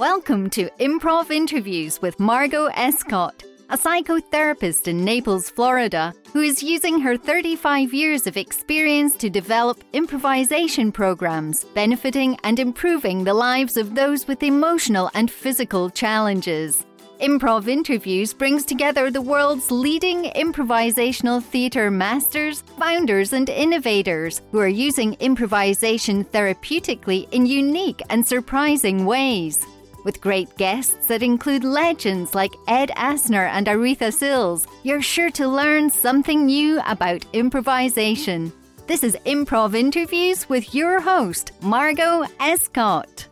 Welcome 0.00 0.48
to 0.56 0.70
Improv 0.80 1.30
Interviews 1.30 2.00
with 2.00 2.18
Margot 2.18 2.68
Escott, 2.72 3.44
a 3.68 3.76
psychotherapist 3.76 4.88
in 4.88 5.04
Naples, 5.04 5.50
Florida, 5.50 6.14
who 6.32 6.40
is 6.40 6.62
using 6.62 7.00
her 7.00 7.18
35 7.18 7.92
years 7.92 8.26
of 8.26 8.38
experience 8.38 9.14
to 9.16 9.28
develop 9.28 9.84
improvisation 9.92 10.90
programs 10.90 11.64
benefiting 11.74 12.38
and 12.44 12.58
improving 12.58 13.24
the 13.24 13.34
lives 13.34 13.76
of 13.76 13.94
those 13.94 14.26
with 14.26 14.42
emotional 14.42 15.10
and 15.12 15.30
physical 15.30 15.90
challenges. 15.90 16.86
Improv 17.20 17.68
Interviews 17.68 18.32
brings 18.32 18.64
together 18.64 19.10
the 19.10 19.20
world's 19.20 19.70
leading 19.70 20.30
improvisational 20.30 21.42
theatre 21.42 21.90
masters, 21.90 22.62
founders, 22.78 23.34
and 23.34 23.50
innovators 23.50 24.40
who 24.50 24.60
are 24.60 24.66
using 24.66 25.12
improvisation 25.20 26.24
therapeutically 26.24 27.30
in 27.32 27.44
unique 27.44 28.00
and 28.08 28.26
surprising 28.26 29.04
ways. 29.04 29.66
With 30.02 30.22
great 30.22 30.56
guests 30.56 31.06
that 31.08 31.22
include 31.22 31.62
legends 31.62 32.34
like 32.34 32.54
Ed 32.66 32.90
Asner 32.96 33.46
and 33.50 33.66
Aretha 33.66 34.10
Sills, 34.10 34.66
you're 34.82 35.02
sure 35.02 35.30
to 35.32 35.46
learn 35.46 35.90
something 35.90 36.46
new 36.46 36.80
about 36.86 37.26
improvisation. 37.34 38.50
This 38.86 39.04
is 39.04 39.14
Improv 39.26 39.74
Interviews 39.74 40.48
with 40.48 40.74
your 40.74 41.00
host, 41.00 41.52
Margot 41.60 42.24
Escott. 42.40 43.26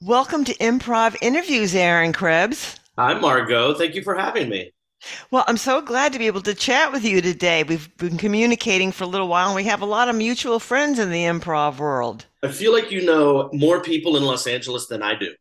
Welcome 0.00 0.44
to 0.44 0.54
Improv 0.58 1.16
Interviews, 1.20 1.74
Aaron 1.74 2.12
Krebs. 2.12 2.78
Hi, 2.96 3.14
Margot. 3.14 3.74
Thank 3.74 3.96
you 3.96 4.02
for 4.02 4.14
having 4.14 4.48
me. 4.48 4.70
Well, 5.32 5.44
I'm 5.48 5.56
so 5.56 5.80
glad 5.82 6.12
to 6.12 6.20
be 6.20 6.28
able 6.28 6.42
to 6.42 6.54
chat 6.54 6.92
with 6.92 7.04
you 7.04 7.20
today. 7.20 7.64
We've 7.64 7.94
been 7.96 8.16
communicating 8.16 8.92
for 8.92 9.04
a 9.04 9.08
little 9.08 9.28
while, 9.28 9.48
and 9.48 9.56
we 9.56 9.64
have 9.64 9.82
a 9.82 9.86
lot 9.86 10.08
of 10.08 10.14
mutual 10.14 10.60
friends 10.60 11.00
in 11.00 11.10
the 11.10 11.24
improv 11.24 11.78
world. 11.78 12.26
I 12.44 12.48
feel 12.48 12.72
like 12.72 12.92
you 12.92 13.04
know 13.04 13.50
more 13.52 13.82
people 13.82 14.16
in 14.16 14.22
Los 14.22 14.46
Angeles 14.46 14.86
than 14.86 15.02
I 15.02 15.16
do. 15.16 15.34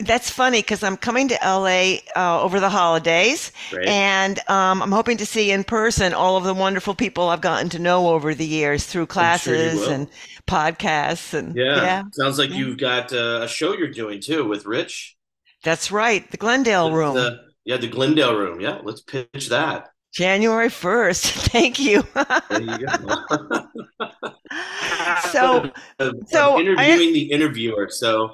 That's 0.00 0.28
funny 0.30 0.58
because 0.60 0.82
I'm 0.82 0.96
coming 0.96 1.28
to 1.28 1.38
LA 1.44 1.96
uh, 2.16 2.42
over 2.42 2.58
the 2.60 2.68
holidays, 2.68 3.52
Great. 3.70 3.86
and 3.88 4.38
um, 4.48 4.82
I'm 4.82 4.90
hoping 4.92 5.16
to 5.18 5.26
see 5.26 5.50
in 5.52 5.62
person 5.64 6.12
all 6.12 6.36
of 6.36 6.44
the 6.44 6.54
wonderful 6.54 6.94
people 6.94 7.28
I've 7.28 7.40
gotten 7.40 7.68
to 7.70 7.78
know 7.78 8.08
over 8.08 8.34
the 8.34 8.46
years 8.46 8.86
through 8.86 9.06
classes 9.06 9.80
will. 9.80 9.90
and 9.90 10.08
podcasts. 10.48 11.32
And 11.32 11.54
Yeah. 11.56 12.02
Sounds 12.12 12.38
like 12.38 12.50
Yeah. 12.50 12.56
you've 12.56 12.78
got 12.78 13.12
uh, 13.12 13.40
a 13.42 13.48
show 13.48 13.72
you're 13.76 13.88
doing 13.88 14.20
too 14.20 14.44
with 14.44 14.66
Rich. 14.66 15.16
that's 15.62 15.90
right, 15.92 16.28
the 16.30 16.36
Glendale 16.36 16.92
room, 16.92 17.14
The, 17.14 17.38
yeah, 17.64 17.76
the 17.76 17.88
Glendale 17.88 18.36
room. 18.36 18.60
Yeah, 18.60 18.80
let's 18.82 19.00
pitch 19.02 19.48
that. 19.50 19.88
January 20.12 20.68
1st. 20.68 21.30
Thank 21.52 21.78
you. 21.78 22.02
There 22.48 22.62
you 22.62 22.86
go. 22.86 23.66
so, 25.30 25.70
so 26.26 26.56
I- 26.56 26.60
interviewing 26.60 27.12
the 27.12 27.30
interviewer, 27.30 27.88
so 27.90 28.32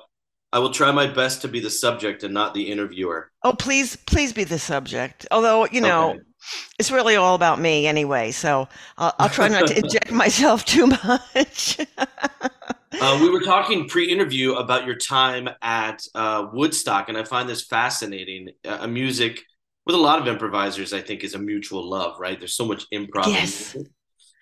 I 0.53 0.58
will 0.58 0.70
try 0.70 0.91
my 0.92 1.06
best 1.06 1.41
to 1.42 1.48
be 1.48 1.61
the 1.61 1.70
subject 1.70 2.25
and 2.25 2.34
not 2.34 2.53
the 2.55 2.70
interviewer. 2.70 3.31
oh, 3.42 3.53
please, 3.55 3.97
please 3.97 4.33
be 4.33 4.45
the 4.45 4.58
subject. 4.58 5.27
Although, 5.31 5.67
you 5.67 5.81
know, 5.81 6.11
Okay. 6.11 6.20
it's 6.78 6.91
really 6.91 7.17
all 7.17 7.34
about 7.34 7.58
me 7.58 7.86
anyway. 7.86 8.31
So 8.33 8.69
I'll, 8.98 9.14
I'll 9.19 9.28
try 9.30 9.48
not 9.48 9.67
to 9.69 9.78
inject 9.83 10.12
myself 10.12 10.64
too 10.64 10.86
much. 10.89 11.78
Uh, 13.00 13.19
we 13.20 13.30
were 13.30 13.41
talking 13.41 13.89
pre-interview 13.89 14.53
about 14.55 14.84
your 14.86 14.97
time 14.97 15.48
at 15.62 16.05
uh, 16.14 16.47
Woodstock, 16.53 17.08
and 17.08 17.17
I 17.17 17.25
find 17.25 17.48
this 17.48 17.64
fascinating. 17.64 18.50
Uh, 18.64 18.78
a 18.83 18.89
music 18.89 19.41
with 19.86 19.95
a 19.97 19.98
lot 19.98 20.20
of 20.20 20.28
improvisers, 20.28 20.92
I 20.92 21.00
think, 21.00 21.25
is 21.25 21.34
a 21.34 21.39
mutual 21.39 21.89
love. 21.89 22.20
Right? 22.20 22.39
There's 22.39 22.55
so 22.55 22.67
much 22.67 22.84
improv. 22.91 23.27
Yes. 23.28 23.75
music. 23.75 23.91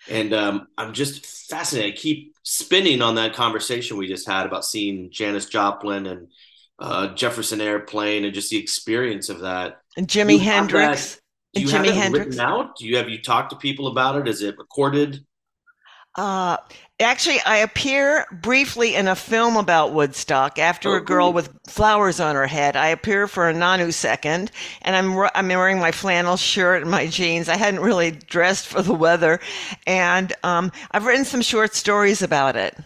And 0.09 0.33
um, 0.33 0.67
I'm 0.77 0.93
just 0.93 1.25
fascinated. 1.49 1.93
I 1.93 1.97
keep 1.97 2.35
spinning 2.43 3.01
on 3.01 3.15
that 3.15 3.33
conversation 3.33 3.97
we 3.97 4.07
just 4.07 4.27
had 4.27 4.45
about 4.45 4.65
seeing 4.65 5.11
Janis 5.11 5.45
Joplin 5.45 6.07
and 6.07 6.27
uh, 6.79 7.13
Jefferson 7.13 7.61
Airplane, 7.61 8.25
and 8.25 8.33
just 8.33 8.49
the 8.49 8.57
experience 8.57 9.29
of 9.29 9.41
that. 9.41 9.81
and 9.97 10.07
Jimi 10.07 10.39
Hendrix. 10.39 11.15
that- 11.15 11.21
Do 11.53 11.61
you 11.61 11.69
have 11.69 11.85
Jimi 11.85 11.89
it 11.89 11.95
Hendrix. 11.95 12.25
written 12.25 12.39
out? 12.39 12.77
Do 12.77 12.87
you 12.87 12.97
have 12.97 13.09
you 13.09 13.21
talked 13.21 13.51
to 13.51 13.55
people 13.57 13.87
about 13.87 14.15
it? 14.19 14.27
Is 14.27 14.41
it 14.41 14.57
recorded? 14.57 15.23
Uh, 16.15 16.57
actually, 16.99 17.39
I 17.45 17.57
appear 17.57 18.25
briefly 18.31 18.95
in 18.95 19.07
a 19.07 19.15
film 19.15 19.55
about 19.55 19.93
Woodstock 19.93 20.59
after 20.59 20.93
Oh, 20.93 20.97
a 20.97 21.01
girl 21.01 21.31
cool. 21.31 21.33
with 21.33 21.49
flowers 21.67 22.19
on 22.19 22.35
her 22.35 22.47
head. 22.47 22.75
I 22.75 22.87
appear 22.87 23.27
for 23.27 23.47
a 23.49 23.53
nanosecond, 23.53 24.49
and 24.81 24.95
I'm 24.95 25.15
ru- 25.15 25.29
I'm 25.33 25.47
wearing 25.47 25.79
my 25.79 25.91
flannel 25.93 26.35
shirt 26.35 26.81
and 26.81 26.91
my 26.91 27.07
jeans. 27.07 27.47
I 27.47 27.55
hadn't 27.55 27.79
really 27.79 28.11
dressed 28.11 28.67
for 28.67 28.81
the 28.81 28.93
weather, 28.93 29.39
and 29.87 30.33
um, 30.43 30.71
I've 30.91 31.05
written 31.05 31.23
some 31.25 31.41
short 31.41 31.75
stories 31.75 32.21
about 32.21 32.57
it. 32.57 32.77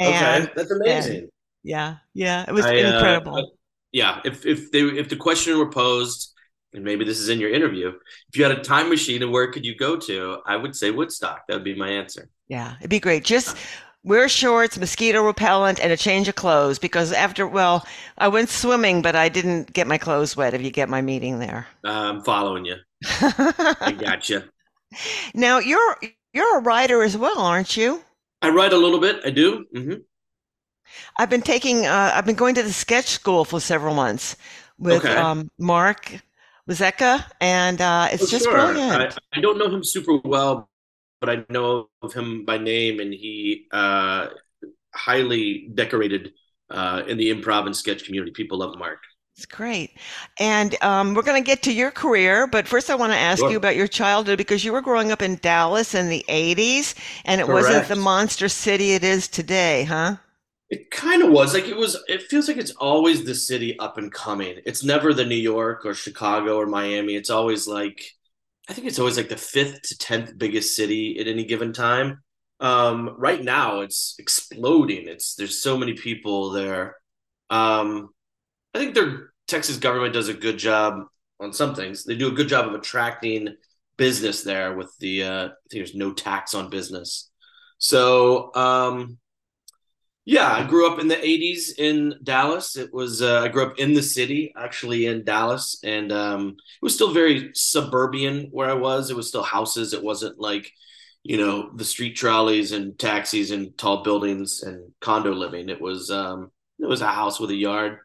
And 0.00 0.48
okay, 0.48 0.52
that's 0.56 0.70
amazing. 0.70 1.28
yeah, 1.64 1.98
yeah, 2.14 2.44
it 2.48 2.52
was 2.52 2.66
I, 2.66 2.82
uh, 2.82 2.82
incredible. 2.92 3.36
I- 3.36 3.44
yeah, 3.92 4.20
if 4.24 4.44
if 4.46 4.72
they 4.72 4.80
if 4.82 5.08
the 5.08 5.16
question 5.16 5.58
were 5.58 5.70
posed, 5.70 6.33
and 6.74 6.84
maybe 6.84 7.04
this 7.04 7.18
is 7.20 7.28
in 7.30 7.40
your 7.40 7.50
interview, 7.52 7.88
if 8.28 8.36
you 8.36 8.44
had 8.44 8.52
a 8.58 8.62
time 8.62 8.88
machine 8.90 9.22
and 9.22 9.32
where 9.32 9.50
could 9.52 9.64
you 9.64 9.76
go 9.76 9.96
to, 9.96 10.38
I 10.46 10.56
would 10.56 10.76
say 10.76 10.90
Woodstock. 10.90 11.46
That 11.48 11.54
would 11.54 11.64
be 11.64 11.74
my 11.76 11.88
answer. 11.90 12.28
Yeah, 12.48 12.76
it'd 12.78 12.90
be 12.90 13.00
great. 13.00 13.24
Just 13.24 13.56
wear 14.02 14.28
shorts, 14.28 14.78
mosquito 14.78 15.22
repellent, 15.22 15.78
and 15.80 15.92
a 15.92 15.96
change 15.96 16.28
of 16.28 16.34
clothes 16.34 16.78
because 16.78 17.12
after, 17.12 17.46
well, 17.46 17.86
I 18.18 18.28
went 18.28 18.48
swimming, 18.50 19.02
but 19.02 19.16
I 19.16 19.28
didn't 19.28 19.72
get 19.72 19.86
my 19.86 19.98
clothes 19.98 20.36
wet 20.36 20.54
if 20.54 20.62
you 20.62 20.70
get 20.70 20.88
my 20.88 21.00
meeting 21.02 21.38
there. 21.38 21.66
I'm 21.84 22.22
following 22.22 22.64
you. 22.64 22.76
I 23.84 23.92
gotcha. 23.92 24.50
now, 25.34 25.58
you're 25.58 25.98
you're 26.32 26.58
a 26.58 26.62
writer 26.62 27.02
as 27.02 27.16
well, 27.16 27.38
aren't 27.40 27.76
you? 27.76 28.02
I 28.42 28.50
write 28.50 28.72
a 28.72 28.76
little 28.76 29.00
bit. 29.00 29.20
I 29.24 29.30
do. 29.30 29.66
hmm 29.74 29.94
I've 31.18 31.30
been 31.30 31.42
taking 31.42 31.86
uh, 31.86 32.12
I've 32.14 32.26
been 32.26 32.34
going 32.34 32.54
to 32.56 32.62
the 32.62 32.72
sketch 32.72 33.06
school 33.06 33.44
for 33.44 33.60
several 33.60 33.94
months 33.94 34.36
with 34.78 35.04
Okay. 35.04 35.16
um, 35.16 35.50
Mark 35.58 36.20
Wazeka, 36.68 37.24
and 37.40 37.80
uh, 37.80 38.08
it's 38.12 38.22
Oh, 38.22 38.26
just 38.30 38.44
sure. 38.44 38.50
brilliant. 38.50 38.92
I, 38.92 39.12
I 39.34 39.40
don't 39.40 39.58
know 39.58 39.68
him 39.68 39.84
super 39.84 40.16
well, 40.24 40.70
but 41.20 41.30
I 41.30 41.44
know 41.50 41.88
of 42.02 42.12
him 42.14 42.44
by 42.44 42.58
name, 42.58 43.00
and 43.00 43.12
he 43.12 43.66
uh, 43.72 44.28
highly 44.94 45.70
decorated 45.74 46.32
uh, 46.70 47.04
in 47.08 47.18
the 47.18 47.32
improv 47.34 47.66
and 47.66 47.76
sketch 47.76 48.04
community. 48.04 48.32
People 48.32 48.58
love 48.58 48.78
Mark. 48.78 49.00
It's 49.36 49.46
great. 49.46 49.98
And 50.38 50.80
um, 50.82 51.14
we're 51.14 51.22
going 51.22 51.42
to 51.42 51.46
get 51.46 51.62
to 51.64 51.72
your 51.72 51.90
career, 51.90 52.46
but 52.46 52.68
first 52.68 52.88
I 52.88 52.94
want 52.94 53.12
to 53.12 53.18
ask 53.18 53.40
Sure. 53.40 53.50
you 53.50 53.56
about 53.56 53.74
your 53.76 53.88
childhood 53.88 54.38
because 54.38 54.64
you 54.64 54.72
were 54.72 54.80
growing 54.80 55.10
up 55.10 55.22
in 55.22 55.36
Dallas 55.36 55.94
in 55.94 56.08
the 56.08 56.24
80s 56.28 56.94
and 57.24 57.40
it 57.40 57.48
wasn't 57.48 57.86
the 57.88 57.96
monster 57.96 58.48
city 58.48 58.92
it 58.92 59.02
is 59.02 59.26
today, 59.28 59.84
huh? 59.84 60.16
It 60.70 60.90
kind 60.90 61.22
of 61.22 61.30
was 61.30 61.52
like 61.54 61.68
it 61.68 61.76
was. 61.76 61.96
It 62.08 62.22
feels 62.22 62.48
like 62.48 62.56
it's 62.56 62.72
always 62.72 63.24
the 63.24 63.34
city 63.34 63.78
up 63.78 63.98
and 63.98 64.10
coming. 64.10 64.60
It's 64.64 64.82
never 64.82 65.12
the 65.12 65.24
New 65.24 65.34
York 65.36 65.84
or 65.84 65.94
Chicago 65.94 66.56
or 66.56 66.66
Miami. 66.66 67.14
It's 67.14 67.30
always 67.30 67.66
like, 67.66 68.02
I 68.68 68.72
think 68.72 68.86
it's 68.86 68.98
always 68.98 69.16
like 69.16 69.28
the 69.28 69.36
fifth 69.36 69.82
to 69.82 69.98
tenth 69.98 70.36
biggest 70.38 70.74
city 70.74 71.18
at 71.20 71.28
any 71.28 71.44
given 71.44 71.72
time. 71.72 72.22
Um, 72.60 73.14
right 73.18 73.42
now, 73.42 73.80
it's 73.80 74.16
exploding. 74.18 75.06
It's 75.06 75.34
there's 75.34 75.60
so 75.60 75.76
many 75.76 75.94
people 75.94 76.50
there. 76.50 76.96
Um, 77.50 78.08
I 78.72 78.78
think 78.78 78.94
their 78.94 79.32
Texas 79.46 79.76
government 79.76 80.14
does 80.14 80.28
a 80.28 80.34
good 80.34 80.58
job 80.58 81.04
on 81.40 81.52
some 81.52 81.74
things. 81.74 82.04
They 82.04 82.16
do 82.16 82.28
a 82.28 82.34
good 82.34 82.48
job 82.48 82.66
of 82.66 82.74
attracting 82.74 83.54
business 83.98 84.42
there 84.42 84.74
with 84.74 84.90
the. 84.98 85.24
Uh, 85.24 85.44
I 85.44 85.48
think 85.70 85.84
there's 85.84 85.94
no 85.94 86.14
tax 86.14 86.54
on 86.54 86.70
business. 86.70 87.30
So. 87.76 88.52
Um, 88.54 89.18
yeah, 90.26 90.50
I 90.50 90.66
grew 90.66 90.90
up 90.90 90.98
in 90.98 91.08
the 91.08 91.22
80s 91.22 91.74
in 91.76 92.14
Dallas. 92.22 92.76
It 92.76 92.94
was 92.94 93.20
uh, 93.20 93.40
I 93.42 93.48
grew 93.48 93.62
up 93.62 93.78
in 93.78 93.92
the 93.92 94.02
city, 94.02 94.54
actually 94.56 95.04
in 95.06 95.22
Dallas, 95.22 95.78
and 95.84 96.10
um, 96.12 96.48
it 96.50 96.82
was 96.82 96.94
still 96.94 97.12
very 97.12 97.50
suburban 97.54 98.48
where 98.50 98.70
I 98.70 98.74
was. 98.74 99.10
It 99.10 99.16
was 99.16 99.28
still 99.28 99.42
houses. 99.42 99.92
It 99.92 100.02
wasn't 100.02 100.38
like, 100.38 100.72
you 101.24 101.36
know, 101.36 101.70
the 101.74 101.84
street 101.84 102.16
trolleys 102.16 102.72
and 102.72 102.98
taxis 102.98 103.50
and 103.50 103.76
tall 103.76 104.02
buildings 104.02 104.62
and 104.62 104.92
condo 105.00 105.32
living. 105.32 105.68
It 105.68 105.80
was 105.80 106.10
um, 106.10 106.50
it 106.78 106.86
was 106.86 107.02
a 107.02 107.08
house 107.08 107.38
with 107.38 107.50
a 107.50 107.54
yard. 107.54 107.98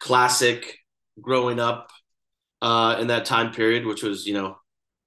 Classic 0.00 0.78
growing 1.20 1.60
up 1.60 1.90
uh, 2.62 2.96
in 3.00 3.08
that 3.08 3.26
time 3.26 3.52
period, 3.52 3.84
which 3.84 4.02
was 4.02 4.26
you 4.26 4.32
know 4.32 4.46
a 4.46 4.56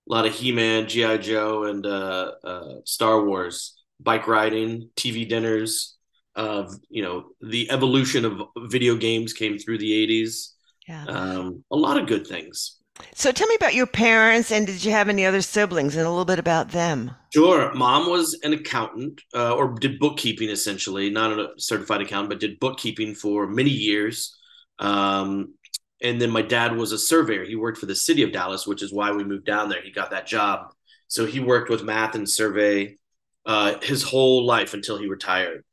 lot 0.06 0.28
of 0.28 0.36
He-Man, 0.36 0.88
GI 0.88 1.18
Joe, 1.18 1.64
and 1.64 1.84
uh, 1.84 2.32
uh, 2.44 2.74
Star 2.86 3.26
Wars, 3.26 3.76
bike 4.00 4.28
riding, 4.28 4.92
TV 4.96 5.28
dinners 5.28 5.96
of 6.36 6.74
you 6.90 7.02
know 7.04 7.26
the 7.42 7.70
evolution 7.72 8.26
of 8.26 8.42
video 8.58 8.96
games 8.96 9.34
came 9.34 9.58
through 9.58 9.78
the 9.78 9.92
80s 10.08 10.54
Yeah. 10.88 11.06
um, 11.06 11.64
a 11.72 11.76
lot 11.76 11.98
of 11.98 12.08
good 12.08 12.26
things. 12.28 12.78
So 13.16 13.32
tell 13.32 13.48
me 13.48 13.56
about 13.56 13.74
your 13.74 13.88
parents 13.88 14.52
and 14.52 14.68
did 14.68 14.84
you 14.84 14.92
have 14.92 15.08
any 15.10 15.26
other 15.26 15.42
siblings 15.42 15.96
and 15.96 16.06
a 16.06 16.10
little 16.10 16.26
bit 16.26 16.40
about 16.40 16.70
them? 16.72 17.12
sure. 17.34 17.74
Mom 17.74 18.10
was 18.10 18.38
an 18.44 18.54
accountant 18.54 19.22
uh, 19.34 19.56
or 19.56 19.74
did 19.80 20.00
bookkeeping 20.00 20.50
essentially. 20.50 21.10
Not 21.10 21.40
a 21.40 21.50
certified 21.58 22.02
accountant 22.02 22.30
but 22.30 22.40
did 22.40 22.60
bookkeeping 22.60 23.16
for 23.16 23.48
many 23.48 23.70
years. 23.70 24.38
Um, 24.80 25.54
and 26.02 26.22
then 26.22 26.30
my 26.30 26.42
dad 26.42 26.76
was 26.76 26.92
a 26.92 26.98
surveyor. 26.98 27.46
He 27.46 27.56
worked 27.56 27.78
for 27.78 27.86
the 27.86 27.96
city 27.96 28.24
of 28.24 28.32
dallas 28.32 28.68
which 28.68 28.84
is 28.84 28.94
why 28.94 29.12
we 29.12 29.24
moved 29.24 29.46
down 29.46 29.70
there. 29.70 29.82
He 29.82 29.92
got 29.92 30.12
that 30.12 30.28
job. 30.28 30.72
So 31.08 31.26
he 31.26 31.40
worked 31.40 31.70
with 31.70 31.84
math 31.84 32.16
and 32.16 32.30
survey 32.30 32.98
uh, 33.46 33.80
his 33.82 34.04
whole 34.04 34.46
life 34.46 34.74
until 34.74 34.98
he 34.98 35.08
retired 35.08 35.64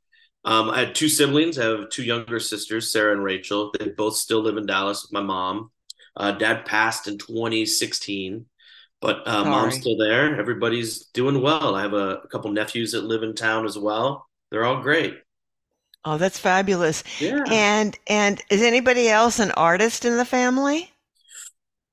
Um, 0.46 0.70
I 0.70 0.78
had 0.78 0.94
two 0.94 1.08
siblings. 1.08 1.58
I 1.58 1.64
have 1.64 1.90
two 1.90 2.04
younger 2.04 2.38
sisters, 2.38 2.92
Sarah 2.92 3.12
and 3.12 3.22
Rachel. 3.24 3.72
They 3.76 3.88
both 3.88 4.14
still 4.14 4.40
live 4.40 4.56
in 4.56 4.64
Dallas 4.64 5.02
with 5.02 5.12
my 5.12 5.20
mom. 5.20 5.72
Uh, 6.16 6.32
dad 6.32 6.64
passed 6.64 7.08
in 7.08 7.18
2016, 7.18 8.46
but 9.00 9.26
uh, 9.26 9.44
mom's 9.44 9.74
still 9.74 9.98
there. 9.98 10.38
Everybody's 10.38 11.06
doing 11.06 11.42
well. 11.42 11.74
I 11.74 11.82
have 11.82 11.94
a, 11.94 12.20
a 12.24 12.28
couple 12.28 12.52
nephews 12.52 12.92
that 12.92 13.04
live 13.04 13.24
in 13.24 13.34
town 13.34 13.66
as 13.66 13.76
well. 13.76 14.28
They're 14.50 14.64
all 14.64 14.80
great. 14.80 15.18
Oh, 16.04 16.16
that's 16.16 16.38
fabulous. 16.38 17.02
Yeah. 17.20 17.42
And 17.50 17.98
and 18.06 18.40
is 18.48 18.62
anybody 18.62 19.08
else 19.08 19.40
an 19.40 19.50
artist 19.50 20.04
in 20.04 20.16
the 20.16 20.24
family? 20.24 20.92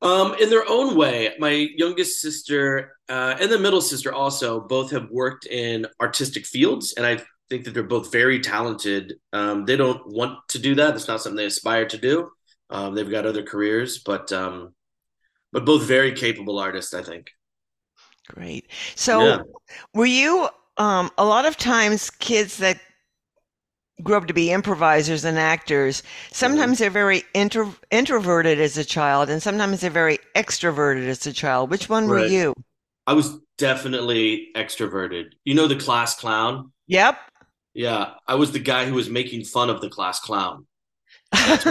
Um, 0.04 0.36
in 0.40 0.52
their 0.52 0.70
own 0.70 0.96
way, 0.96 1.34
my 1.40 1.70
youngest 1.76 2.22
sister 2.22 2.98
uh, 3.10 3.36
and 3.40 3.52
the 3.52 3.58
middle 3.58 3.82
sister 3.82 4.14
also 4.14 4.60
both 4.60 4.92
have 4.92 5.10
worked 5.10 5.48
in 5.48 5.88
artistic 6.00 6.46
fields, 6.46 6.94
and 6.94 7.06
I 7.06 7.24
think 7.54 7.66
that 7.66 7.76
they're 7.76 7.84
both 7.84 8.12
very 8.12 8.40
talented. 8.40 9.14
Um, 9.32 9.66
they 9.66 9.76
don't 9.76 10.02
want 10.08 10.40
to 10.50 10.60
do 10.60 10.74
that; 10.76 10.96
it's 10.96 11.08
not 11.08 11.22
something 11.22 11.38
they 11.38 11.46
aspire 11.46 11.86
to 11.86 11.98
do. 12.00 12.32
Um, 12.72 12.96
they've 12.96 13.10
got 13.10 13.28
other 13.28 13.44
careers, 13.44 14.00
but 14.00 14.32
um, 14.32 14.74
but 15.52 15.64
both 15.64 15.84
very 15.84 16.14
capable 16.14 16.58
artists, 16.58 16.96
I 16.96 17.04
think. 17.04 17.30
Great. 18.30 18.72
So, 18.96 19.24
yeah. 19.24 19.42
were 19.94 20.08
you 20.08 20.50
um, 20.78 21.12
a 21.18 21.26
lot 21.26 21.46
of 21.46 21.58
times 21.58 22.10
kids 22.10 22.58
that 22.58 22.80
grew 24.02 24.16
up 24.16 24.26
to 24.26 24.34
be 24.34 24.52
improvisers 24.52 25.24
and 25.24 25.38
actors, 25.38 26.02
sometimes 26.32 26.78
mm-hmm. 26.78 26.84
they're 26.84 26.90
very 26.90 27.24
intro- 27.36 27.76
introverted 27.92 28.60
as 28.60 28.80
a 28.80 28.84
child, 28.84 29.30
and 29.30 29.44
sometimes 29.44 29.82
they're 29.82 29.92
very 29.92 30.18
extroverted 30.36 31.08
as 31.08 31.28
a 31.28 31.34
child. 31.34 31.70
Which 31.70 31.88
one 31.88 32.08
right. 32.08 32.22
were 32.22 32.28
you? 32.28 32.56
I 33.06 33.14
was 33.14 33.38
definitely 33.60 34.48
extroverted. 34.56 35.34
You 35.44 35.54
know 35.54 35.68
the 35.68 35.76
class 35.76 36.16
clown? 36.16 36.72
Yep. 36.88 37.18
Yeah, 37.74 38.14
I 38.28 38.36
was 38.36 38.52
the 38.52 38.60
guy 38.60 38.86
who 38.86 38.94
was 38.94 39.10
making 39.10 39.46
fun 39.46 39.70
of 39.70 39.82
the 39.82 39.90
class 39.90 40.20
clown. 40.20 40.68
That's, 41.32 41.64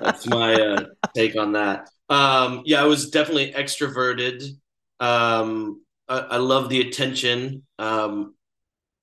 That's 0.00 0.26
my 0.26 0.54
uh, 0.54 0.84
take 1.14 1.36
on 1.36 1.52
that. 1.52 1.88
Um, 2.08 2.62
yeah, 2.64 2.82
I 2.82 2.86
was 2.86 3.10
definitely 3.10 3.52
extroverted. 3.52 4.42
Um, 5.00 5.82
I, 6.08 6.18
I 6.18 6.36
love 6.38 6.68
the 6.68 6.80
attention. 6.80 7.64
Um, 7.78 8.34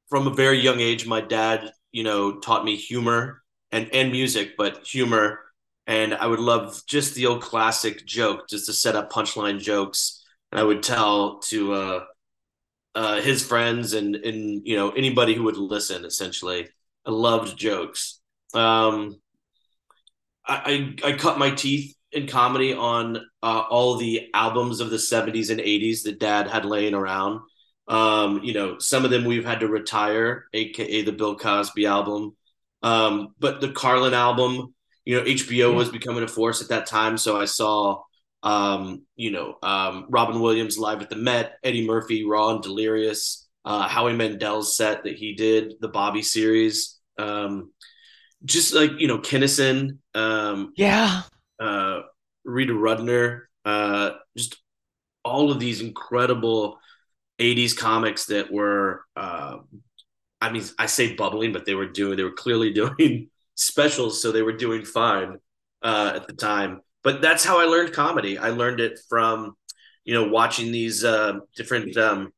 from 0.10 0.28
a 0.28 0.34
very 0.34 0.60
young 0.60 0.80
age, 0.80 1.06
my 1.08 1.22
dad, 1.22 1.72
you 1.92 2.04
know, 2.04 2.40
taught 2.40 2.66
me 2.66 2.76
humor 2.76 3.42
and 3.72 3.90
and 3.94 4.12
music, 4.12 4.56
but 4.58 4.86
humor. 4.86 5.40
And 5.88 6.14
I 6.14 6.28
would 6.28 6.40
love 6.40 6.82
just 6.88 7.16
the 7.16 7.26
old 7.26 7.42
classic 7.42 8.06
joke, 8.06 8.48
just 8.48 8.68
to 8.68 8.74
set 8.74 8.96
up 8.96 9.12
punchline 9.12 9.60
jokes. 9.60 10.24
And 10.52 10.60
I 10.60 10.64
would 10.64 10.84
tell 10.84 11.40
to 11.50 11.74
uh, 11.74 12.00
uh, 12.96 13.22
his 13.22 13.46
friends 13.46 13.94
and 13.94 14.16
and 14.16 14.66
you 14.66 14.76
know 14.76 14.92
anybody 14.92 15.34
who 15.34 15.44
would 15.44 15.58
listen. 15.58 16.06
Essentially, 16.06 16.68
I 17.06 17.12
loved 17.12 17.58
jokes. 17.58 18.20
Um, 18.54 19.20
I, 20.46 20.96
I, 21.04 21.10
I 21.10 21.12
cut 21.14 21.38
my 21.38 21.52
teeth 21.52 21.96
in 22.12 22.28
comedy 22.28 22.74
on 22.74 23.18
uh, 23.44 23.64
all 23.70 23.98
the 23.98 24.30
albums 24.34 24.80
of 24.80 24.90
the 24.90 24.98
70s 24.98 25.52
and 25.52 25.60
80s 25.60 26.04
that 26.04 26.20
dad 26.20 26.48
had 26.48 26.66
laying 26.66 26.96
around 26.96 27.42
um, 27.90 28.42
you 28.44 28.54
know, 28.54 28.78
some 28.78 29.04
of 29.04 29.10
them 29.10 29.26
we've 29.26 29.46
had 29.46 29.62
to 29.62 29.68
retire, 29.68 30.46
aka 30.54 31.02
the 31.02 31.12
Bill 31.12 31.36
Cosby 31.36 31.88
album. 31.88 32.38
Um, 32.84 33.34
but 33.40 33.62
the 33.62 33.72
Carlin 33.72 34.14
album, 34.14 34.76
you 35.06 35.18
know, 35.18 35.24
HBO 35.24 35.72
yeah. 35.72 35.76
was 35.76 35.90
becoming 35.90 36.24
a 36.24 36.28
force 36.28 36.62
at 36.62 36.70
that 36.70 36.86
time. 36.86 37.18
So 37.18 37.42
I 37.42 37.46
saw 37.46 38.04
um, 38.44 39.04
you 39.16 39.32
know, 39.32 39.58
um, 39.62 40.06
Robin 40.10 40.40
Williams 40.40 40.78
live 40.78 41.02
at 41.02 41.10
the 41.10 41.16
Met, 41.16 41.58
Eddie 41.64 41.86
Murphy, 41.86 42.26
Raw 42.26 42.50
and 42.52 42.64
Delirious, 42.64 43.48
uh, 43.66 43.88
Howie 43.88 44.14
Mandel's 44.14 44.76
set 44.76 45.04
that 45.04 45.16
he 45.16 45.34
did, 45.34 45.74
the 45.82 45.90
Bobby 45.90 46.22
series. 46.22 47.00
Um, 47.18 47.72
just 48.46 48.74
like, 48.74 48.92
you 48.98 49.08
know, 49.08 49.20
Kinison. 49.20 49.98
Um, 50.16 50.74
yeah. 50.76 51.24
Uh, 51.60 52.02
Rita 52.46 52.74
Rudner, 52.74 53.42
uh, 53.66 54.12
just 54.38 54.58
all 55.24 55.52
of 55.52 55.60
these 55.60 55.82
incredible 55.82 56.80
80s 57.40 57.76
comics 57.76 58.26
that 58.28 58.52
were 58.52 59.04
uh, 59.16 59.58
I 60.42 60.52
mean 60.52 60.64
I 60.78 60.86
say 60.86 61.16
bubbling 61.16 61.54
but 61.54 61.66
they 61.66 61.76
were 61.76 61.88
doing 61.88 62.18
they 62.18 62.24
were 62.24 62.32
clearly 62.32 62.72
doing 62.74 63.30
specials 63.56 64.22
so 64.22 64.32
they 64.32 64.42
were 64.42 64.56
doing 64.56 64.86
fine 64.86 65.38
uh, 65.82 66.14
at 66.16 66.28
the 66.28 66.34
time 66.34 66.82
but 67.10 67.22
that's 67.24 67.44
how 67.44 67.60
I 67.60 67.66
learned 67.66 67.92
comedy 67.92 68.38
I 68.38 68.50
learned 68.50 68.80
it 68.80 69.00
from 69.10 69.56
you 70.06 70.14
know 70.14 70.28
watching 70.28 70.72
these 70.72 71.04
uh, 71.04 71.40
different 71.56 71.98
um, 71.98 72.32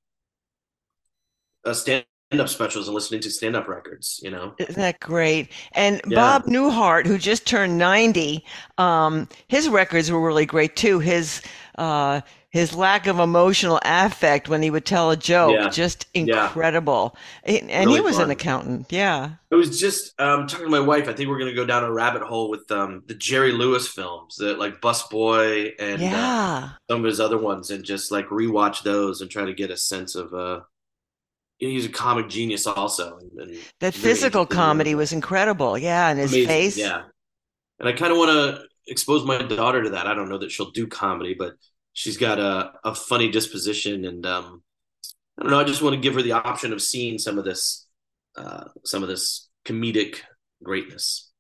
uh, 1.65 1.73
stand 1.73 2.05
up 2.31 2.47
specials 2.47 2.87
and 2.87 2.95
listening 2.95 3.19
to 3.21 3.29
stand 3.29 3.57
up 3.57 3.67
records, 3.67 4.21
you 4.23 4.31
know. 4.31 4.53
Isn't 4.57 4.75
that 4.75 5.01
great? 5.01 5.51
And 5.73 5.99
yeah. 6.07 6.15
Bob 6.15 6.45
Newhart, 6.45 7.05
who 7.05 7.17
just 7.17 7.45
turned 7.45 7.77
90, 7.77 8.45
um, 8.77 9.27
his 9.49 9.67
records 9.67 10.09
were 10.09 10.25
really 10.25 10.45
great 10.45 10.77
too. 10.77 10.99
His 10.99 11.41
uh, 11.77 12.21
his 12.51 12.75
lack 12.75 13.07
of 13.07 13.17
emotional 13.17 13.79
affect 13.83 14.49
when 14.49 14.61
he 14.61 14.69
would 14.69 14.85
tell 14.85 15.09
a 15.09 15.17
joke 15.17 15.53
yeah. 15.53 15.69
just 15.69 16.05
incredible 16.13 17.15
yeah. 17.45 17.59
and 17.69 17.87
really 17.87 17.99
he 17.99 18.01
was 18.01 18.17
fun. 18.17 18.25
an 18.25 18.31
accountant 18.31 18.85
yeah 18.91 19.31
it 19.49 19.55
was 19.55 19.79
just 19.79 20.19
um, 20.19 20.47
talking 20.47 20.65
to 20.65 20.71
my 20.71 20.79
wife 20.79 21.07
i 21.07 21.13
think 21.13 21.29
we're 21.29 21.39
going 21.39 21.49
to 21.49 21.55
go 21.55 21.65
down 21.65 21.83
a 21.83 21.91
rabbit 21.91 22.21
hole 22.21 22.49
with 22.49 22.69
um, 22.71 23.03
the 23.07 23.15
jerry 23.15 23.51
lewis 23.51 23.87
films 23.87 24.35
that 24.35 24.59
like 24.59 24.81
bus 24.81 25.07
boy 25.07 25.67
and 25.79 26.01
uh, 26.01 26.05
yeah. 26.05 26.61
uh, 26.63 26.69
some 26.89 26.99
of 26.99 27.05
his 27.05 27.19
other 27.19 27.37
ones 27.37 27.71
and 27.71 27.83
just 27.83 28.11
like 28.11 28.27
rewatch 28.27 28.83
those 28.83 29.21
and 29.21 29.31
try 29.31 29.45
to 29.45 29.53
get 29.53 29.71
a 29.71 29.77
sense 29.77 30.15
of 30.15 30.33
uh 30.33 30.59
he's 31.57 31.85
a 31.85 31.89
comic 31.89 32.27
genius 32.27 32.67
also 32.67 33.17
and, 33.17 33.39
and 33.39 33.57
that 33.79 33.93
physical 33.93 34.45
comedy 34.45 34.93
was 34.95 35.13
incredible 35.13 35.77
yeah 35.77 36.09
and 36.09 36.19
his 36.19 36.33
Amazing. 36.33 36.47
face 36.47 36.77
yeah 36.77 37.03
and 37.79 37.87
i 37.87 37.93
kind 37.93 38.11
of 38.11 38.17
want 38.17 38.31
to 38.31 38.63
expose 38.87 39.23
my 39.23 39.37
daughter 39.43 39.83
to 39.83 39.91
that 39.91 40.07
i 40.07 40.13
don't 40.15 40.27
know 40.27 40.39
that 40.39 40.51
she'll 40.51 40.71
do 40.71 40.87
comedy 40.87 41.35
but 41.37 41.53
she's 41.93 42.17
got 42.17 42.39
a, 42.39 42.73
a 42.83 42.95
funny 42.95 43.29
disposition 43.29 44.05
and 44.05 44.25
um, 44.25 44.63
I 45.37 45.43
don't 45.43 45.51
know. 45.51 45.59
I 45.59 45.63
just 45.63 45.81
want 45.81 45.95
to 45.95 46.01
give 46.01 46.15
her 46.15 46.21
the 46.21 46.33
option 46.33 46.73
of 46.73 46.81
seeing 46.81 47.17
some 47.17 47.37
of 47.37 47.45
this, 47.45 47.87
uh, 48.35 48.65
some 48.83 49.03
of 49.03 49.09
this 49.09 49.49
comedic 49.65 50.17
greatness. 50.63 51.31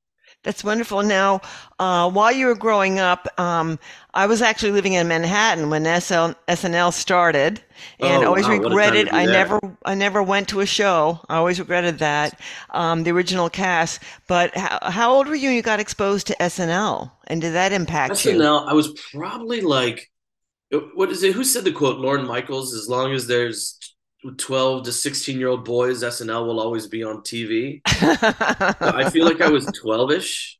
That's 0.43 0.63
wonderful. 0.63 1.03
Now, 1.03 1.41
uh, 1.77 2.09
while 2.09 2.31
you 2.31 2.47
were 2.47 2.55
growing 2.55 2.97
up, 2.97 3.27
um, 3.39 3.77
I 4.15 4.25
was 4.25 4.41
actually 4.41 4.71
living 4.71 4.93
in 4.93 5.07
Manhattan 5.07 5.69
when 5.69 5.83
SL, 5.83 6.33
SNL 6.47 6.93
started, 6.93 7.61
and 7.99 8.23
oh, 8.23 8.29
always 8.29 8.47
wow, 8.47 8.57
regretted 8.57 9.09
I 9.09 9.25
never 9.25 9.59
I 9.85 9.93
never 9.93 10.23
went 10.23 10.49
to 10.49 10.61
a 10.61 10.65
show. 10.65 11.19
I 11.29 11.37
always 11.37 11.59
regretted 11.59 11.99
that 11.99 12.39
um, 12.71 13.03
the 13.03 13.11
original 13.11 13.51
cast. 13.51 14.01
But 14.27 14.57
how, 14.57 14.79
how 14.81 15.13
old 15.13 15.27
were 15.27 15.35
you 15.35 15.49
when 15.49 15.55
you 15.55 15.61
got 15.61 15.79
exposed 15.79 16.25
to 16.27 16.35
SNL, 16.37 17.11
and 17.27 17.39
did 17.39 17.53
that 17.53 17.71
impact 17.71 18.13
SNL, 18.13 18.33
you? 18.33 18.39
SNL, 18.39 18.67
I 18.67 18.73
was 18.73 18.99
probably 19.13 19.61
like 19.61 20.10
what 20.71 21.09
is 21.09 21.23
it? 21.23 21.33
Who 21.33 21.43
said 21.43 21.63
the 21.63 21.71
quote? 21.71 21.99
Lorne 21.99 22.25
Michaels. 22.25 22.73
As 22.73 22.87
long 22.87 23.13
as 23.13 23.27
there's 23.27 23.77
12 24.37 24.85
to 24.85 24.91
16 24.91 25.39
year 25.39 25.49
old 25.49 25.65
boys, 25.65 26.03
SNL 26.03 26.45
will 26.45 26.59
always 26.59 26.87
be 26.87 27.03
on 27.03 27.17
TV. 27.21 27.81
I 27.85 29.09
feel 29.09 29.25
like 29.25 29.41
I 29.41 29.49
was 29.49 29.65
12 29.65 30.11
ish. 30.11 30.59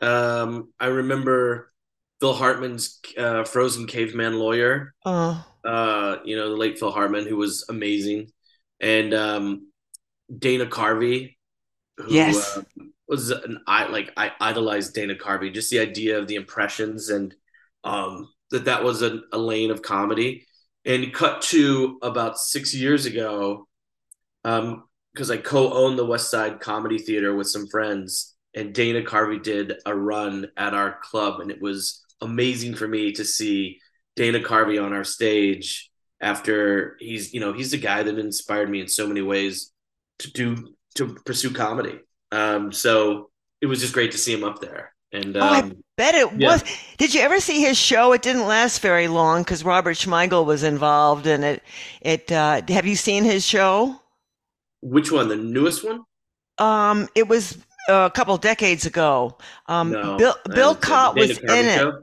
Um, 0.00 0.72
I 0.80 0.86
remember 0.86 1.72
Phil 2.20 2.34
Hartman's 2.34 3.00
uh, 3.16 3.44
Frozen 3.44 3.86
Caveman 3.86 4.38
Lawyer. 4.38 4.94
Oh. 5.04 5.44
Uh, 5.64 6.16
you 6.24 6.36
know, 6.36 6.50
the 6.50 6.56
late 6.56 6.78
Phil 6.78 6.90
Hartman, 6.90 7.26
who 7.26 7.36
was 7.36 7.66
amazing. 7.68 8.32
And 8.80 9.14
um, 9.14 9.68
Dana 10.36 10.66
Carvey, 10.66 11.36
who 11.98 12.12
yes. 12.12 12.56
uh, 12.56 12.62
was 13.06 13.30
an 13.30 13.60
I 13.66 13.86
like 13.88 14.12
I 14.16 14.32
idolized 14.40 14.94
Dana 14.94 15.14
Carvey. 15.14 15.52
Just 15.52 15.70
the 15.70 15.78
idea 15.78 16.18
of 16.18 16.26
the 16.26 16.34
impressions 16.34 17.10
and 17.10 17.34
um, 17.84 18.28
that 18.52 18.66
that 18.66 18.84
was 18.84 19.02
a, 19.02 19.20
a 19.32 19.38
lane 19.38 19.70
of 19.70 19.82
comedy. 19.82 20.46
And 20.84 21.12
cut 21.12 21.42
to 21.42 21.98
about 22.02 22.38
six 22.38 22.74
years 22.74 23.06
ago, 23.06 23.68
Um, 24.44 24.84
because 25.14 25.30
um, 25.30 25.38
I 25.38 25.40
co-owned 25.40 25.98
the 25.98 26.06
West 26.06 26.30
Side 26.30 26.58
Comedy 26.58 26.98
Theater 26.98 27.34
with 27.36 27.46
some 27.48 27.68
friends, 27.68 28.34
and 28.54 28.74
Dana 28.74 29.02
Carvey 29.02 29.42
did 29.42 29.74
a 29.86 29.94
run 29.94 30.48
at 30.56 30.74
our 30.74 30.98
club, 31.02 31.40
and 31.40 31.50
it 31.50 31.60
was 31.60 32.02
amazing 32.20 32.74
for 32.74 32.88
me 32.88 33.12
to 33.12 33.24
see 33.24 33.78
Dana 34.16 34.40
Carvey 34.40 34.82
on 34.82 34.92
our 34.92 35.04
stage 35.04 35.90
after 36.20 36.96
he's 37.00 37.32
you 37.34 37.40
know 37.40 37.52
he's 37.52 37.70
the 37.70 37.78
guy 37.78 38.02
that 38.02 38.18
inspired 38.18 38.70
me 38.70 38.80
in 38.80 38.88
so 38.88 39.06
many 39.06 39.22
ways 39.22 39.72
to 40.18 40.30
do 40.32 40.74
to 40.94 41.14
pursue 41.26 41.52
comedy. 41.52 41.98
Um, 42.30 42.72
so 42.72 43.30
it 43.60 43.66
was 43.66 43.80
just 43.80 43.94
great 43.94 44.12
to 44.12 44.18
see 44.18 44.32
him 44.32 44.44
up 44.44 44.60
there. 44.60 44.91
And 45.12 45.36
um, 45.36 45.42
oh, 45.42 45.46
I 45.46 45.60
um, 45.60 45.76
bet 45.96 46.14
it 46.14 46.28
yeah. 46.38 46.52
was. 46.52 46.64
Did 46.96 47.14
you 47.14 47.20
ever 47.20 47.38
see 47.40 47.60
his 47.60 47.76
show? 47.76 48.12
It 48.12 48.22
didn't 48.22 48.46
last 48.46 48.80
very 48.80 49.08
long 49.08 49.42
because 49.42 49.64
Robert 49.64 49.96
Smigel 49.96 50.46
was 50.46 50.62
involved 50.62 51.26
in 51.26 51.44
it. 51.44 51.62
It 52.00 52.32
uh, 52.32 52.62
have 52.68 52.86
you 52.86 52.96
seen 52.96 53.24
his 53.24 53.46
show? 53.46 54.00
Which 54.80 55.12
one? 55.12 55.28
The 55.28 55.36
newest 55.36 55.84
one? 55.84 56.02
Um, 56.58 57.08
it 57.14 57.28
was 57.28 57.58
a 57.88 58.10
couple 58.14 58.36
decades 58.38 58.86
ago. 58.86 59.36
Um, 59.66 59.92
no, 59.92 60.16
Bill 60.16 60.34
Bill 60.54 60.74
Chott 60.74 61.14
was 61.14 61.38
in 61.38 61.46
show? 61.46 61.88
it. 61.88 61.94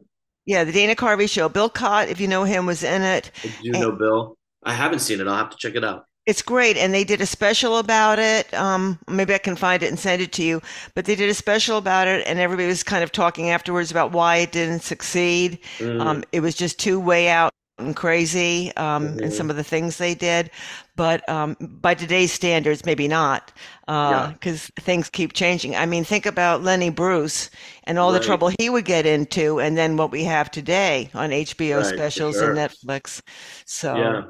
Yeah, 0.46 0.64
the 0.64 0.72
Dana 0.72 0.96
Carvey 0.96 1.30
show. 1.30 1.50
Bill 1.50 1.70
Chott, 1.70 2.08
if 2.08 2.20
you 2.20 2.28
know 2.28 2.44
him, 2.44 2.66
was 2.66 2.84
in 2.84 3.02
it. 3.02 3.32
Do 3.42 3.50
you 3.62 3.72
know 3.72 3.92
Bill? 3.92 4.38
I 4.64 4.74
haven't 4.74 5.00
seen 5.00 5.20
it. 5.20 5.28
I'll 5.28 5.38
have 5.38 5.50
to 5.52 5.58
check 5.58 5.76
it 5.76 5.84
out 5.84 6.06
It's 6.30 6.44
great, 6.44 6.78
and 6.78 6.94
they 6.94 7.04
did 7.04 7.22
a 7.22 7.26
special 7.26 7.80
about 7.80 8.20
it. 8.20 8.54
Um, 8.54 9.00
maybe 9.08 9.34
I 9.34 9.40
can 9.40 9.56
find 9.56 9.82
it 9.82 9.88
and 9.90 9.98
send 9.98 10.22
it 10.22 10.32
to 10.34 10.44
you. 10.44 10.62
But 10.94 11.06
they 11.06 11.16
did 11.16 11.28
a 11.28 11.34
special 11.34 11.78
about 11.80 12.08
it, 12.08 12.24
and 12.28 12.38
everybody 12.38 12.68
was 12.68 12.84
kind 12.84 13.04
of 13.04 13.12
talking 13.12 13.50
afterwards 13.50 13.90
about 13.90 14.12
why 14.12 14.36
it 14.38 14.52
didn't 14.52 14.84
succeed. 14.84 15.58
Mm. 15.80 16.00
Um, 16.06 16.24
it 16.32 16.42
was 16.42 16.54
just 16.54 16.78
too 16.80 17.00
way 17.00 17.30
out 17.30 17.52
and 17.80 17.96
crazy, 17.96 18.72
um, 18.78 19.08
Mhm. 19.08 19.22
and 19.24 19.34
some 19.34 19.50
of 19.50 19.56
the 19.56 19.64
things 19.64 19.98
they 19.98 20.14
did. 20.14 20.52
But 20.96 21.28
um, 21.28 21.58
by 21.60 21.96
today's 21.96 22.32
standards, 22.32 22.86
maybe 22.86 23.08
not, 23.08 23.52
Yeah. 23.88 24.30
because 24.34 24.70
things 24.82 25.10
keep 25.10 25.34
changing. 25.34 25.76
I 25.76 25.88
mean, 25.88 26.04
think 26.04 26.28
about 26.28 26.62
Lenny 26.62 26.92
Bruce 26.92 27.50
and 27.86 27.98
all 27.98 28.12
the 28.12 28.20
trouble 28.20 28.52
he 28.60 28.70
would 28.70 28.86
get 28.86 29.08
into, 29.08 29.60
and 29.60 29.76
then 29.76 29.98
what 29.98 30.12
we 30.12 30.26
have 30.26 30.52
today 30.52 31.10
on 31.16 31.32
HBO 31.32 31.78
Right, 31.78 31.88
specials 31.88 32.36
sure. 32.36 32.52
and 32.52 32.60
Netflix. 32.60 33.22
So. 33.66 33.96
Yeah. 33.96 34.22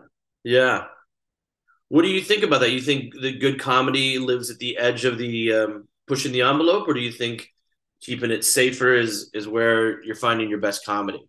Yeah. 0.46 0.84
What 1.90 2.04
do 2.04 2.08
you 2.08 2.22
think 2.22 2.44
about 2.44 2.62
that? 2.62 2.72
You 2.72 2.82
think 2.82 3.14
the 3.20 3.38
good 3.38 3.60
comedy 3.60 4.20
lives 4.20 4.50
at 4.50 4.60
the 4.60 4.78
edge 4.78 5.06
of 5.06 5.18
the 5.18 5.54
um, 5.54 5.88
pushing 6.08 6.32
the 6.32 6.44
envelope, 6.44 6.88
or 6.88 6.94
do 6.94 7.00
you 7.00 7.12
think 7.12 7.50
keeping 8.02 8.32
it 8.32 8.46
safer 8.46 8.96
is 8.96 9.32
is 9.34 9.48
where 9.48 10.02
you're 10.04 10.16
finding 10.16 10.50
your 10.50 10.60
best 10.60 10.86
comedy? 10.86 11.28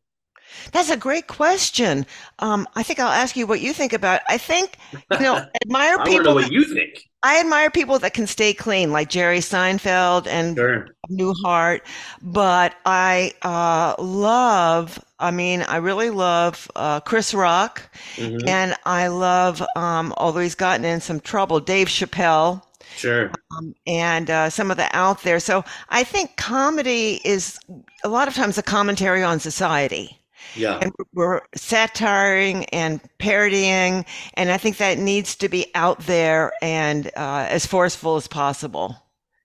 That's 0.73 0.91
a 0.91 0.97
great 0.97 1.27
question. 1.27 2.07
Um, 2.39 2.67
I 2.77 2.83
think 2.83 2.99
I'll 3.01 3.09
ask 3.09 3.37
you 3.37 3.47
what 3.47 3.61
you 3.61 3.73
think 3.73 3.93
about. 3.93 4.17
it. 4.17 4.23
I 4.29 4.39
think, 4.39 4.77
you 4.93 5.21
know, 5.21 5.37
admire 5.63 5.95
I 5.95 5.97
want 5.97 6.07
to 6.07 6.13
know 6.13 6.19
people. 6.19 6.35
what 6.35 6.53
you 6.53 6.65
think. 6.65 7.07
I 7.23 7.39
admire 7.41 7.71
people 7.71 7.99
that 7.99 8.15
can 8.15 8.27
stay 8.27 8.55
clean, 8.55 8.93
like 8.93 9.11
Jerry 9.11 9.41
Seinfeld 9.41 10.27
and 10.27 10.57
Sure. 10.57 10.89
Newhart. 11.11 11.81
But 12.23 12.75
I 12.87 13.33
uh, 13.43 13.95
love, 14.03 15.05
I 15.19 15.31
mean, 15.31 15.63
I 15.63 15.77
really 15.77 16.09
love 16.11 16.71
uh, 16.77 17.01
Chris 17.01 17.35
Rock, 17.35 17.83
Mhm. 18.17 18.47
and 18.49 18.75
I 18.87 19.09
love, 19.09 19.63
um, 19.77 20.15
although 20.17 20.41
he's 20.41 20.55
gotten 20.55 20.85
in 20.87 21.01
some 21.03 21.21
trouble, 21.21 21.61
Dave 21.61 21.89
Chappelle. 21.89 22.63
Sure. 22.97 23.31
Um, 23.57 23.75
and 23.87 24.31
uh, 24.31 24.51
some 24.51 24.71
of 24.71 24.77
the 24.77 24.89
out 24.97 25.23
there. 25.23 25.39
So 25.41 25.65
I 25.91 26.03
think 26.05 26.37
comedy 26.37 27.21
is 27.25 27.59
a 28.03 28.09
lot 28.09 28.27
of 28.29 28.35
times 28.35 28.59
a 28.59 28.63
commentary 28.63 29.23
on 29.23 29.39
society 29.41 30.20
Yeah. 30.55 30.83
and 30.83 30.93
we're 31.15 31.43
satiring 31.55 32.65
and 32.67 33.01
parodying, 33.19 34.05
and 34.35 34.51
I 34.51 34.57
think 34.59 34.79
that 34.79 34.99
needs 34.99 35.37
to 35.37 35.49
be 35.49 35.71
out 35.75 36.01
there 36.01 36.53
and 36.63 37.07
uh, 37.17 37.47
as 37.49 37.67
forceful 37.67 38.17
as 38.17 38.27
possible. 38.29 38.97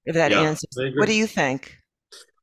If 0.06 0.16
that 0.16 0.32
Yeah, 0.32 0.34
answers, 0.34 0.80
what 0.96 1.08
do 1.08 1.14
you 1.14 1.28
think? 1.28 1.78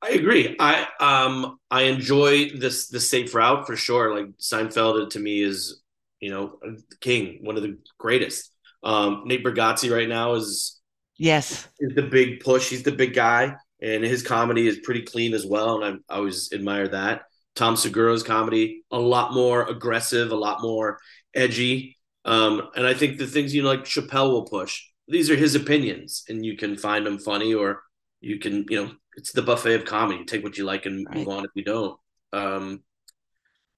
I 0.03 0.11
agree. 0.11 0.57
I 0.59 0.87
um 1.01 1.59
I 1.71 1.83
enjoy 1.83 2.51
this 2.51 2.89
the 2.89 3.01
safe 3.01 3.35
route 3.35 3.67
for 3.67 3.77
sure. 3.77 4.15
Like 4.15 4.37
Seinfeld 4.39 5.11
to 5.11 5.19
me 5.21 5.43
is 5.43 5.81
you 6.21 6.31
know 6.31 6.59
king, 7.01 7.39
one 7.43 7.57
of 7.57 7.63
the 7.63 7.79
greatest. 7.99 8.51
Um, 8.83 9.23
Nate 9.27 9.45
Bargatze 9.45 9.95
right 9.95 10.09
now 10.09 10.35
is 10.35 10.81
Yes, 11.19 11.69
is 11.81 11.95
the 11.95 12.03
big 12.03 12.41
push. 12.41 12.71
He's 12.71 12.83
the 12.85 12.93
big 12.93 13.15
guy, 13.15 13.57
and 13.83 14.05
his 14.05 14.23
comedy 14.23 14.69
is 14.69 14.79
pretty 14.81 15.03
clean 15.03 15.35
as 15.35 15.47
well. 15.47 15.83
And 15.83 16.01
I, 16.11 16.15
I 16.15 16.19
always 16.19 16.53
admire 16.53 16.89
that. 16.89 17.23
Tom 17.55 17.77
Segura's 17.77 18.23
comedy 18.23 18.85
a 18.91 18.99
lot 18.99 19.33
more 19.33 19.69
aggressive, 19.69 20.33
a 20.33 20.37
lot 20.37 20.63
more 20.63 20.99
edgy. 21.35 21.99
Um, 22.25 22.69
and 22.77 22.87
I 22.87 22.95
think 22.95 23.19
the 23.19 23.27
things 23.27 23.55
you 23.55 23.63
know, 23.63 23.69
like 23.69 23.85
Chappelle 23.85 24.31
will 24.31 24.47
push. 24.47 24.83
These 25.09 25.31
are 25.31 25.37
his 25.37 25.55
opinions, 25.55 26.25
and 26.29 26.47
you 26.47 26.57
can 26.57 26.77
find 26.77 27.05
them 27.05 27.19
funny, 27.19 27.55
or 27.55 27.83
you 28.21 28.39
can, 28.39 28.65
you 28.71 28.83
know, 28.83 28.93
it's 29.17 29.33
the 29.33 29.43
buffet 29.43 29.75
of 29.75 29.85
comedy. 29.85 30.25
Take 30.25 30.43
what 30.45 30.57
you 30.57 30.65
like 30.65 30.87
and 30.87 31.07
move 31.11 31.29
on 31.29 31.45
if 31.45 31.51
you 31.55 31.65
don't. 31.65 31.99
Um, 32.33 32.83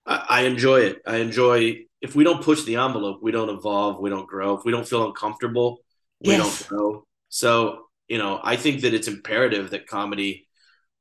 I, 0.07 0.27
I 0.29 0.41
enjoy 0.43 0.81
it. 0.81 1.03
I 1.07 1.17
enjoy 1.17 1.87
if 2.05 2.15
we 2.15 2.23
don't 2.23 2.43
push 2.45 2.65
the 2.65 2.77
envelope, 2.77 3.21
we 3.23 3.33
don't 3.33 3.49
evolve, 3.49 3.99
we 3.99 4.11
don't 4.11 4.29
grow. 4.29 4.59
If 4.59 4.65
we 4.65 4.73
don't 4.73 4.87
feel 4.87 5.07
uncomfortable, 5.07 5.79
we 6.21 6.37
Yes. 6.37 6.59
don't 6.59 6.69
grow. 6.69 7.07
So, 7.31 7.87
you 8.09 8.19
know, 8.19 8.39
I 8.45 8.57
think 8.57 8.83
that 8.83 8.93
it's 8.93 9.09
imperative 9.09 9.71
that 9.71 9.87
comedy 9.87 10.44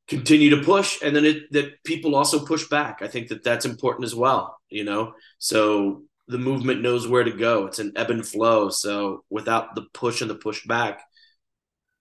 continue 0.08 0.50
to 0.50 0.64
push 0.64 1.02
and 1.02 1.16
then 1.16 1.26
it 1.26 1.52
that 1.52 1.84
people 1.84 2.16
also 2.16 2.46
push 2.46 2.68
back. 2.68 3.02
I 3.02 3.08
think 3.08 3.30
that 3.30 3.44
that's 3.44 3.66
important 3.66 4.06
as 4.06 4.16
well, 4.16 4.58
you 4.70 4.84
know. 4.84 5.14
So 5.40 6.04
the 6.28 6.38
movement 6.38 6.82
knows 6.82 7.08
where 7.08 7.24
to 7.24 7.32
go. 7.32 7.66
It's 7.66 7.80
an 7.80 7.94
ebb 7.96 8.10
and 8.10 8.26
flow. 8.26 8.70
So 8.70 9.24
without 9.30 9.76
the 9.76 9.86
push 9.94 10.22
and 10.22 10.30
the 10.30 10.36
push 10.36 10.66
back, 10.66 11.04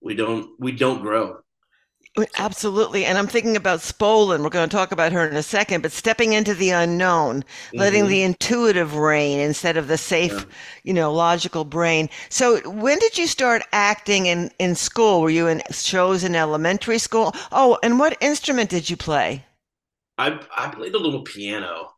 we 0.00 0.14
don't 0.14 0.50
we 0.59 0.73
don't 0.73 1.02
grow. 1.02 1.38
Absolutely. 2.38 3.04
And 3.07 3.16
I'm 3.16 3.26
thinking 3.26 3.57
about 3.57 3.81
Spolin. 3.81 4.42
We're 4.42 4.50
going 4.50 4.69
to 4.69 4.75
talk 4.76 4.92
about 4.92 5.12
her 5.12 5.26
in 5.26 5.37
a 5.37 5.42
second, 5.42 5.81
but 5.83 5.92
stepping 5.92 6.33
into 6.35 6.52
the 6.54 6.71
unknown, 6.71 7.45
letting 7.76 8.04
Mhm. 8.04 8.09
the 8.09 8.23
intuitive 8.23 8.95
reign 8.97 9.38
instead 9.40 9.76
of 9.78 9.88
the 9.88 9.97
safe, 9.99 10.45
Yeah. 10.45 10.47
you 10.85 10.92
know, 10.92 11.12
logical 11.12 11.64
brain. 11.64 12.11
So 12.28 12.61
when 12.69 12.99
did 12.99 13.16
you 13.16 13.26
start 13.26 13.62
acting 13.73 14.26
in, 14.26 14.50
in 14.59 14.75
school? 14.75 15.23
Were 15.23 15.31
you 15.31 15.47
in 15.47 15.62
shows 15.71 16.23
in 16.25 16.35
elementary 16.37 16.99
school? 16.99 17.35
Oh, 17.50 17.78
and 17.83 17.99
what 17.99 18.19
instrument 18.21 18.69
did 18.71 18.90
you 18.90 18.97
play? 18.97 19.45
I 20.19 20.40
I 20.57 20.69
played 20.69 20.95
a 20.95 20.99
little 20.99 21.23
piano. 21.23 21.95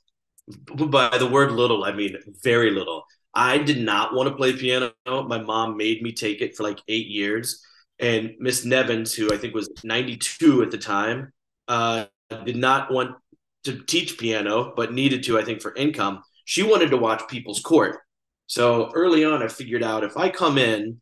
By 0.76 1.16
the 1.18 1.26
word 1.26 1.52
little, 1.52 1.84
I 1.84 1.92
mean 1.92 2.16
very 2.42 2.70
little. 2.70 3.04
I 3.34 3.58
did 3.58 3.78
not 3.80 4.14
want 4.14 4.28
to 4.28 4.36
play 4.36 4.52
piano. 4.54 4.92
My 5.06 5.38
mom 5.42 5.76
made 5.76 6.02
me 6.02 6.12
take 6.12 6.40
it 6.40 6.56
for 6.56 6.62
like 6.62 6.80
eight 6.88 7.06
years. 7.06 7.62
And 7.98 8.34
Miss 8.38 8.64
Nevins, 8.64 9.14
who 9.14 9.32
I 9.32 9.36
think 9.36 9.54
was 9.54 9.70
92 9.84 10.62
at 10.62 10.70
the 10.70 10.78
time, 10.78 11.32
uh, 11.68 12.06
did 12.44 12.56
not 12.56 12.92
want 12.92 13.16
to 13.64 13.82
teach 13.84 14.18
piano, 14.18 14.72
but 14.76 14.92
needed 14.92 15.22
to, 15.24 15.38
I 15.38 15.44
think, 15.44 15.62
for 15.62 15.74
income. 15.74 16.22
She 16.44 16.62
wanted 16.62 16.90
to 16.90 16.96
watch 16.96 17.26
People's 17.28 17.60
Court. 17.60 17.98
So 18.46 18.90
early 18.94 19.24
on, 19.24 19.42
I 19.42 19.48
figured 19.48 19.82
out 19.82 20.04
if 20.04 20.16
I 20.16 20.28
come 20.28 20.58
in, 20.58 21.00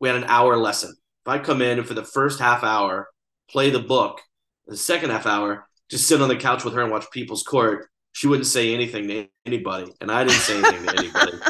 we 0.00 0.08
had 0.08 0.16
an 0.16 0.24
hour 0.28 0.56
lesson. 0.56 0.90
If 1.24 1.28
I 1.28 1.38
come 1.38 1.62
in 1.62 1.78
and 1.78 1.88
for 1.88 1.94
the 1.94 2.04
first 2.04 2.38
half 2.38 2.62
hour, 2.62 3.08
play 3.50 3.70
the 3.70 3.80
book, 3.80 4.20
the 4.66 4.76
second 4.76 5.10
half 5.10 5.26
hour, 5.26 5.66
just 5.90 6.06
sit 6.06 6.20
on 6.20 6.28
the 6.28 6.36
couch 6.36 6.64
with 6.64 6.74
her 6.74 6.82
and 6.82 6.92
watch 6.92 7.10
People's 7.10 7.42
Court, 7.42 7.88
she 8.12 8.28
wouldn't 8.28 8.46
say 8.46 8.72
anything 8.72 9.08
to 9.08 9.26
anybody. 9.44 9.92
And 10.00 10.10
I 10.10 10.24
didn't 10.24 10.40
say 10.40 10.58
anything 10.58 10.86
to 10.86 10.98
anybody. 10.98 11.38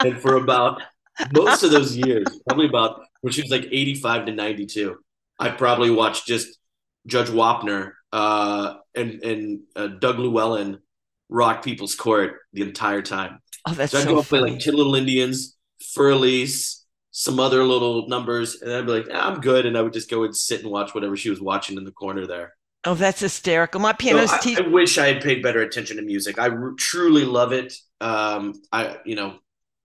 And 0.00 0.20
for 0.20 0.36
about 0.36 0.80
most 1.34 1.64
of 1.64 1.72
those 1.72 1.96
years, 1.96 2.24
probably 2.46 2.66
about 2.66 3.00
when 3.20 3.32
she 3.32 3.42
was 3.42 3.50
like 3.50 3.66
85 3.70 4.26
to 4.26 4.32
92, 4.32 4.96
I 5.38 5.50
probably 5.50 5.90
watched 5.90 6.26
just 6.26 6.58
Judge 7.06 7.28
Wapner 7.28 7.92
uh, 8.12 8.74
and, 8.94 9.22
and 9.22 9.60
uh, 9.76 9.86
Doug 9.88 10.18
Llewellyn 10.18 10.78
rock 11.28 11.62
People's 11.64 11.94
Court 11.94 12.36
the 12.52 12.62
entire 12.62 13.02
time. 13.02 13.40
Oh, 13.66 13.74
that's 13.74 13.94
So 13.94 13.98
I'd 13.98 14.08
so 14.08 14.08
go 14.08 14.22
play 14.22 14.40
funny. 14.40 14.50
like 14.52 14.58
Tin 14.60 14.74
Little 14.74 14.94
Indians, 14.94 15.56
Fur 15.94 16.10
Elise, 16.10 16.84
some 17.10 17.40
other 17.40 17.64
little 17.64 18.08
numbers, 18.08 18.62
and 18.62 18.72
I'd 18.72 18.86
be 18.86 18.92
like, 18.92 19.06
"Ah, 19.12 19.30
I'm 19.30 19.40
good. 19.40 19.66
And 19.66 19.76
I 19.76 19.82
would 19.82 19.92
just 19.92 20.10
go 20.10 20.24
and 20.24 20.36
sit 20.36 20.62
and 20.62 20.70
watch 20.70 20.94
whatever 20.94 21.16
she 21.16 21.30
was 21.30 21.40
watching 21.40 21.76
in 21.76 21.84
the 21.84 21.92
corner 21.92 22.26
there. 22.26 22.54
Oh, 22.84 22.94
that's 22.94 23.20
hysterical. 23.20 23.80
My 23.80 23.92
So 24.00 24.18
piano's 24.18 24.30
I, 24.30 24.38
teacher. 24.38 24.64
I 24.64 24.68
wish 24.68 24.98
I 24.98 25.12
had 25.12 25.22
paid 25.22 25.42
better 25.42 25.60
attention 25.62 25.96
to 25.96 26.02
music. 26.02 26.38
I 26.38 26.48
r- 26.48 26.72
truly 26.78 27.24
love 27.24 27.52
it. 27.52 27.74
Um, 28.00 28.54
I, 28.72 28.98
you 29.04 29.16
know, 29.16 29.38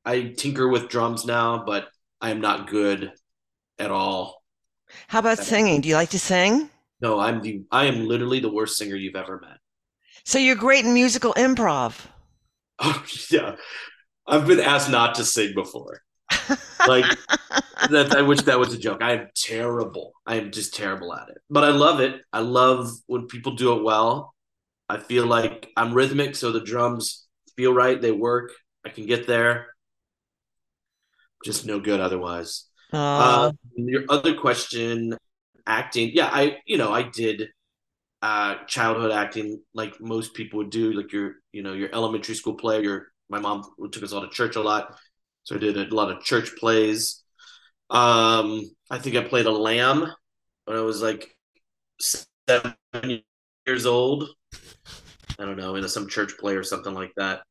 I 0.05 0.33
tinker 0.37 0.67
with 0.67 0.89
drums 0.89 1.25
now, 1.25 1.63
but 1.65 1.89
I 2.21 2.29
am 2.31 2.41
not 2.41 2.69
good 2.69 3.11
at 3.79 3.91
all. 3.91 4.43
How 5.07 5.19
about 5.19 5.39
singing? 5.39 5.81
Do 5.81 5.89
you 5.89 5.95
like 5.95 6.09
to 6.11 6.19
sing? 6.19 6.69
No, 7.01 7.19
I'm 7.19 7.41
the, 7.41 7.63
I 7.71 7.85
am 7.85 8.07
literally 8.07 8.39
the 8.39 8.51
worst 8.51 8.77
singer 8.77 8.95
you've 8.95 9.15
ever 9.15 9.39
met. 9.39 9.57
So 10.23 10.39
you're 10.39 10.55
great 10.55 10.85
in 10.85 10.93
musical 10.93 11.33
improv. 11.33 11.99
Oh 12.79 13.05
yeah, 13.29 13.55
I've 14.27 14.47
been 14.47 14.59
asked 14.59 14.89
not 14.89 15.15
to 15.15 15.23
sing 15.23 15.53
before. 15.53 16.01
Like 16.87 17.05
that, 17.89 18.15
I 18.15 18.21
wish 18.23 18.41
that 18.41 18.59
was 18.59 18.73
a 18.73 18.77
joke. 18.77 19.01
I 19.03 19.13
am 19.13 19.27
terrible. 19.35 20.13
I 20.25 20.35
am 20.35 20.51
just 20.51 20.73
terrible 20.73 21.13
at 21.13 21.29
it. 21.29 21.37
But 21.49 21.63
I 21.63 21.69
love 21.69 21.99
it. 21.99 22.21
I 22.33 22.39
love 22.39 22.89
when 23.05 23.27
people 23.27 23.55
do 23.55 23.77
it 23.77 23.83
well. 23.83 24.33
I 24.89 24.97
feel 24.97 25.25
like 25.25 25.69
I'm 25.77 25.93
rhythmic, 25.93 26.35
so 26.35 26.51
the 26.51 26.61
drums 26.61 27.25
feel 27.55 27.73
right. 27.73 28.01
They 28.01 28.11
work. 28.11 28.51
I 28.85 28.89
can 28.89 29.05
get 29.05 29.27
there. 29.27 29.67
Just 31.45 31.65
no 31.65 31.79
good 31.79 31.99
otherwise. 31.99 32.65
Uh, 32.93 33.51
your 33.75 34.03
other 34.09 34.35
question, 34.35 35.17
acting. 35.65 36.11
Yeah, 36.13 36.29
I 36.31 36.57
you 36.65 36.77
know 36.77 36.91
I 36.91 37.03
did 37.03 37.49
uh, 38.21 38.55
childhood 38.67 39.11
acting 39.11 39.61
like 39.73 39.99
most 39.99 40.33
people 40.33 40.57
would 40.57 40.69
do. 40.69 40.93
Like 40.93 41.11
your 41.11 41.35
you 41.51 41.63
know 41.63 41.73
your 41.73 41.89
elementary 41.93 42.35
school 42.35 42.53
play. 42.55 42.81
Your 42.83 43.07
my 43.29 43.39
mom 43.39 43.63
took 43.91 44.03
us 44.03 44.13
all 44.13 44.21
to 44.21 44.29
church 44.29 44.55
a 44.55 44.61
lot, 44.61 44.95
so 45.43 45.55
I 45.55 45.59
did 45.59 45.77
a 45.77 45.95
lot 45.95 46.11
of 46.11 46.23
church 46.23 46.55
plays. 46.57 47.23
Um, 47.89 48.61
I 48.89 48.97
think 48.99 49.15
I 49.15 49.21
played 49.23 49.45
a 49.45 49.51
lamb 49.51 50.07
when 50.65 50.77
I 50.77 50.81
was 50.81 51.01
like 51.01 51.35
seven 51.99 52.75
years 53.65 53.85
old. 53.85 54.29
I 55.39 55.45
don't 55.45 55.57
know, 55.57 55.75
in 55.75 55.87
some 55.89 56.07
church 56.07 56.37
play 56.39 56.55
or 56.55 56.63
something 56.63 56.93
like 56.93 57.11
that. 57.17 57.41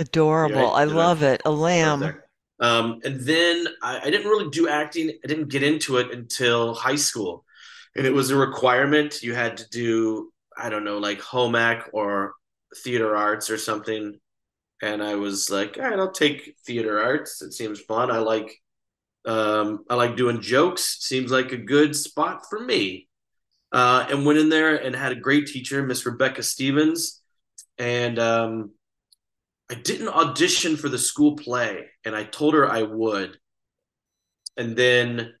adorable. 0.00 0.56
right. 0.56 0.64
I 0.64 0.82
I- 0.82 0.84
love 0.84 1.22
it. 1.22 1.40
A 1.44 1.50
lamb. 1.50 2.20
Um, 2.60 3.00
and 3.04 3.20
then 3.20 3.66
I, 3.82 4.00
I 4.00 4.10
didn't 4.10 4.26
really 4.28 4.50
do 4.50 4.68
acting. 4.68 5.10
I 5.24 5.26
didn't 5.26 5.48
get 5.48 5.62
into 5.62 5.98
it 5.98 6.12
until 6.12 6.74
high 6.74 6.96
school, 6.96 7.44
and 7.96 8.06
it 8.06 8.12
was 8.12 8.30
a 8.30 8.36
requirement. 8.36 9.22
You 9.22 9.34
had 9.34 9.58
to 9.58 9.68
do 9.70 10.32
I 10.56 10.68
don't 10.70 10.84
know 10.84 10.98
like 10.98 11.20
home 11.20 11.54
ec 11.54 11.88
or 11.92 12.34
theater 12.84 13.16
arts 13.16 13.50
or 13.50 13.58
something. 13.58 14.18
and 14.82 15.02
I 15.02 15.16
was 15.16 15.50
like, 15.50 15.76
all 15.78 15.84
right, 15.84 15.98
I'll 15.98 16.12
take 16.12 16.56
theater 16.66 17.00
arts. 17.02 17.42
It 17.42 17.52
seems 17.52 17.80
fun. 17.80 18.10
I 18.10 18.18
like 18.18 18.60
um, 19.26 19.84
I 19.90 19.94
like 19.94 20.16
doing 20.16 20.40
jokes. 20.40 20.98
Seems 21.00 21.30
like 21.30 21.52
a 21.52 21.56
good 21.56 21.94
spot 21.96 22.42
for 22.48 22.60
me. 22.60 23.08
Uh, 23.72 24.06
and 24.10 24.24
went 24.24 24.38
in 24.38 24.48
there 24.48 24.76
and 24.76 24.96
had 24.96 25.12
a 25.12 25.16
great 25.16 25.46
teacher, 25.46 25.82
Miss 25.82 26.06
Rebecca 26.06 26.42
Stevens. 26.42 27.20
And 27.78 28.18
um, 28.18 28.70
I 29.70 29.74
didn't 29.74 30.08
audition 30.08 30.76
for 30.76 30.88
the 30.88 30.98
school 30.98 31.36
play, 31.36 31.86
and 32.04 32.16
I 32.16 32.24
told 32.24 32.54
her 32.54 32.70
I 32.70 32.82
would. 32.82 33.38
And 34.56 34.76
then 34.76 35.34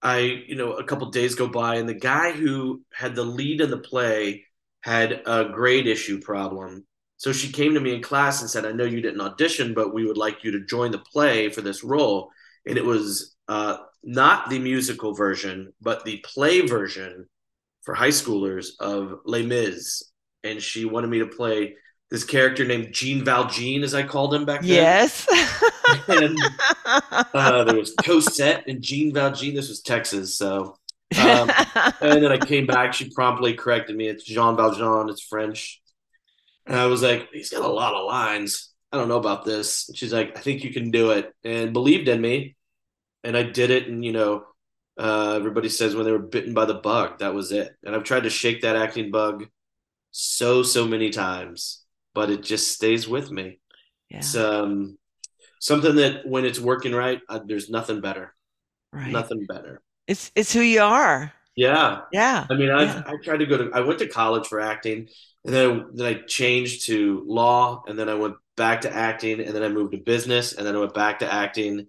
I, 0.00 0.18
you 0.46 0.54
know, 0.54 0.74
a 0.74 0.84
couple 0.84 1.10
days 1.10 1.34
go 1.34 1.48
by, 1.48 1.76
and 1.76 1.88
the 1.88 1.94
guy 1.94 2.32
who 2.32 2.82
had 2.92 3.14
the 3.14 3.24
lead 3.24 3.60
in 3.60 3.70
the 3.70 3.78
play 3.78 4.44
had 4.82 5.22
a 5.26 5.46
grade 5.46 5.86
issue 5.86 6.20
problem. 6.20 6.86
So 7.16 7.32
she 7.32 7.52
came 7.52 7.74
to 7.74 7.80
me 7.80 7.94
in 7.94 8.02
class 8.02 8.40
and 8.40 8.50
said, 8.50 8.66
I 8.66 8.72
know 8.72 8.84
you 8.84 9.00
didn't 9.00 9.20
audition, 9.20 9.74
but 9.74 9.94
we 9.94 10.04
would 10.04 10.16
like 10.16 10.42
you 10.42 10.52
to 10.52 10.66
join 10.66 10.90
the 10.90 10.98
play 10.98 11.50
for 11.50 11.60
this 11.60 11.84
role. 11.84 12.30
And 12.66 12.76
it 12.76 12.84
was 12.84 13.36
uh, 13.46 13.76
not 14.02 14.50
the 14.50 14.58
musical 14.58 15.14
version, 15.14 15.72
but 15.80 16.04
the 16.04 16.24
play 16.24 16.62
version 16.62 17.28
for 17.82 17.94
high 17.94 18.08
schoolers 18.08 18.70
of 18.80 19.20
Les 19.24 19.44
Mis. 19.44 20.02
And 20.42 20.60
she 20.60 20.84
wanted 20.84 21.10
me 21.10 21.20
to 21.20 21.26
play 21.26 21.76
this 22.12 22.24
character 22.24 22.62
named 22.66 22.92
Jean 22.92 23.24
Valjean, 23.24 23.82
as 23.82 23.94
I 23.94 24.02
called 24.02 24.34
him 24.34 24.44
back 24.44 24.60
then. 24.60 24.68
Yes. 24.68 25.26
and 26.08 26.36
uh, 26.84 27.64
there 27.64 27.78
was 27.78 27.94
Cosette 28.04 28.64
and 28.68 28.82
Jean 28.82 29.14
Valjean. 29.14 29.54
This 29.54 29.70
was 29.70 29.80
Texas, 29.80 30.36
so. 30.36 30.76
Um, 31.18 31.50
and 32.02 32.22
then 32.22 32.30
I 32.30 32.36
came 32.36 32.66
back. 32.66 32.92
She 32.92 33.08
promptly 33.08 33.54
corrected 33.54 33.96
me. 33.96 34.08
It's 34.08 34.24
Jean 34.24 34.56
Valjean. 34.56 35.08
It's 35.08 35.22
French. 35.22 35.80
And 36.66 36.76
I 36.76 36.84
was 36.84 37.02
like, 37.02 37.30
he's 37.32 37.48
got 37.48 37.62
a 37.62 37.72
lot 37.72 37.94
of 37.94 38.04
lines. 38.04 38.74
I 38.92 38.98
don't 38.98 39.08
know 39.08 39.16
about 39.16 39.46
this. 39.46 39.88
And 39.88 39.96
she's 39.96 40.12
like, 40.12 40.36
I 40.36 40.40
think 40.42 40.64
you 40.64 40.72
can 40.72 40.90
do 40.90 41.12
it, 41.12 41.34
and 41.42 41.72
believed 41.72 42.08
in 42.08 42.20
me. 42.20 42.56
And 43.24 43.38
I 43.38 43.42
did 43.42 43.70
it. 43.70 43.88
And 43.88 44.04
you 44.04 44.12
know, 44.12 44.44
uh, 44.98 45.32
everybody 45.36 45.70
says 45.70 45.96
when 45.96 46.04
they 46.04 46.12
were 46.12 46.18
bitten 46.18 46.52
by 46.52 46.66
the 46.66 46.74
bug, 46.74 47.20
that 47.20 47.32
was 47.32 47.52
it. 47.52 47.74
And 47.82 47.96
I've 47.96 48.04
tried 48.04 48.24
to 48.24 48.30
shake 48.30 48.60
that 48.60 48.76
acting 48.76 49.10
bug 49.10 49.46
so 50.10 50.62
so 50.62 50.86
many 50.86 51.08
times 51.08 51.81
but 52.14 52.30
it 52.30 52.42
just 52.42 52.72
stays 52.72 53.08
with 53.08 53.30
me. 53.30 53.58
Yeah. 54.10 54.18
It's 54.18 54.36
um, 54.36 54.98
something 55.60 55.96
that 55.96 56.26
when 56.26 56.44
it's 56.44 56.60
working 56.60 56.94
right, 56.94 57.20
uh, 57.28 57.40
there's 57.44 57.70
nothing 57.70 58.00
better. 58.00 58.34
Right. 58.92 59.10
Nothing 59.10 59.46
better. 59.46 59.80
It's 60.06 60.30
it's 60.34 60.52
who 60.52 60.60
you 60.60 60.82
are. 60.82 61.32
Yeah. 61.56 62.00
Yeah. 62.12 62.46
I 62.50 62.54
mean, 62.54 62.70
I 62.70 62.84
yeah. 62.84 63.02
I 63.06 63.14
tried 63.22 63.38
to 63.38 63.46
go 63.46 63.58
to 63.58 63.70
I 63.72 63.80
went 63.80 63.98
to 64.00 64.08
college 64.08 64.46
for 64.46 64.60
acting, 64.60 65.08
and 65.44 65.54
then 65.54 65.86
then 65.94 66.06
I 66.06 66.14
changed 66.26 66.86
to 66.86 67.24
law, 67.26 67.82
and 67.86 67.98
then 67.98 68.08
I 68.08 68.14
went 68.14 68.34
back 68.56 68.82
to 68.82 68.94
acting, 68.94 69.40
and 69.40 69.54
then 69.54 69.62
I 69.62 69.68
moved 69.68 69.92
to 69.92 69.98
business, 69.98 70.52
and 70.52 70.66
then 70.66 70.76
I 70.76 70.80
went 70.80 70.94
back 70.94 71.20
to 71.20 71.32
acting. 71.32 71.86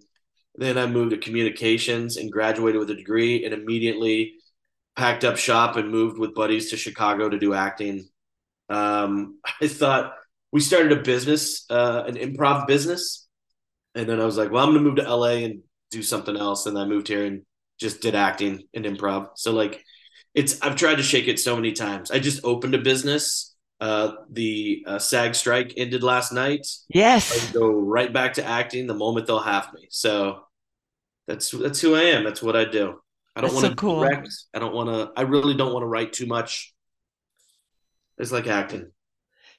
Then 0.56 0.78
I 0.78 0.86
moved 0.86 1.10
to 1.10 1.18
communications 1.18 2.16
and 2.16 2.30
graduated 2.30 2.78
with 2.78 2.90
a 2.90 2.94
degree, 2.94 3.44
and 3.44 3.52
immediately 3.52 4.34
packed 4.96 5.24
up 5.24 5.36
shop 5.36 5.76
and 5.76 5.90
moved 5.90 6.18
with 6.18 6.34
buddies 6.34 6.70
to 6.70 6.76
Chicago 6.76 7.28
to 7.28 7.38
do 7.38 7.52
acting. 7.52 8.08
Um, 8.68 9.38
I 9.60 9.68
thought 9.68 10.14
we 10.52 10.60
started 10.60 10.92
a 10.92 11.02
business, 11.02 11.66
uh, 11.70 12.04
an 12.06 12.16
improv 12.16 12.66
business, 12.66 13.26
and 13.94 14.08
then 14.08 14.20
I 14.20 14.24
was 14.24 14.36
like, 14.36 14.50
well, 14.50 14.64
I'm 14.64 14.72
going 14.72 14.84
to 14.84 14.90
move 14.90 14.96
to 14.96 15.14
LA 15.14 15.44
and 15.44 15.62
do 15.90 16.02
something 16.02 16.36
else, 16.36 16.66
and 16.66 16.78
I 16.78 16.84
moved 16.84 17.08
here 17.08 17.24
and 17.24 17.42
just 17.78 18.00
did 18.00 18.14
acting 18.14 18.64
and 18.74 18.84
improv. 18.84 19.30
So 19.36 19.52
like, 19.52 19.82
it's 20.34 20.60
I've 20.62 20.76
tried 20.76 20.96
to 20.96 21.02
shake 21.02 21.28
it 21.28 21.38
so 21.38 21.54
many 21.54 21.72
times. 21.72 22.10
I 22.10 22.18
just 22.18 22.44
opened 22.44 22.74
a 22.74 22.78
business. 22.78 23.54
Uh, 23.80 24.12
the 24.30 24.84
uh, 24.86 24.98
SAG 24.98 25.34
strike 25.34 25.74
ended 25.76 26.02
last 26.02 26.32
night. 26.32 26.66
Yes, 26.88 27.50
I 27.50 27.52
go 27.52 27.68
right 27.68 28.12
back 28.12 28.34
to 28.34 28.44
acting 28.44 28.86
the 28.86 28.94
moment 28.94 29.26
they'll 29.26 29.38
have 29.38 29.72
me. 29.74 29.86
So 29.90 30.40
that's 31.26 31.50
that's 31.50 31.80
who 31.80 31.94
I 31.94 32.02
am. 32.02 32.24
That's 32.24 32.42
what 32.42 32.56
I 32.56 32.64
do. 32.64 33.00
I 33.36 33.40
don't 33.40 33.52
want 33.52 33.64
to 33.64 33.70
so 33.70 33.74
cool. 33.76 34.00
direct. 34.00 34.28
I 34.54 34.58
don't 34.58 34.74
want 34.74 34.90
to. 34.90 35.12
I 35.16 35.22
really 35.22 35.54
don't 35.54 35.72
want 35.72 35.82
to 35.82 35.88
write 35.88 36.12
too 36.12 36.26
much. 36.26 36.73
It's 38.18 38.32
like 38.32 38.46
acting. 38.46 38.90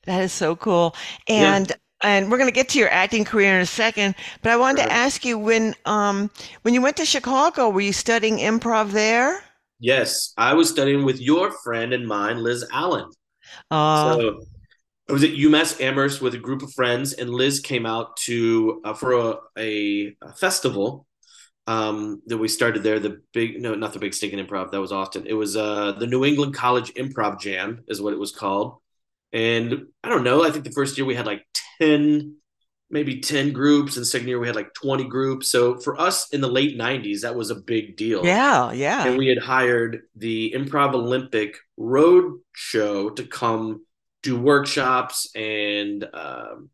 That 0.06 0.22
is 0.22 0.32
so 0.32 0.56
cool. 0.56 0.96
And 1.28 1.70
yeah. 1.70 1.76
and 2.04 2.32
we're 2.32 2.38
going 2.38 2.50
to 2.50 2.56
get 2.56 2.70
to 2.70 2.80
your 2.80 2.90
acting 2.90 3.26
career 3.26 3.56
in 3.56 3.62
a 3.62 3.66
second, 3.66 4.16
but 4.42 4.52
I 4.52 4.58
wanted 4.58 4.82
right. 4.82 4.90
to 4.90 4.94
ask 4.94 5.26
you 5.26 5.38
when 5.38 5.76
um 5.86 6.30
when 6.62 6.74
you 6.74 6.82
went 6.82 6.98
to 6.98 7.06
Chicago, 7.06 7.70
were 7.70 7.82
you 7.82 7.94
studying 7.94 8.38
improv 8.38 8.92
there? 8.92 9.42
Yes, 9.80 10.34
I 10.38 10.54
was 10.54 10.70
studying 10.70 11.04
with 11.04 11.20
your 11.20 11.52
friend 11.52 11.94
and 11.94 12.08
mine, 12.08 12.38
Liz 12.38 12.66
Allen. 12.72 13.10
Uh, 13.70 14.14
so 14.14 14.42
I 15.10 15.14
was 15.14 15.24
at 15.24 15.32
UMass 15.32 15.80
Amherst 15.82 16.22
with 16.22 16.34
a 16.34 16.40
group 16.40 16.62
of 16.62 16.74
friends, 16.74 17.14
and 17.14 17.30
Liz 17.30 17.60
came 17.60 17.86
out 17.86 18.16
to 18.18 18.82
uh, 18.86 18.94
for 18.94 19.14
a, 19.14 19.38
a, 19.58 20.16
a 20.22 20.34
festival 20.34 21.06
um, 21.68 22.22
that 22.28 22.38
we 22.38 22.48
started 22.48 22.84
there. 22.84 23.00
The 23.00 23.22
big, 23.34 23.62
no, 23.62 23.76
not 23.76 23.94
the 23.94 24.00
big 24.00 24.14
stinking 24.14 24.46
improv. 24.46 24.72
That 24.72 24.82
was 24.82 24.92
Austin. 24.92 25.26
It 25.28 25.34
was 25.34 25.56
uh, 25.58 25.94
the 25.94 26.08
New 26.08 26.26
England 26.26 26.54
College 26.54 26.94
Improv 26.94 27.40
Jam, 27.40 27.84
is 27.88 28.02
what 28.02 28.14
it 28.14 28.20
was 28.20 28.32
called. 28.32 28.78
And 29.34 29.88
I 30.04 30.10
don't 30.10 30.24
know. 30.24 30.44
I 30.44 30.52
think 30.52 30.64
the 30.64 30.72
first 30.72 30.98
year 30.98 31.06
we 31.06 31.16
had 31.16 31.26
like 31.26 31.46
ten, 31.80 32.38
maybe 32.90 33.20
ten 33.20 33.52
groups, 33.52 33.98
and 33.98 34.06
second 34.06 34.28
year 34.28 34.40
we 34.40 34.48
had 34.48 34.56
like 34.56 34.74
twenty 34.74 35.06
groups. 35.06 35.50
So 35.50 35.80
for 35.80 36.00
us 36.00 36.30
in 36.30 36.42
the 36.42 36.48
late 36.48 36.78
'90s, 36.78 37.22
that 37.22 37.36
was 37.36 37.50
a 37.50 37.56
big 37.56 37.98
deal. 37.98 38.26
Yeah, 38.26 38.72
yeah. 38.72 39.06
And 39.06 39.18
we 39.18 39.28
had 39.28 39.40
hired 39.40 40.04
the 40.16 40.54
Improv 40.56 40.94
Olympic 40.94 41.58
Road 41.78 42.40
Show 42.54 43.10
to 43.12 43.24
come 43.24 43.86
do 44.22 44.40
workshops 44.40 45.30
and. 45.36 46.08
Um, 46.14 46.70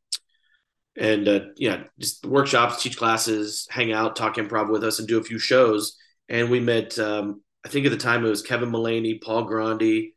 and 1.02 1.28
uh, 1.28 1.40
yeah, 1.58 1.84
just 1.98 2.28
workshops, 2.28 2.84
teach 2.84 2.96
classes, 2.96 3.68
hang 3.72 3.92
out, 3.92 4.16
talk 4.16 4.36
improv 4.36 4.70
with 4.72 4.84
us, 4.84 5.00
and 5.00 5.08
do 5.08 5.18
a 5.18 5.24
few 5.24 5.40
shows. 5.40 5.98
And 6.30 6.52
we 6.52 6.60
met, 6.60 6.98
um, 7.00 7.42
I 7.66 7.70
think 7.70 7.88
at 7.88 7.92
the 7.92 7.98
time 7.98 8.24
it 8.24 8.30
was 8.30 8.44
Kevin 8.44 8.70
Mullaney, 8.70 9.18
Paul 9.18 9.46
Grandi, 9.46 10.14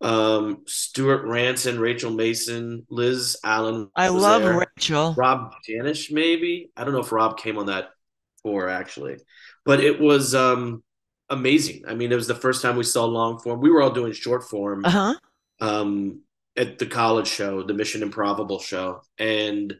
um, 0.00 0.62
Stuart 0.66 1.26
Ranson, 1.26 1.78
Rachel 1.78 2.10
Mason, 2.10 2.86
Liz 2.88 3.36
Allen. 3.44 3.90
I 3.94 4.08
love 4.08 4.42
there. 4.42 4.66
Rachel. 4.76 5.12
Rob 5.14 5.52
Janish, 5.68 6.10
maybe. 6.10 6.70
I 6.74 6.84
don't 6.84 6.94
know 6.94 7.00
if 7.00 7.12
Rob 7.12 7.36
came 7.36 7.58
on 7.58 7.66
that 7.66 7.90
tour 8.42 8.66
actually, 8.66 9.18
but 9.66 9.80
it 9.80 10.00
was 10.00 10.34
um, 10.34 10.82
amazing. 11.28 11.82
I 11.86 11.94
mean, 11.94 12.12
it 12.12 12.16
was 12.16 12.28
the 12.28 12.34
first 12.34 12.62
time 12.62 12.76
we 12.76 12.84
saw 12.84 13.04
long 13.04 13.40
form. 13.40 13.60
We 13.60 13.70
were 13.70 13.82
all 13.82 13.90
doing 13.90 14.12
short 14.12 14.44
form. 14.44 14.86
Uh-huh. 14.86 15.14
Um, 15.60 16.22
at 16.56 16.78
the 16.78 16.86
college 16.86 17.28
show, 17.28 17.62
the 17.62 17.74
Mission 17.74 18.00
IMPROVable 18.00 18.60
show, 18.60 19.02
and 19.16 19.76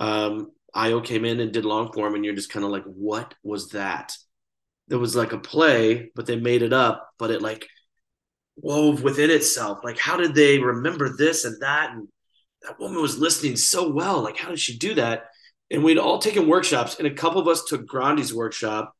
um, 0.00 0.50
Io 0.74 1.00
came 1.00 1.24
in 1.24 1.40
and 1.40 1.52
did 1.52 1.64
long 1.64 1.92
form, 1.92 2.14
and 2.14 2.24
you're 2.24 2.34
just 2.34 2.52
kind 2.52 2.64
of 2.64 2.70
like, 2.70 2.84
what 2.84 3.34
was 3.42 3.70
that? 3.70 4.12
There 4.88 4.98
was 4.98 5.16
like 5.16 5.32
a 5.32 5.38
play, 5.38 6.10
but 6.14 6.26
they 6.26 6.36
made 6.36 6.62
it 6.62 6.72
up, 6.72 7.08
but 7.18 7.30
it 7.30 7.42
like 7.42 7.66
wove 8.56 9.02
within 9.02 9.30
itself. 9.30 9.78
Like, 9.82 9.98
how 9.98 10.16
did 10.16 10.34
they 10.34 10.58
remember 10.58 11.16
this 11.16 11.44
and 11.44 11.60
that? 11.60 11.92
And 11.92 12.08
that 12.62 12.78
woman 12.78 13.00
was 13.00 13.18
listening 13.18 13.56
so 13.56 13.90
well. 13.90 14.22
Like, 14.22 14.36
how 14.36 14.50
did 14.50 14.60
she 14.60 14.76
do 14.78 14.94
that? 14.94 15.24
And 15.70 15.82
we'd 15.82 15.98
all 15.98 16.18
taken 16.18 16.46
workshops, 16.46 16.96
and 16.98 17.06
a 17.06 17.14
couple 17.14 17.40
of 17.40 17.48
us 17.48 17.64
took 17.64 17.86
Grandi's 17.86 18.34
workshop. 18.34 18.92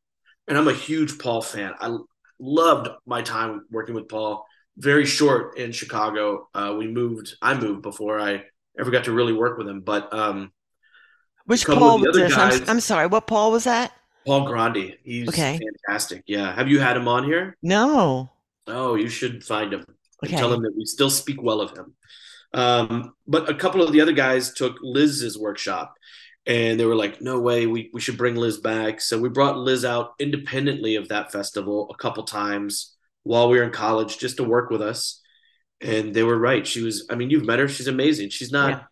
And 0.49 0.57
I'm 0.57 0.69
a 0.69 0.73
huge 0.73 1.19
Paul 1.19 1.43
fan. 1.43 1.75
I 1.81 1.97
loved 2.39 2.89
my 3.05 3.23
time 3.23 3.63
working 3.71 3.95
with 3.95 4.09
Paul. 4.09 4.47
Very 4.77 5.07
short 5.07 5.59
in 5.59 5.73
Chicago. 5.73 6.49
Uh, 6.55 6.75
we 6.79 6.87
moved. 6.87 7.35
I 7.43 7.59
moved 7.59 7.83
before 7.83 8.21
I 8.21 8.45
ever 8.79 8.91
got 8.91 9.05
to 9.05 9.13
really 9.13 9.33
work 9.33 9.59
with 9.59 9.69
him. 9.69 9.81
But 9.81 10.13
um, 10.13 10.53
which 11.47 11.65
Paul 11.65 12.01
was 12.01 12.17
this? 12.17 12.35
Guys, 12.35 12.61
I'm, 12.63 12.69
I'm, 12.69 12.81
sorry. 12.81 13.07
What 13.07 13.27
Paul 13.27 13.53
was 13.53 13.65
that? 13.65 13.93
Paul 14.27 14.47
Grandi. 14.47 14.97
He's 15.05 15.29
okay. 15.29 15.59
fantastic. 15.59 16.25
Yeah. 16.27 16.55
Have 16.55 16.69
you 16.69 16.81
had 16.81 16.97
him 16.97 17.07
on 17.07 17.25
here? 17.25 17.57
No. 17.63 18.31
Oh, 18.67 18.97
you 18.97 19.09
should 19.09 19.45
find 19.45 19.73
him. 19.73 19.85
Okay. 20.25 20.37
tell 20.37 20.53
him 20.53 20.63
that 20.63 20.75
we 20.77 20.85
still 20.85 21.11
speak 21.11 21.41
well 21.41 21.61
of 21.61 21.77
him. 21.77 21.95
Um, 22.53 23.15
but 23.27 23.49
a 23.49 23.55
couple 23.55 23.83
of 23.83 23.93
the 23.93 24.01
other 24.01 24.13
guys 24.13 24.53
took 24.53 24.77
Liz's 24.83 25.39
workshop 25.39 25.95
and 26.47 26.81
they 26.81 26.85
were 26.85 26.95
like, 26.97 27.21
no 27.21 27.39
way, 27.39 27.67
we, 27.67 27.91
we 27.93 28.01
should 28.01 28.17
bring 28.17 28.35
Liz 28.35 28.59
back. 28.59 29.01
So 29.01 29.19
we 29.19 29.29
brought 29.29 29.59
Liz 29.59 29.85
out 29.85 30.15
independently 30.19 30.97
of 30.97 31.09
that 31.09 31.31
festival 31.31 31.89
a 31.91 31.97
couple 31.97 32.25
times 32.25 32.97
while 33.23 33.49
we 33.49 33.59
were 33.59 33.65
in 33.65 33.73
college 33.73 34.19
just 34.19 34.39
to 34.39 34.45
work 34.45 34.71
with 34.71 34.83
us. 34.83 35.21
And 35.81 36.15
they 36.15 36.23
were 36.23 36.39
right. 36.39 36.67
She 36.67 36.83
was, 36.83 37.07
I 37.11 37.15
mean, 37.15 37.31
you've 37.31 37.45
met 37.45 37.59
her. 37.59 37.69
She's 37.69 37.89
amazing. 37.89 38.31
She's 38.31 38.51
not. 38.51 38.71
Yeah 38.71 38.83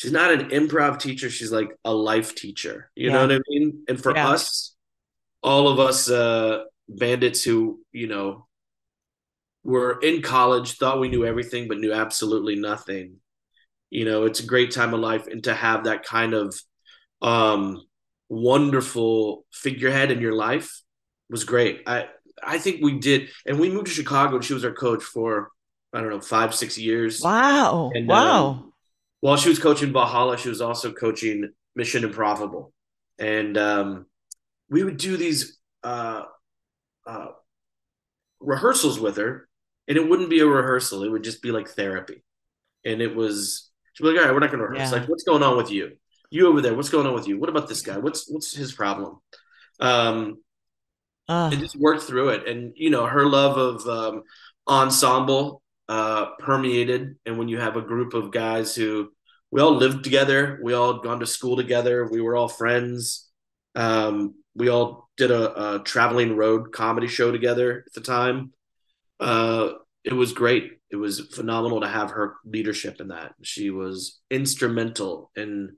she's 0.00 0.12
not 0.12 0.32
an 0.32 0.48
improv 0.48 0.98
teacher 0.98 1.28
she's 1.28 1.52
like 1.52 1.70
a 1.84 1.92
life 1.92 2.34
teacher 2.34 2.90
you 2.94 3.08
yeah. 3.08 3.12
know 3.12 3.26
what 3.26 3.32
i 3.32 3.40
mean? 3.48 3.84
And 3.86 4.02
for 4.02 4.14
yeah. 4.14 4.30
us 4.30 4.74
all 5.42 5.68
of 5.68 5.78
us 5.78 6.10
uh 6.10 6.64
bandits 6.88 7.44
who 7.44 7.80
you 7.92 8.06
know 8.06 8.46
were 9.62 10.00
in 10.00 10.22
college 10.22 10.78
thought 10.78 11.00
we 11.00 11.10
knew 11.10 11.26
everything 11.26 11.68
but 11.68 11.78
knew 11.78 11.92
absolutely 11.92 12.56
nothing 12.56 13.16
you 13.90 14.04
know 14.04 14.24
it's 14.24 14.40
a 14.40 14.46
great 14.46 14.70
time 14.70 14.94
of 14.94 15.00
life. 15.00 15.26
And 15.26 15.44
to 15.44 15.54
have 15.54 15.84
that 15.84 16.04
kind 16.04 16.32
of 16.32 16.58
um 17.20 17.82
wonderful 18.28 19.44
figurehead 19.52 20.10
in 20.10 20.20
your 20.20 20.34
life 20.34 20.80
was 21.28 21.44
great. 21.44 21.82
I 21.86 22.08
i 22.42 22.56
think 22.56 22.82
we 22.82 22.98
did 22.98 23.28
and 23.44 23.60
we 23.60 23.68
moved 23.68 23.88
to 23.88 23.92
chicago 23.92 24.36
and 24.36 24.44
she 24.44 24.54
was 24.54 24.64
our 24.64 24.72
coach 24.72 25.02
for 25.02 25.50
i 25.92 26.00
don't 26.00 26.08
know 26.08 26.20
five 26.22 26.54
six 26.54 26.78
years. 26.78 27.20
Wow. 27.20 27.90
And, 27.94 28.08
wow. 28.08 28.46
um, 28.46 28.69
while 29.20 29.36
she 29.36 29.48
was 29.48 29.58
coaching 29.58 29.92
Valhalla, 29.92 30.38
she 30.38 30.48
was 30.48 30.60
also 30.60 30.92
coaching 30.92 31.50
Mission 31.74 32.02
IMPROVable, 32.02 32.72
and 33.18 33.56
um, 33.56 34.06
we 34.68 34.82
would 34.82 34.96
do 34.96 35.16
these 35.16 35.58
uh, 35.84 36.22
uh, 37.06 37.26
rehearsals 38.40 38.98
with 38.98 39.16
her, 39.18 39.48
and 39.86 39.96
it 39.96 40.08
wouldn't 40.08 40.30
be 40.30 40.40
a 40.40 40.46
rehearsal; 40.46 41.04
it 41.04 41.10
would 41.10 41.24
just 41.24 41.42
be 41.42 41.52
like 41.52 41.68
therapy, 41.68 42.22
and 42.84 43.00
it 43.00 43.14
was 43.14 43.70
she'd 43.92 44.02
be 44.02 44.10
like, 44.10 44.18
"All 44.18 44.24
right, 44.24 44.34
we're 44.34 44.40
not 44.40 44.50
going 44.50 44.60
to 44.60 44.66
rehearse. 44.66 44.90
Yeah. 44.90 45.00
Like, 45.00 45.08
what's 45.08 45.24
going 45.24 45.42
on 45.42 45.56
with 45.56 45.70
you? 45.70 45.92
You 46.30 46.48
over 46.48 46.60
there? 46.60 46.74
What's 46.74 46.90
going 46.90 47.06
on 47.06 47.14
with 47.14 47.28
you? 47.28 47.38
What 47.38 47.50
about 47.50 47.68
this 47.68 47.82
guy? 47.82 47.98
What's 47.98 48.28
what's 48.28 48.54
his 48.54 48.72
problem?" 48.72 49.20
Um, 49.80 50.38
uh. 51.28 51.50
and 51.52 51.60
just 51.60 51.76
worked 51.76 52.02
through 52.02 52.30
it, 52.30 52.48
and 52.48 52.72
you 52.74 52.90
know, 52.90 53.06
her 53.06 53.26
love 53.26 53.56
of 53.58 53.86
um, 53.86 54.22
ensemble 54.66 55.62
uh, 55.90 56.36
permeated. 56.38 57.16
And 57.26 57.36
when 57.36 57.48
you 57.48 57.58
have 57.58 57.76
a 57.76 57.82
group 57.82 58.14
of 58.14 58.30
guys 58.30 58.76
who 58.76 59.10
we 59.50 59.60
all 59.60 59.74
lived 59.74 60.04
together, 60.04 60.60
we 60.62 60.72
all 60.72 61.00
gone 61.00 61.18
to 61.18 61.26
school 61.26 61.56
together, 61.56 62.08
we 62.08 62.20
were 62.20 62.36
all 62.36 62.46
friends. 62.46 63.28
Um, 63.74 64.36
we 64.54 64.68
all 64.68 65.10
did 65.16 65.32
a, 65.32 65.74
a, 65.74 65.78
traveling 65.80 66.36
road 66.36 66.72
comedy 66.72 67.08
show 67.08 67.32
together 67.32 67.82
at 67.88 67.92
the 67.92 68.02
time. 68.02 68.52
Uh, 69.18 69.70
it 70.04 70.12
was 70.12 70.32
great. 70.32 70.78
It 70.90 70.96
was 70.96 71.20
phenomenal 71.34 71.80
to 71.80 71.88
have 71.88 72.12
her 72.12 72.36
leadership 72.44 73.00
in 73.00 73.08
that. 73.08 73.32
She 73.42 73.70
was 73.70 74.20
instrumental 74.30 75.32
in 75.34 75.76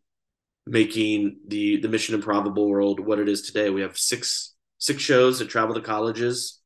making 0.67 1.39
the 1.49 1.79
the 1.79 1.89
Mission 1.89 2.21
IMPROVable 2.21 2.69
world 2.69 3.01
what 3.01 3.19
it 3.19 3.29
is 3.31 3.43
today. 3.43 3.71
We 3.71 3.81
have 3.81 3.97
six 3.97 4.55
six 4.79 5.03
shows 5.03 5.39
that 5.39 5.49
travel 5.49 5.75
to 5.75 5.81
colleges, 5.81 6.61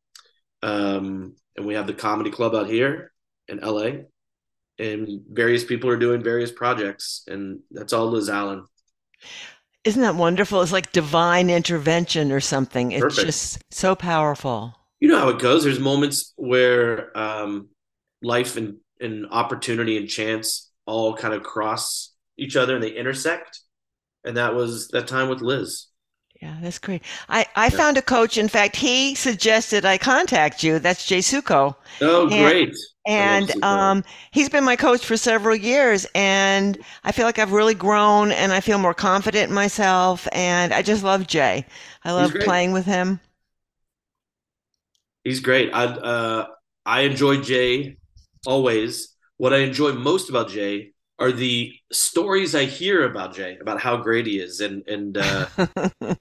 um, 0.62 1.34
and 1.56 1.66
we 1.66 1.74
have 1.74 1.86
the 1.86 1.94
comedy 1.94 2.30
club 2.30 2.54
out 2.54 2.68
here 2.68 3.12
in 3.48 3.58
LA, 3.58 4.04
and 4.78 5.22
various 5.30 5.64
people 5.64 5.90
are 5.90 5.96
doing 5.96 6.22
various 6.22 6.52
projects, 6.52 7.22
and 7.26 7.60
that's 7.70 7.92
all 7.92 8.06
Liz 8.06 8.28
Allen. 8.28 8.64
Isn't 9.84 10.02
that 10.02 10.16
wonderful? 10.16 10.62
It's 10.62 10.72
like 10.72 10.90
divine 10.92 11.48
intervention 11.48 12.32
or 12.32 12.40
something. 12.40 12.90
It's 12.90 13.02
Perfect. 13.02 13.26
just 13.26 13.62
so 13.70 13.94
powerful. 13.94 14.74
You 14.98 15.08
know 15.08 15.18
how 15.18 15.28
it 15.28 15.38
goes. 15.38 15.62
There's 15.62 15.78
moments 15.78 16.32
where 16.36 17.16
um, 17.16 17.68
life 18.20 18.56
and, 18.56 18.78
and 19.00 19.26
opportunity 19.30 19.96
and 19.96 20.08
chance 20.08 20.72
all 20.86 21.14
kind 21.14 21.34
of 21.34 21.42
cross 21.44 22.12
each 22.36 22.56
other 22.56 22.74
and 22.74 22.82
they 22.82 22.90
intersect. 22.90 23.60
And 24.24 24.36
that 24.36 24.54
was 24.56 24.88
that 24.88 25.06
time 25.06 25.28
with 25.28 25.40
Liz. 25.40 25.86
Yeah, 26.46 26.54
that's 26.62 26.78
great. 26.78 27.02
I, 27.28 27.44
I 27.56 27.64
yeah. 27.64 27.70
found 27.70 27.98
a 27.98 28.02
coach. 28.02 28.38
In 28.38 28.46
fact, 28.46 28.76
he 28.76 29.16
suggested 29.16 29.84
I 29.84 29.98
contact 29.98 30.62
you. 30.62 30.78
That's 30.78 31.04
Jay 31.04 31.18
Sukow. 31.18 31.74
Oh, 32.00 32.28
and, 32.30 32.30
great. 32.30 32.76
And 33.04 33.64
um, 33.64 34.04
he's 34.30 34.48
been 34.48 34.62
my 34.62 34.76
coach 34.76 35.04
for 35.04 35.16
several 35.16 35.56
years. 35.56 36.06
And 36.14 36.78
I 37.02 37.10
feel 37.10 37.26
like 37.26 37.40
I've 37.40 37.50
really 37.50 37.74
grown 37.74 38.30
and 38.30 38.52
I 38.52 38.60
feel 38.60 38.78
more 38.78 38.94
confident 38.94 39.48
in 39.48 39.54
myself. 39.56 40.28
And 40.30 40.72
I 40.72 40.82
just 40.82 41.02
love 41.02 41.26
Jay. 41.26 41.66
I 42.04 42.12
love 42.12 42.32
playing 42.42 42.70
with 42.70 42.86
him. 42.86 43.18
He's 45.24 45.40
great. 45.40 45.74
I, 45.74 45.84
uh, 45.86 46.46
I 46.84 47.00
enjoy 47.00 47.40
Jay 47.40 47.96
always. 48.46 49.16
What 49.36 49.52
I 49.52 49.58
enjoy 49.58 49.94
most 49.94 50.30
about 50.30 50.48
Jay 50.48 50.92
are 51.18 51.32
the 51.32 51.74
stories 51.92 52.54
I 52.54 52.64
hear 52.64 53.04
about 53.04 53.34
Jay 53.34 53.56
about 53.60 53.80
how 53.80 53.96
great 53.96 54.26
he 54.26 54.38
is, 54.38 54.60
and 54.60 54.86
and 54.86 55.16
uh, 55.16 55.46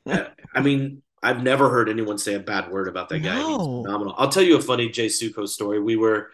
I 0.53 0.61
mean, 0.61 1.01
I've 1.21 1.43
never 1.43 1.69
heard 1.69 1.89
anyone 1.89 2.17
say 2.17 2.35
a 2.35 2.39
bad 2.39 2.71
word 2.71 2.87
about 2.87 3.09
that 3.09 3.19
guy. 3.19 3.35
No. 3.35 3.57
He's 3.57 3.85
phenomenal. 3.85 4.15
I'll 4.17 4.29
tell 4.29 4.43
you 4.43 4.57
a 4.57 4.61
funny 4.61 4.89
Jay 4.89 5.07
Sukow 5.07 5.47
story. 5.47 5.81
We 5.81 5.95
were 5.95 6.31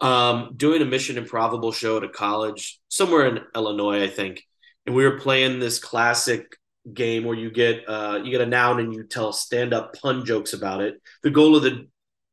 um, 0.00 0.52
doing 0.56 0.82
a 0.82 0.84
Mission 0.84 1.16
IMPROVable 1.16 1.74
show 1.74 1.96
at 1.96 2.04
a 2.04 2.08
college 2.08 2.80
somewhere 2.88 3.26
in 3.26 3.40
Illinois, 3.54 4.02
I 4.02 4.08
think, 4.08 4.44
and 4.84 4.94
we 4.94 5.04
were 5.04 5.18
playing 5.18 5.60
this 5.60 5.78
classic 5.78 6.56
game 6.92 7.24
where 7.24 7.36
you 7.36 7.50
get 7.50 7.88
uh, 7.88 8.20
you 8.22 8.30
get 8.30 8.40
a 8.40 8.46
noun 8.46 8.80
and 8.80 8.92
you 8.92 9.04
tell 9.04 9.32
stand 9.32 9.72
up 9.72 9.94
pun 10.00 10.24
jokes 10.24 10.52
about 10.52 10.82
it. 10.82 11.00
The 11.22 11.30
goal 11.30 11.56
of 11.56 11.62
the 11.62 11.86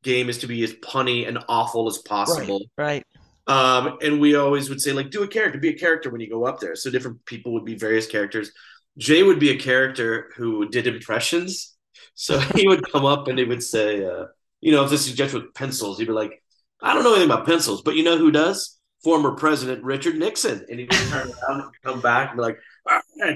game 0.04 0.30
is 0.30 0.40
to 0.40 0.48
be 0.48 0.64
as 0.64 0.74
punny 0.74 1.28
and 1.28 1.40
awful 1.48 1.88
as 1.88 2.00
possible. 2.00 2.66
Right. 2.78 2.86
right. 2.86 3.06
Um, 3.50 3.98
and 4.04 4.22
we 4.22 4.36
always 4.36 4.70
would 4.70 4.80
say, 4.80 4.94
like, 4.94 5.10
do 5.10 5.24
a 5.24 5.28
character, 5.28 5.58
be 5.58 5.70
a 5.70 5.78
character 5.78 6.12
when 6.12 6.22
you 6.22 6.30
go 6.30 6.46
up 6.46 6.60
there. 6.60 6.76
So 6.76 6.92
different 6.92 7.26
people 7.26 7.52
would 7.54 7.66
be 7.66 7.74
various 7.74 8.06
characters. 8.06 8.52
Jay 9.00 9.24
would 9.24 9.40
be 9.40 9.50
a 9.50 9.58
character 9.58 10.32
who 10.36 10.70
did 10.70 10.86
impressions. 10.86 11.76
So 12.14 12.38
he 12.56 12.68
would 12.68 12.90
come 12.92 13.06
up 13.06 13.28
and 13.28 13.40
he 13.40 13.46
would 13.46 13.64
say, 13.64 14.06
uh, 14.06 14.26
you 14.62 14.72
know, 14.72 14.84
if 14.84 14.92
this 14.92 15.08
is 15.08 15.16
just 15.16 15.34
with 15.34 15.52
pencils, 15.56 15.98
he'd 15.98 16.06
be 16.06 16.14
like, 16.14 16.44
I 16.80 16.94
don't 16.94 17.04
know 17.04 17.16
anything 17.16 17.32
about 17.32 17.48
pencils, 17.48 17.82
but 17.82 17.96
you 17.96 18.04
know 18.04 18.20
who 18.20 18.30
does? 18.30 18.78
Former 19.04 19.32
President 19.32 19.84
Richard 19.84 20.18
Nixon. 20.18 20.64
And 20.70 20.80
he 20.80 20.86
would 20.86 21.10
turn 21.10 21.32
around 21.50 21.62
and 21.62 21.72
come 21.84 22.02
back 22.02 22.30
and 22.30 22.38
be 22.38 22.44
like, 22.44 22.60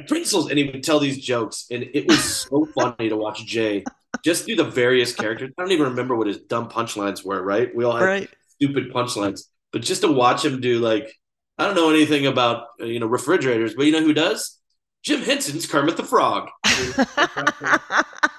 pencils. 0.08 0.52
And 0.52 0.60
he 0.60 0.66
would 0.66 0.84
tell 0.84 1.00
these 1.00 1.26
jokes. 1.26 1.66
And 1.72 1.90
it 1.92 2.08
was 2.08 2.24
so 2.24 2.68
funny 2.76 3.10
to 3.10 3.18
watch 3.18 3.48
Jay 3.48 3.84
just 4.24 4.46
do 4.46 4.56
the 4.56 4.64
various 4.64 5.16
characters. 5.16 5.52
I 5.58 5.62
don't 5.64 5.72
even 5.72 5.88
remember 5.88 6.16
what 6.16 6.28
his 6.28 6.38
dumb 6.38 6.70
punchlines 6.70 7.26
were, 7.26 7.42
right? 7.42 7.76
We 7.76 7.84
all 7.84 7.96
had 7.96 8.06
right. 8.06 8.30
stupid 8.60 8.94
punchlines 8.94 9.46
but 9.74 9.82
just 9.82 10.02
to 10.02 10.12
watch 10.12 10.46
him 10.46 10.62
do 10.62 10.80
like 10.80 11.14
I 11.58 11.66
don't 11.66 11.76
know 11.76 11.90
anything 11.90 12.26
about 12.26 12.68
you 12.80 13.00
know 13.00 13.08
refrigerators, 13.08 13.74
but 13.76 13.86
you 13.86 13.92
know 13.92 14.02
who 14.02 14.14
does? 14.14 14.60
Jim 15.04 15.22
Henson's 15.22 15.66
Kermit 15.66 15.98
the 15.98 16.04
Frog. 16.04 16.50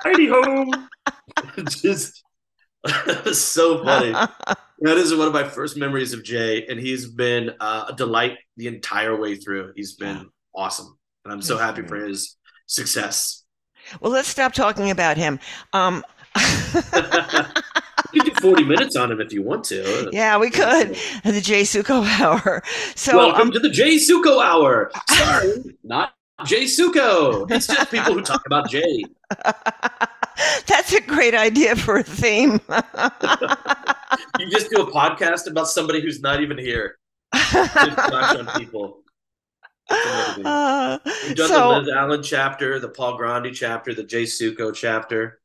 Heidi 0.03 0.29
ho! 0.29 0.65
just 1.69 2.25
so 3.33 3.85
funny. 3.85 4.13
that 4.13 4.97
is 4.97 5.15
one 5.15 5.27
of 5.27 5.35
my 5.35 5.45
first 5.45 5.77
memories 5.77 6.15
of 6.15 6.25
Jay, 6.25 6.67
and 6.67 6.81
he's 6.81 7.07
been 7.07 7.51
uh, 7.61 7.87
a 7.91 7.93
delight 7.95 8.39
the 8.57 8.69
entire 8.69 9.21
way 9.21 9.37
through. 9.37 9.73
He's 9.77 9.95
been 9.95 10.31
awesome, 10.55 10.99
and 11.25 11.33
I'm 11.33 11.43
so 11.43 11.59
happy 11.59 11.83
for 11.83 11.97
his 11.97 12.37
success. 12.67 13.45
Well, 14.01 14.13
let's 14.13 14.29
stop 14.29 14.55
talking 14.55 14.91
about 14.91 15.19
him. 15.19 15.39
Um, 15.75 16.03
you 16.37 16.83
could 16.93 17.31
do 17.31 17.43
40 18.45 18.65
minutes 18.65 18.95
on 18.95 19.11
him 19.11 19.23
if 19.23 19.33
you 19.33 19.43
want 19.43 19.65
to. 19.65 20.11
Yeah, 20.13 20.37
we 20.37 20.51
could. 20.51 20.99
The 21.25 21.41
Jay 21.41 21.63
Sukow 21.63 22.05
Hour. 22.21 22.63
So 22.95 23.17
Welcome 23.17 23.49
um, 23.49 23.53
to 23.53 23.59
the 23.59 23.71
Jay 23.71 23.97
Sukow 23.97 24.45
Hour. 24.45 24.93
Sorry, 25.11 25.77
not 25.83 26.13
Jay 26.45 26.65
Sukow. 26.65 27.51
It's 27.51 27.67
just 27.67 27.91
people 27.91 28.13
who 28.13 28.23
talk 28.23 28.43
about 28.45 28.69
Jay. 28.69 29.05
That's 30.67 30.93
a 30.93 31.01
great 31.01 31.35
idea 31.35 31.75
for 31.75 31.97
a 31.97 32.03
theme. 32.03 32.61
you 34.39 34.51
just 34.51 34.71
do 34.71 34.83
a 34.83 34.93
podcast 34.93 35.51
about 35.51 35.69
somebody 35.69 36.03
who's 36.03 36.21
not 36.21 36.43
even 36.43 36.59
here. 36.59 36.99
Just 37.35 37.99
on 37.99 38.47
people. 38.59 38.99
Uh, 39.89 40.99
We've 41.27 41.37
done 41.37 41.49
so, 41.49 41.75
the 41.75 41.81
Liz 41.81 41.89
Allen 41.89 42.23
chapter, 42.23 42.79
the 42.79 42.91
Paul 42.91 43.17
Grandi 43.17 43.53
chapter, 43.53 43.95
the 43.95 44.05
Jay 44.05 44.25
Sukow 44.25 44.75
chapter. 44.75 45.41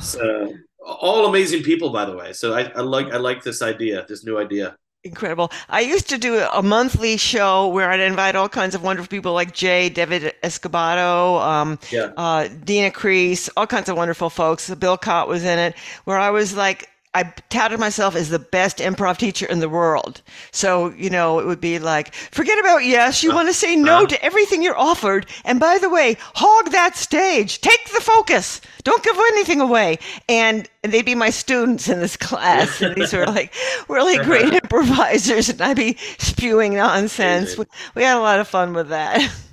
So 0.00 0.54
all 0.84 1.26
amazing 1.26 1.62
people, 1.62 1.90
by 1.90 2.04
the 2.04 2.16
way. 2.16 2.32
So 2.32 2.54
I, 2.54 2.70
I 2.74 2.80
like 2.80 3.12
I 3.12 3.16
like 3.18 3.42
this 3.42 3.62
idea, 3.62 4.04
this 4.08 4.24
new 4.24 4.38
idea. 4.38 4.76
Incredible. 5.04 5.50
I 5.68 5.80
used 5.80 6.08
to 6.10 6.18
do 6.18 6.38
a 6.38 6.62
monthly 6.62 7.16
show 7.16 7.66
where 7.66 7.90
I'd 7.90 7.98
invite 7.98 8.36
all 8.36 8.48
kinds 8.48 8.76
of 8.76 8.84
wonderful 8.84 9.08
people 9.08 9.32
like 9.32 9.52
Jay, 9.52 9.88
David 9.88 10.32
Escobato, 10.44 11.42
um, 11.42 11.78
yeah. 11.90 12.12
uh, 12.16 12.46
Dina 12.64 12.92
Crease, 12.92 13.48
all 13.56 13.66
kinds 13.66 13.88
of 13.88 13.96
wonderful 13.96 14.30
folks. 14.30 14.72
Bill 14.76 14.96
Chott 14.96 15.26
was 15.26 15.42
in 15.42 15.58
it, 15.58 15.74
where 16.04 16.18
I 16.18 16.30
was 16.30 16.54
like, 16.54 16.88
I 17.14 17.24
touted 17.50 17.78
myself 17.78 18.16
as 18.16 18.30
the 18.30 18.38
best 18.38 18.78
improv 18.78 19.18
teacher 19.18 19.46
in 19.46 19.60
the 19.60 19.68
world. 19.68 20.22
So, 20.50 20.90
you 20.90 21.10
know, 21.10 21.38
it 21.38 21.46
would 21.46 21.60
be 21.60 21.78
like, 21.78 22.14
forget 22.14 22.58
about 22.58 22.84
yes, 22.84 23.22
you 23.22 23.32
uh, 23.32 23.34
want 23.34 23.48
to 23.48 23.54
say 23.54 23.76
no 23.76 24.04
uh, 24.04 24.06
to 24.06 24.24
everything 24.24 24.62
you're 24.62 24.78
offered. 24.78 25.26
And 25.44 25.60
by 25.60 25.78
the 25.78 25.90
way, 25.90 26.16
hog 26.34 26.70
that 26.72 26.96
stage, 26.96 27.60
take 27.60 27.84
the 27.92 28.00
focus, 28.00 28.60
don't 28.84 29.02
give 29.04 29.16
anything 29.16 29.60
away. 29.60 29.98
And, 30.28 30.68
they'd 30.82 31.04
be 31.04 31.14
my 31.14 31.30
students 31.30 31.88
in 31.88 32.00
this 32.00 32.16
class. 32.16 32.80
And 32.82 32.94
these 32.96 33.12
were 33.12 33.26
like 33.26 33.54
really 33.88 34.22
great 34.24 34.52
improvisers. 34.62 35.48
And 35.48 35.60
I'd 35.60 35.76
be 35.76 35.96
spewing 36.18 36.74
nonsense. 36.74 37.56
We, 37.56 37.66
we 37.94 38.02
had 38.02 38.16
a 38.16 38.20
lot 38.20 38.40
of 38.40 38.48
fun 38.48 38.72
with 38.72 38.88
that. 38.88 39.32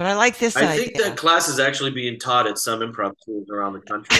But 0.00 0.06
I 0.06 0.14
like 0.14 0.38
this 0.38 0.56
I 0.56 0.62
idea. 0.62 0.84
think 0.84 0.96
that 1.02 1.18
class 1.18 1.46
is 1.46 1.60
actually 1.60 1.90
being 1.90 2.18
taught 2.18 2.46
at 2.46 2.56
some 2.56 2.80
improv 2.80 3.20
schools 3.20 3.50
around 3.50 3.74
the 3.74 3.80
country. 3.80 4.16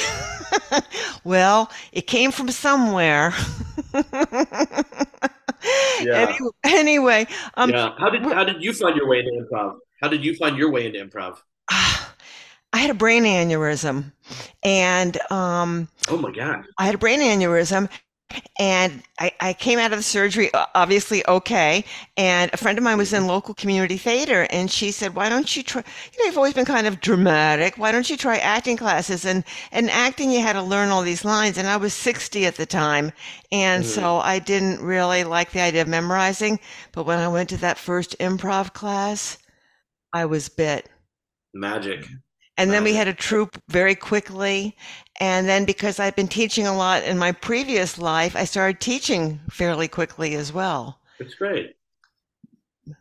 well, 1.24 1.70
it 1.92 2.02
came 2.02 2.32
from 2.32 2.50
somewhere. 2.50 3.32
yeah. 6.02 6.36
Anyway, 6.36 6.50
anyway 6.64 7.26
um, 7.54 7.70
yeah. 7.70 7.94
How 7.96 8.10
did 8.10 8.22
how 8.24 8.44
did 8.44 8.62
you 8.62 8.74
find 8.74 8.94
your 8.94 9.08
way 9.08 9.20
into 9.20 9.46
improv? 9.46 9.76
How 10.02 10.08
did 10.08 10.22
you 10.22 10.36
find 10.36 10.58
your 10.58 10.70
way 10.70 10.84
into 10.84 11.02
improv? 11.02 11.38
I 11.70 12.04
had 12.74 12.90
a 12.90 12.94
brain 12.94 13.24
aneurysm, 13.24 14.12
and 14.62 15.18
um, 15.32 15.88
oh 16.10 16.18
my 16.18 16.30
god, 16.30 16.66
I 16.76 16.84
had 16.84 16.94
a 16.94 16.98
brain 16.98 17.20
aneurysm, 17.20 17.88
and 18.58 19.02
I, 19.18 19.32
I, 19.40 19.52
came 19.52 19.78
out 19.78 19.92
of 19.92 19.98
the 19.98 20.02
surgery 20.02 20.50
obviously 20.74 21.26
okay 21.26 21.84
and 22.16 22.50
a 22.52 22.56
friend 22.56 22.78
of 22.78 22.84
mine 22.84 22.98
was 22.98 23.12
in 23.12 23.26
local 23.26 23.54
community 23.54 23.96
theater 23.96 24.46
and 24.50 24.70
she 24.70 24.92
said 24.92 25.14
why 25.14 25.28
don't 25.28 25.56
you 25.56 25.62
try 25.62 25.82
you 26.12 26.18
know 26.18 26.26
you've 26.26 26.36
always 26.36 26.54
been 26.54 26.64
kind 26.64 26.86
of 26.86 27.00
dramatic. 27.00 27.76
Why 27.76 27.92
don't 27.92 28.08
you 28.08 28.16
try 28.16 28.38
acting 28.38 28.76
classes? 28.76 29.24
And 29.24 29.44
and 29.72 29.90
acting 29.90 30.30
you 30.30 30.40
had 30.40 30.54
to 30.54 30.62
learn 30.62 30.90
all 30.90 31.02
these 31.02 31.24
lines 31.24 31.58
and 31.58 31.68
i 31.68 31.76
was 31.76 31.94
60 31.94 32.46
at 32.46 32.56
the 32.56 32.66
time 32.66 33.12
and 33.52 33.84
mm-hmm. 33.84 33.92
so 33.92 34.18
i 34.18 34.38
didn't 34.38 34.80
really 34.80 35.24
like 35.24 35.50
the 35.52 35.60
idea 35.60 35.82
of 35.82 35.88
memorizing 35.88 36.58
but 36.92 37.04
when 37.04 37.18
i 37.18 37.28
went 37.28 37.48
to 37.50 37.56
that 37.58 37.78
first 37.78 38.18
improv 38.18 38.72
class 38.72 39.38
i 40.12 40.24
was 40.24 40.48
bit. 40.48 40.88
Magic. 41.54 42.06
And 42.56 42.70
then 42.72 42.84
we 42.84 42.92
had 42.92 43.08
a 43.08 43.14
troupe 43.14 43.56
very 43.68 43.94
quickly. 43.94 44.76
And 45.20 45.46
then 45.46 45.66
because 45.66 46.00
I've 46.00 46.16
been 46.16 46.28
teaching 46.28 46.66
a 46.66 46.74
lot 46.74 47.04
in 47.04 47.18
my 47.18 47.32
previous 47.32 47.98
life, 47.98 48.34
I 48.34 48.44
started 48.44 48.80
teaching 48.80 49.38
fairly 49.50 49.86
quickly 49.86 50.34
as 50.34 50.50
well. 50.50 50.98
That's 51.18 51.34
great. 51.34 51.76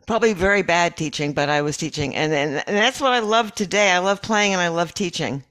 Probably 0.06 0.34
very 0.34 0.62
bad 0.62 0.98
teaching, 0.98 1.32
but 1.32 1.48
I 1.48 1.62
was 1.62 1.78
teaching. 1.78 2.14
And, 2.14 2.32
and, 2.32 2.62
and 2.66 2.76
that's 2.76 3.00
what 3.00 3.12
I 3.12 3.20
love 3.20 3.54
today. 3.54 3.90
I 3.90 3.98
love 3.98 4.20
playing 4.20 4.52
and 4.52 4.60
I 4.60 4.68
love 4.68 4.92
teaching. 4.92 5.42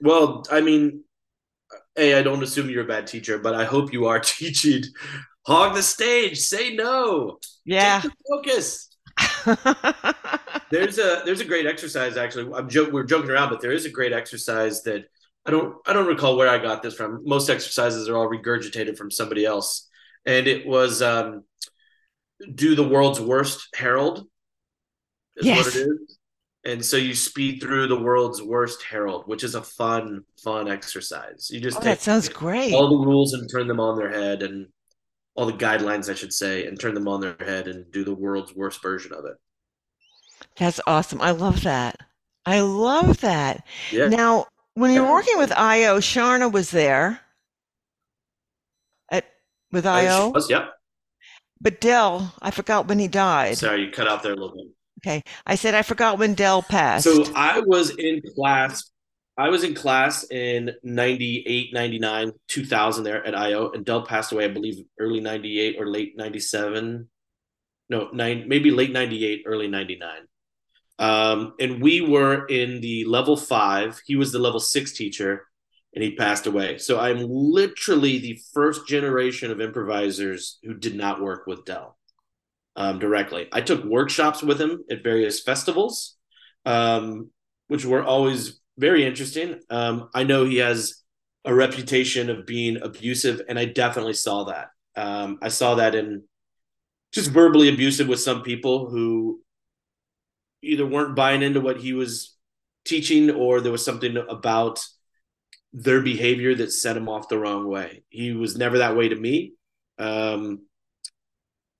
Well, 0.00 0.44
I 0.50 0.62
mean, 0.62 1.04
hey, 1.94 2.14
I 2.14 2.22
don't 2.22 2.42
assume 2.42 2.70
you're 2.70 2.84
a 2.84 2.88
bad 2.88 3.06
teacher, 3.06 3.38
but 3.38 3.54
I 3.54 3.64
hope 3.66 3.92
you 3.92 4.06
are 4.06 4.18
teaching. 4.24 4.82
Hog 5.46 5.74
the 5.74 5.82
stage, 5.82 6.38
say 6.40 6.74
no. 6.74 7.38
Yeah. 7.66 8.02
focus. 8.30 8.88
there's 10.70 10.98
a 10.98 11.22
there's 11.24 11.40
a 11.40 11.44
great 11.44 11.66
exercise 11.66 12.16
actually. 12.16 12.52
I'm 12.52 12.68
joke 12.68 12.90
we're 12.90 13.04
joking 13.04 13.30
around, 13.30 13.50
but 13.50 13.60
there 13.60 13.70
is 13.70 13.84
a 13.84 13.90
great 13.90 14.12
exercise 14.12 14.82
that 14.84 15.08
I 15.46 15.50
don't 15.50 15.76
I 15.86 15.92
don't 15.92 16.06
recall 16.06 16.36
where 16.36 16.48
I 16.48 16.58
got 16.58 16.82
this 16.82 16.94
from. 16.94 17.22
Most 17.24 17.50
exercises 17.50 18.08
are 18.08 18.16
all 18.16 18.28
regurgitated 18.28 18.96
from 18.96 19.10
somebody 19.10 19.44
else, 19.44 19.88
and 20.24 20.46
it 20.46 20.66
was 20.66 21.02
um, 21.02 21.44
do 22.54 22.74
the 22.74 22.86
world's 22.88 23.20
worst 23.20 23.68
herald. 23.74 24.26
Is 25.36 25.46
yes. 25.46 25.64
what 25.64 25.76
it 25.76 25.80
is. 25.80 26.18
And 26.66 26.82
so 26.82 26.96
you 26.96 27.14
speed 27.14 27.60
through 27.60 27.88
the 27.88 28.00
world's 28.00 28.42
worst 28.42 28.82
herald, 28.82 29.24
which 29.26 29.44
is 29.44 29.54
a 29.54 29.60
fun, 29.60 30.24
fun 30.42 30.66
exercise. 30.66 31.50
You 31.50 31.60
just 31.60 31.76
oh, 31.76 31.80
that 31.80 32.00
sounds 32.00 32.30
great. 32.30 32.72
All 32.72 32.88
the 32.88 33.06
rules 33.06 33.34
and 33.34 33.50
turn 33.50 33.68
them 33.68 33.80
on 33.80 33.98
their 33.98 34.10
head, 34.10 34.42
and 34.42 34.68
all 35.34 35.44
the 35.44 35.52
guidelines, 35.52 36.08
I 36.08 36.14
should 36.14 36.32
say, 36.32 36.66
and 36.66 36.80
turn 36.80 36.94
them 36.94 37.08
on 37.08 37.20
their 37.20 37.36
head 37.38 37.68
and 37.68 37.90
do 37.92 38.02
the 38.02 38.14
world's 38.14 38.54
worst 38.54 38.80
version 38.82 39.12
of 39.12 39.26
it. 39.26 39.34
That's 40.56 40.80
awesome. 40.86 41.20
I 41.20 41.32
love 41.32 41.62
that. 41.64 41.98
I 42.46 42.60
love 42.60 43.20
that. 43.20 43.66
Yeah. 43.90 44.08
Now, 44.08 44.46
when 44.74 44.92
you 44.92 45.02
were 45.02 45.08
uh, 45.08 45.12
working 45.12 45.38
with 45.38 45.52
IO, 45.52 45.98
Charna 45.98 46.50
was 46.50 46.70
there 46.70 47.20
at 49.10 49.24
with 49.72 49.86
IO. 49.86 50.30
Was, 50.30 50.50
yep. 50.50 50.70
But 51.60 51.80
Del, 51.80 52.34
I 52.42 52.50
forgot 52.50 52.88
when 52.88 52.98
he 52.98 53.08
died. 53.08 53.58
Sorry, 53.58 53.84
you 53.84 53.90
cut 53.90 54.08
out 54.08 54.22
there 54.22 54.32
a 54.32 54.36
little 54.36 54.54
bit. 54.54 54.66
Okay. 55.00 55.22
I 55.46 55.54
said 55.54 55.74
I 55.74 55.82
forgot 55.82 56.18
when 56.18 56.34
Del 56.34 56.62
passed. 56.62 57.04
So 57.04 57.24
I 57.34 57.60
was 57.60 57.90
in 57.90 58.22
class 58.34 58.90
I 59.36 59.48
was 59.48 59.64
in 59.64 59.74
class 59.74 60.30
in 60.30 60.72
98, 60.84 61.74
99, 61.74 62.32
2000 62.46 63.04
there 63.04 63.26
at 63.26 63.34
IO, 63.34 63.72
and 63.72 63.84
Del 63.84 64.06
passed 64.06 64.30
away, 64.30 64.44
I 64.44 64.48
believe, 64.48 64.84
early 65.00 65.20
98 65.20 65.76
or 65.80 65.88
late 65.88 66.16
97. 66.16 67.08
No, 67.88 68.08
nine, 68.12 68.44
maybe 68.46 68.70
late 68.70 68.92
98, 68.92 69.42
early 69.46 69.66
99. 69.66 70.10
Um, 70.98 71.54
and 71.58 71.82
we 71.82 72.00
were 72.00 72.46
in 72.46 72.80
the 72.80 73.04
level 73.04 73.36
five. 73.36 74.00
He 74.06 74.16
was 74.16 74.32
the 74.32 74.38
level 74.38 74.60
six 74.60 74.92
teacher, 74.92 75.46
and 75.94 76.02
he 76.02 76.14
passed 76.14 76.46
away. 76.46 76.78
So 76.78 76.98
I'm 76.98 77.26
literally 77.28 78.18
the 78.18 78.40
first 78.52 78.86
generation 78.86 79.50
of 79.50 79.60
improvisers 79.60 80.58
who 80.62 80.74
did 80.74 80.94
not 80.94 81.20
work 81.20 81.46
with 81.46 81.64
Del 81.64 81.96
um, 82.76 82.98
directly. 82.98 83.48
I 83.52 83.60
took 83.60 83.84
workshops 83.84 84.42
with 84.42 84.60
him 84.60 84.84
at 84.90 85.02
various 85.02 85.42
festivals, 85.42 86.16
um, 86.64 87.30
which 87.68 87.84
were 87.84 88.02
always 88.02 88.60
very 88.78 89.04
interesting. 89.04 89.60
Um, 89.70 90.08
I 90.14 90.24
know 90.24 90.44
he 90.44 90.58
has 90.58 91.02
a 91.44 91.54
reputation 91.54 92.30
of 92.30 92.46
being 92.46 92.80
abusive, 92.82 93.42
and 93.48 93.58
I 93.58 93.66
definitely 93.66 94.14
saw 94.14 94.44
that. 94.44 94.68
Um, 94.96 95.38
I 95.42 95.48
saw 95.48 95.76
that 95.76 95.94
in 95.94 96.24
just 97.12 97.30
verbally 97.30 97.68
abusive 97.68 98.08
with 98.08 98.20
some 98.20 98.42
people 98.42 98.90
who 98.90 99.43
either 100.64 100.86
weren't 100.86 101.16
buying 101.16 101.42
into 101.42 101.60
what 101.60 101.78
he 101.78 101.92
was 101.92 102.36
teaching 102.84 103.30
or 103.30 103.60
there 103.60 103.72
was 103.72 103.84
something 103.84 104.16
about 104.16 104.84
their 105.72 106.00
behavior 106.00 106.54
that 106.54 106.72
set 106.72 106.96
him 106.96 107.08
off 107.08 107.28
the 107.28 107.38
wrong 107.38 107.66
way. 107.68 108.04
He 108.08 108.32
was 108.32 108.56
never 108.56 108.78
that 108.78 108.96
way 108.96 109.08
to 109.08 109.16
me. 109.16 109.54
Um, 109.98 110.66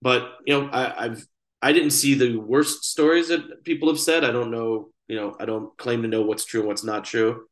but 0.02 0.34
you 0.46 0.54
know, 0.54 0.68
I, 0.68 1.04
I've 1.04 1.26
I 1.62 1.72
didn't 1.72 1.90
see 1.90 2.14
the 2.14 2.36
worst 2.36 2.84
stories 2.84 3.28
that 3.28 3.64
people 3.64 3.88
have 3.88 3.98
said. 3.98 4.24
I 4.24 4.32
don't 4.32 4.50
know 4.50 4.90
you 5.08 5.16
know, 5.16 5.36
I 5.38 5.44
don't 5.44 5.76
claim 5.76 6.02
to 6.02 6.08
know 6.08 6.22
what's 6.22 6.44
true 6.44 6.60
and 6.60 6.68
what's 6.68 6.84
not 6.84 7.04
true. 7.04 7.46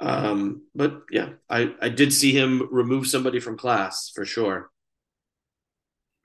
Um, 0.00 0.62
but 0.74 1.02
yeah, 1.10 1.30
I, 1.48 1.74
I 1.80 1.88
did 1.88 2.12
see 2.12 2.32
him 2.32 2.68
remove 2.70 3.06
somebody 3.06 3.40
from 3.40 3.56
class 3.56 4.10
for 4.14 4.24
sure. 4.24 4.70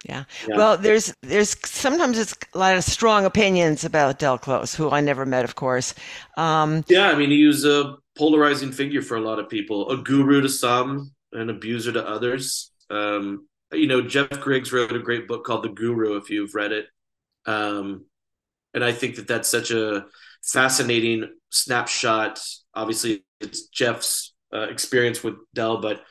Yeah. 0.04 0.24
yeah. 0.48 0.58
Well, 0.58 0.78
there's 0.78 1.14
there's 1.22 1.56
sometimes 1.66 2.18
it's 2.18 2.36
a 2.54 2.58
lot 2.58 2.76
of 2.76 2.84
strong 2.84 3.26
opinions 3.26 3.84
about 3.84 4.20
Del 4.20 4.38
Close, 4.38 4.74
who 4.74 4.90
I 4.90 5.02
never 5.02 5.26
met, 5.26 5.46
of 5.46 5.56
course. 5.56 5.94
Um, 6.38 6.84
yeah, 6.88 7.10
I 7.10 7.16
mean, 7.16 7.30
he 7.30 7.46
was 7.46 7.66
a 7.66 7.96
polarizing 8.18 8.72
figure 8.72 9.02
for 9.02 9.18
a 9.18 9.22
lot 9.22 9.40
of 9.40 9.50
people, 9.50 9.90
a 9.90 9.98
guru 9.98 10.42
to 10.42 10.50
some, 10.50 11.12
an 11.34 11.50
abuser 11.50 11.92
to 11.92 12.08
others. 12.08 12.72
Um, 12.90 13.48
you 13.72 13.88
know, 13.88 14.02
Jeff 14.02 14.30
Griggs 14.30 14.74
wrote 14.74 14.92
a 14.92 15.00
great 15.00 15.28
book 15.28 15.46
called 15.46 15.64
The 15.64 15.70
Guru, 15.70 16.18
if 16.18 16.30
you've 16.30 16.56
read 16.56 16.72
it. 16.72 16.88
Um, 17.46 18.06
and 18.74 18.84
I 18.84 18.92
think 18.92 19.16
that 19.16 19.28
that's 19.28 19.50
such 19.50 19.72
a 19.72 20.06
fascinating 20.44 21.30
snapshot. 21.50 22.42
Obviously, 22.74 23.24
it's 23.40 23.68
Jeff's 23.68 24.34
uh, 24.54 24.68
experience 24.70 25.24
with 25.24 25.36
Del, 25.54 25.80
but 25.80 26.02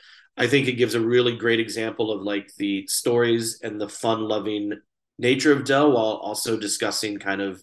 I 0.41 0.47
think 0.47 0.67
it 0.67 0.71
gives 0.71 0.95
a 0.95 0.99
really 0.99 1.35
great 1.37 1.59
example 1.59 2.11
of 2.11 2.23
like 2.23 2.51
the 2.55 2.87
stories 2.87 3.59
and 3.61 3.79
the 3.79 3.87
fun-loving 3.87 4.73
nature 5.19 5.51
of 5.51 5.65
Del 5.65 5.91
while 5.91 6.15
also 6.15 6.57
discussing 6.57 7.19
kind 7.19 7.41
of 7.41 7.61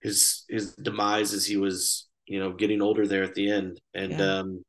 his 0.00 0.44
his 0.48 0.76
demise 0.76 1.32
as 1.32 1.44
he 1.44 1.56
was, 1.56 2.06
you 2.26 2.38
know, 2.38 2.52
getting 2.52 2.80
older 2.80 3.08
there 3.08 3.24
at 3.24 3.34
the 3.34 3.50
end. 3.50 3.80
And 3.94 4.12
yeah. 4.12 4.38
um, 4.38 4.64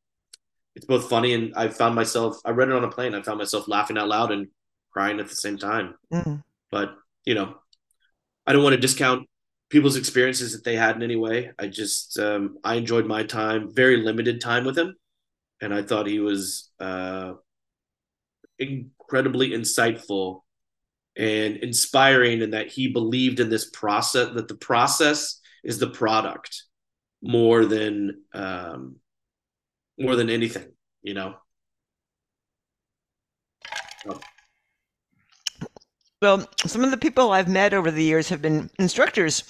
it's 0.75 0.87
both 0.87 1.07
funny 1.07 1.33
and 1.35 1.53
I 1.55 1.67
found 1.67 1.93
myself. 1.93 2.39
I 2.43 2.49
read 2.49 2.69
it 2.69 2.73
on 2.73 2.83
a 2.83 2.89
plane. 2.89 3.13
I 3.13 3.21
found 3.21 3.37
myself 3.37 3.67
laughing 3.67 3.99
out 3.99 4.07
loud 4.07 4.31
and 4.31 4.47
crying 4.91 5.19
at 5.19 5.29
the 5.29 5.35
same 5.35 5.59
time. 5.59 5.93
Mm. 6.11 6.41
But 6.71 6.95
you 7.25 7.35
know, 7.35 7.57
I 8.47 8.53
don't 8.53 8.63
want 8.63 8.73
to 8.73 8.81
discount 8.81 9.29
people's 9.69 9.97
experiences 9.97 10.53
that 10.53 10.63
they 10.63 10.75
had 10.75 10.95
in 10.95 11.03
any 11.03 11.15
way. 11.15 11.51
I 11.59 11.67
just 11.67 12.17
um, 12.17 12.57
I 12.63 12.73
enjoyed 12.73 13.05
my 13.05 13.21
time, 13.21 13.71
very 13.71 13.97
limited 13.97 14.41
time 14.41 14.65
with 14.65 14.75
him, 14.75 14.95
and 15.61 15.73
I 15.73 15.81
thought 15.81 16.07
he 16.07 16.19
was 16.19 16.71
uh, 16.79 17.33
incredibly 18.59 19.51
insightful 19.51 20.41
and 21.17 21.57
inspiring, 21.57 22.41
in 22.41 22.51
that 22.51 22.67
he 22.67 22.89
believed 22.89 23.39
in 23.39 23.49
this 23.49 23.69
process 23.69 24.33
that 24.33 24.47
the 24.47 24.55
process 24.55 25.39
is 25.63 25.79
the 25.79 25.87
product 25.89 26.63
more 27.21 27.65
than 27.65 28.21
um, 28.33 28.97
more 29.97 30.15
than 30.15 30.29
anything, 30.29 30.71
you 31.01 31.13
know. 31.13 31.35
Well, 36.21 36.47
some 36.65 36.83
of 36.83 36.91
the 36.91 36.97
people 36.97 37.31
I've 37.31 37.47
met 37.47 37.73
over 37.73 37.91
the 37.91 38.03
years 38.03 38.29
have 38.29 38.41
been 38.41 38.69
instructors 38.79 39.43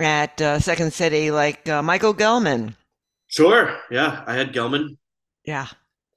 at 0.00 0.40
uh, 0.40 0.58
Second 0.58 0.92
City, 0.92 1.30
like 1.30 1.68
uh, 1.68 1.82
Michael 1.82 2.14
Gellman. 2.14 2.74
Sure. 3.26 3.78
Yeah, 3.90 4.24
I 4.26 4.34
had 4.34 4.52
Gellman. 4.52 4.96
Yeah. 5.44 5.66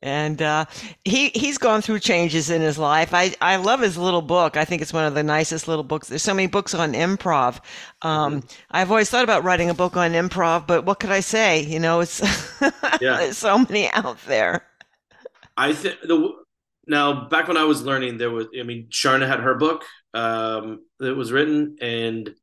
And 0.03 0.41
uh, 0.43 0.65
he 1.03 1.29
he's 1.29 1.57
gone 1.57 1.81
through 1.81 1.99
changes 2.01 2.51
in 2.51 2.61
his 2.61 2.77
life. 2.77 3.15
I, 3.15 3.33
I 3.41 3.55
love 3.55 3.79
his 3.79 3.97
little 3.97 4.21
book. 4.21 4.55
I 4.55 4.63
think 4.63 4.83
it's 4.83 4.93
one 4.93 5.05
of 5.05 5.15
the 5.15 5.23
nicest 5.23 5.67
little 5.67 5.83
books. 5.83 6.07
There's 6.07 6.21
so 6.21 6.35
many 6.35 6.47
books 6.47 6.75
on 6.75 6.93
improv. 6.93 7.59
Um, 8.03 8.41
mm-hmm. 8.41 8.47
I've 8.69 8.91
always 8.91 9.09
thought 9.09 9.23
about 9.23 9.43
writing 9.43 9.71
a 9.71 9.73
book 9.73 9.97
on 9.97 10.11
improv, 10.11 10.67
but 10.67 10.85
what 10.85 10.99
could 10.99 11.09
I 11.09 11.21
say? 11.21 11.61
You 11.61 11.79
know, 11.79 12.01
it's 12.01 12.21
yeah. 12.61 13.17
there's 13.17 13.39
so 13.39 13.57
many 13.57 13.89
out 13.91 14.19
there. 14.27 14.67
I 15.57 15.73
think 15.73 15.95
the 16.03 16.31
now, 16.87 17.27
back 17.27 17.47
when 17.47 17.57
I 17.57 17.65
was 17.65 17.83
learning, 17.83 18.17
there 18.17 18.31
was, 18.31 18.47
I 18.57 18.63
mean, 18.63 18.87
Charna 18.89 19.27
had 19.27 19.41
her 19.41 19.55
book 19.55 19.83
um, 20.13 20.85
that 20.99 21.15
was 21.15 21.31
written, 21.31 21.75
and 21.81 22.33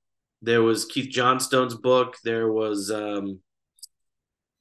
there 0.42 0.62
was 0.62 0.84
Keith 0.84 1.10
Johnstone's 1.10 1.74
book. 1.74 2.16
There 2.22 2.52
was, 2.52 2.90
um, 2.90 3.40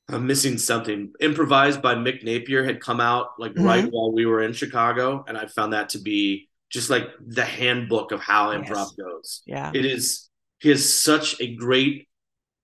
I'm 0.10 0.28
missing 0.28 0.58
something. 0.58 1.14
Improvised 1.20 1.82
by 1.82 1.96
Mick 1.96 2.24
Napier 2.24 2.64
had 2.64 2.82
come 2.82 3.00
out 3.00 3.40
like 3.40 3.54
mm-hmm. 3.54 3.66
right 3.66 3.86
while 3.90 4.12
we 4.12 4.26
were 4.26 4.42
in 4.42 4.54
Chicago, 4.54 5.24
and 5.28 5.38
I 5.38 5.48
found 5.48 5.74
that 5.74 5.90
to 5.90 6.00
be 6.00 6.50
just 6.70 6.90
like 6.90 7.08
the 7.26 7.46
handbook 7.46 8.12
of 8.12 8.20
how 8.20 8.50
improv 8.50 8.70
yes. 8.70 8.92
goes. 8.92 9.42
Yeah, 9.46 9.72
it 9.74 9.86
is. 9.86 10.30
He 10.60 10.70
has 10.70 11.02
such 11.02 11.40
a 11.42 11.56
great 11.56 12.08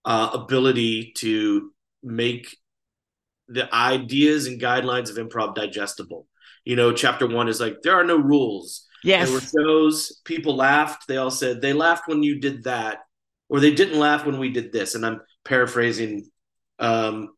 uh, 0.06 0.32
ability 0.34 1.13
to 1.17 1.71
make 2.02 2.56
the 3.47 3.73
ideas 3.73 4.47
and 4.47 4.62
guidelines 4.62 5.10
of 5.10 5.17
improv 5.17 5.56
digestible 5.56 6.28
You 6.65 6.75
know, 6.75 6.93
chapter 6.93 7.28
one 7.28 7.47
is 7.47 7.60
like 7.60 7.82
there 7.82 7.95
are 7.95 8.04
no 8.04 8.17
rules. 8.17 8.86
Yes. 9.04 9.28
There 9.28 9.36
were 9.36 9.41
shows, 9.41 10.21
people 10.25 10.56
laughed. 10.56 11.08
They 11.08 11.17
all 11.17 11.32
said 11.32 11.62
they 11.62 11.73
laughed 11.73 12.08
when 12.08 12.21
you 12.21 12.39
did 12.39 12.63
that, 12.65 12.99
or 13.47 13.60
they 13.60 13.73
didn't 13.73 13.99
laugh 13.99 14.25
when 14.25 14.39
we 14.39 14.52
did 14.52 14.71
this. 14.71 14.95
And 14.95 15.06
I'm 15.06 15.21
paraphrasing. 15.45 16.30
Um, 16.79 17.29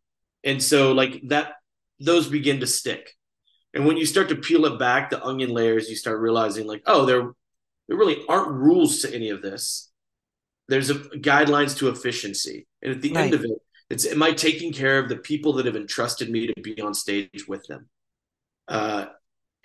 and 0.43 0.61
so 0.61 0.91
like 0.93 1.21
that, 1.27 1.53
those 1.99 2.27
begin 2.27 2.59
to 2.61 2.67
stick. 2.67 3.15
And 3.73 3.85
when 3.85 3.97
you 3.97 4.05
start 4.05 4.29
to 4.29 4.35
peel 4.35 4.65
it 4.65 4.79
back, 4.79 5.09
the 5.09 5.23
onion 5.23 5.49
layers, 5.49 5.89
you 5.89 5.95
start 5.95 6.19
realizing 6.19 6.67
like, 6.67 6.83
oh, 6.85 7.05
there, 7.05 7.31
there 7.87 7.97
really 7.97 8.23
aren't 8.27 8.51
rules 8.51 9.01
to 9.01 9.13
any 9.13 9.29
of 9.29 9.41
this. 9.41 9.89
There's 10.67 10.89
a 10.89 10.95
guidelines 10.95 11.77
to 11.77 11.89
efficiency, 11.89 12.65
and 12.81 12.93
at 12.93 13.01
the 13.01 13.11
right. 13.11 13.25
end 13.25 13.33
of 13.33 13.43
it, 13.43 13.51
it's 13.89 14.05
am 14.05 14.23
I 14.23 14.31
taking 14.31 14.71
care 14.71 14.99
of 14.99 15.09
the 15.09 15.17
people 15.17 15.53
that 15.53 15.65
have 15.65 15.75
entrusted 15.75 16.29
me 16.29 16.47
to 16.47 16.61
be 16.61 16.79
on 16.79 16.93
stage 16.93 17.45
with 17.45 17.65
them? 17.67 17.89
Uh, 18.69 19.07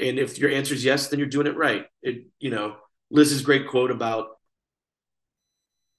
and 0.00 0.18
if 0.18 0.38
your 0.38 0.50
answer 0.50 0.74
is 0.74 0.84
yes, 0.84 1.08
then 1.08 1.20
you're 1.20 1.28
doing 1.28 1.46
it 1.46 1.56
right. 1.56 1.86
It, 2.02 2.26
you 2.40 2.50
know, 2.50 2.76
Liz's 3.10 3.42
great 3.42 3.68
quote 3.68 3.92
about 3.92 4.30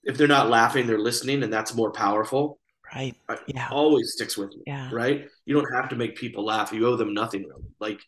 if 0.04 0.18
they're 0.18 0.28
not 0.28 0.50
laughing, 0.50 0.88
they're 0.88 1.00
listening, 1.00 1.44
and 1.44 1.54
that's 1.54 1.74
more 1.74 1.92
powerful. 1.92 2.60
Right. 2.94 3.16
Yeah. 3.48 3.68
Always 3.72 4.14
sticks 4.14 4.38
with 4.38 4.50
me. 4.50 4.64
Yeah. 4.66 4.90
Right. 4.92 5.28
You 5.46 5.56
don't 5.56 5.74
have 5.74 5.90
to 5.90 5.96
make 5.96 6.16
people 6.16 6.46
laugh. 6.46 6.72
You 6.72 6.88
owe 6.88 6.96
them 6.96 7.14
nothing. 7.14 7.44
Really. 7.44 7.70
Like 7.80 8.00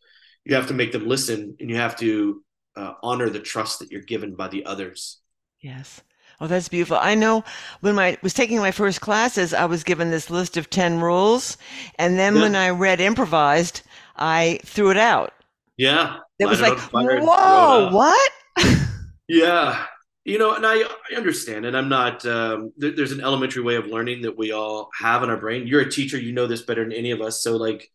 you 0.45 0.55
have 0.55 0.67
to 0.67 0.73
make 0.73 0.91
them 0.91 1.07
listen, 1.07 1.55
and 1.59 1.69
you 1.69 1.75
have 1.75 1.95
to 1.97 2.43
uh, 2.75 2.93
honor 3.03 3.29
the 3.29 3.39
trust 3.39 3.79
that 3.79 3.91
you're 3.91 4.01
given 4.01 4.35
by 4.35 4.47
the 4.47 4.65
others. 4.65 5.19
Yes. 5.59 6.01
Oh, 6.41 6.47
that's 6.47 6.69
beautiful. 6.69 6.97
I 6.97 7.15
know 7.15 7.43
when 7.81 7.99
I 7.99 8.17
was 8.21 8.33
taking 8.33 8.59
my 8.59 8.71
first 8.71 9.01
classes, 9.01 9.53
I 9.53 9.65
was 9.65 9.83
given 9.83 10.09
this 10.09 10.29
list 10.29 10.55
of 10.55 10.69
10 10.69 11.01
rules. 11.01 11.57
And 11.97 12.17
then 12.17 12.35
yeah. 12.35 12.41
when 12.41 12.55
I 12.55 12.69
read 12.69 13.01
improvised, 13.01 13.81
I 14.15 14.61
threw 14.63 14.89
it 14.89 14.97
out. 14.97 15.33
Yeah. 15.75 16.17
It 16.39 16.45
was 16.45 16.61
like, 16.61 16.79
whoa, 16.93 17.89
what? 17.91 18.31
yeah 19.27 19.85
you 20.25 20.37
know 20.37 20.53
and 20.53 20.65
i 20.65 20.83
i 21.11 21.15
understand 21.15 21.65
and 21.65 21.75
i'm 21.77 21.89
not 21.89 22.25
um, 22.25 22.71
there, 22.77 22.91
there's 22.91 23.11
an 23.11 23.21
elementary 23.21 23.63
way 23.63 23.75
of 23.75 23.87
learning 23.87 24.21
that 24.21 24.37
we 24.37 24.51
all 24.51 24.89
have 24.97 25.23
in 25.23 25.29
our 25.29 25.37
brain 25.37 25.67
you're 25.67 25.81
a 25.81 25.91
teacher 25.91 26.17
you 26.17 26.31
know 26.31 26.47
this 26.47 26.63
better 26.63 26.83
than 26.83 26.93
any 26.93 27.11
of 27.11 27.21
us 27.21 27.41
so 27.41 27.55
like 27.55 27.89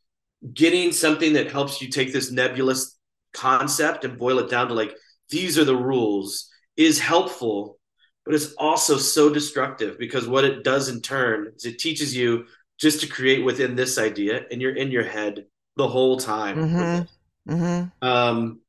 getting 0.52 0.92
something 0.92 1.34
that 1.34 1.50
helps 1.50 1.80
you 1.80 1.88
take 1.88 2.12
this 2.12 2.30
nebulous 2.30 2.98
concept 3.32 4.04
and 4.04 4.18
boil 4.18 4.38
it 4.38 4.50
down 4.50 4.68
to 4.68 4.74
like 4.74 4.94
these 5.30 5.58
are 5.58 5.64
the 5.64 5.76
rules 5.76 6.50
is 6.76 6.98
helpful 6.98 7.78
but 8.24 8.34
it's 8.34 8.54
also 8.54 8.96
so 8.96 9.28
destructive 9.28 9.98
because 9.98 10.26
what 10.26 10.44
it 10.44 10.64
does 10.64 10.88
in 10.88 11.00
turn 11.00 11.52
is 11.54 11.64
it 11.64 11.78
teaches 11.78 12.16
you 12.16 12.44
just 12.78 13.00
to 13.00 13.06
create 13.06 13.44
within 13.44 13.74
this 13.76 13.98
idea 13.98 14.44
and 14.50 14.60
you're 14.60 14.74
in 14.74 14.90
your 14.90 15.04
head 15.04 15.46
the 15.76 15.88
whole 15.88 16.16
time 16.16 16.56
mm-hmm. 16.56 17.52
Mm-hmm. 17.52 18.06
um 18.06 18.60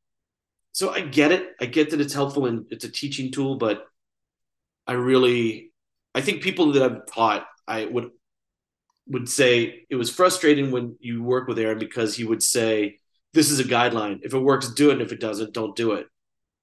so 0.76 0.90
I 0.90 1.00
get 1.00 1.32
it. 1.32 1.56
I 1.62 1.68
get 1.68 1.92
that 1.92 2.02
it's 2.02 2.14
helpful 2.14 2.48
and 2.48 2.66
it's 2.70 2.84
a 2.84 2.92
teaching 2.92 3.32
tool, 3.32 3.56
but 3.56 3.86
I 4.86 4.92
really, 4.92 5.72
I 6.14 6.20
think 6.20 6.44
people 6.44 6.74
that 6.74 6.84
I've 6.84 7.06
taught, 7.06 7.48
I 7.66 7.86
would 7.86 8.10
would 9.08 9.30
say 9.30 9.86
it 9.90 9.96
was 9.96 10.10
frustrating 10.10 10.72
when 10.72 10.98
you 11.00 11.24
work 11.24 11.48
with 11.48 11.60
Aaron 11.60 11.80
because 11.80 12.18
he 12.18 12.26
would 12.26 12.44
say, 12.44 13.00
"This 13.34 13.52
is 13.52 13.62
a 13.62 13.64
guideline. 13.64 14.20
If 14.24 14.34
it 14.34 14.40
works, 14.40 14.74
do 14.74 14.90
it. 14.90 14.94
And 14.94 15.02
if 15.02 15.14
it 15.14 15.22
doesn't, 15.22 15.54
don't 15.54 15.78
do 15.78 15.94
it." 15.94 16.08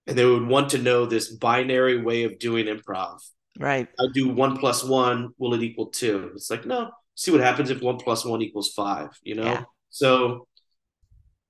And 0.06 0.18
they 0.18 0.26
would 0.26 0.46
want 0.46 0.68
to 0.72 0.78
know 0.78 1.06
this 1.06 1.30
binary 1.30 2.02
way 2.02 2.24
of 2.24 2.38
doing 2.38 2.66
improv. 2.66 3.18
Right. 3.58 3.88
I 3.98 4.04
do 4.12 4.28
one 4.28 4.58
plus 4.58 4.84
one. 4.84 5.30
Will 5.38 5.54
it 5.54 5.62
equal 5.62 5.86
two? 5.86 6.32
It's 6.34 6.50
like 6.50 6.66
no. 6.66 6.90
See 7.14 7.30
what 7.30 7.40
happens 7.40 7.70
if 7.70 7.80
one 7.80 7.96
plus 7.96 8.26
one 8.26 8.42
equals 8.42 8.74
five. 8.74 9.08
You 9.22 9.36
know. 9.36 9.44
Yeah. 9.44 9.64
So 9.88 10.48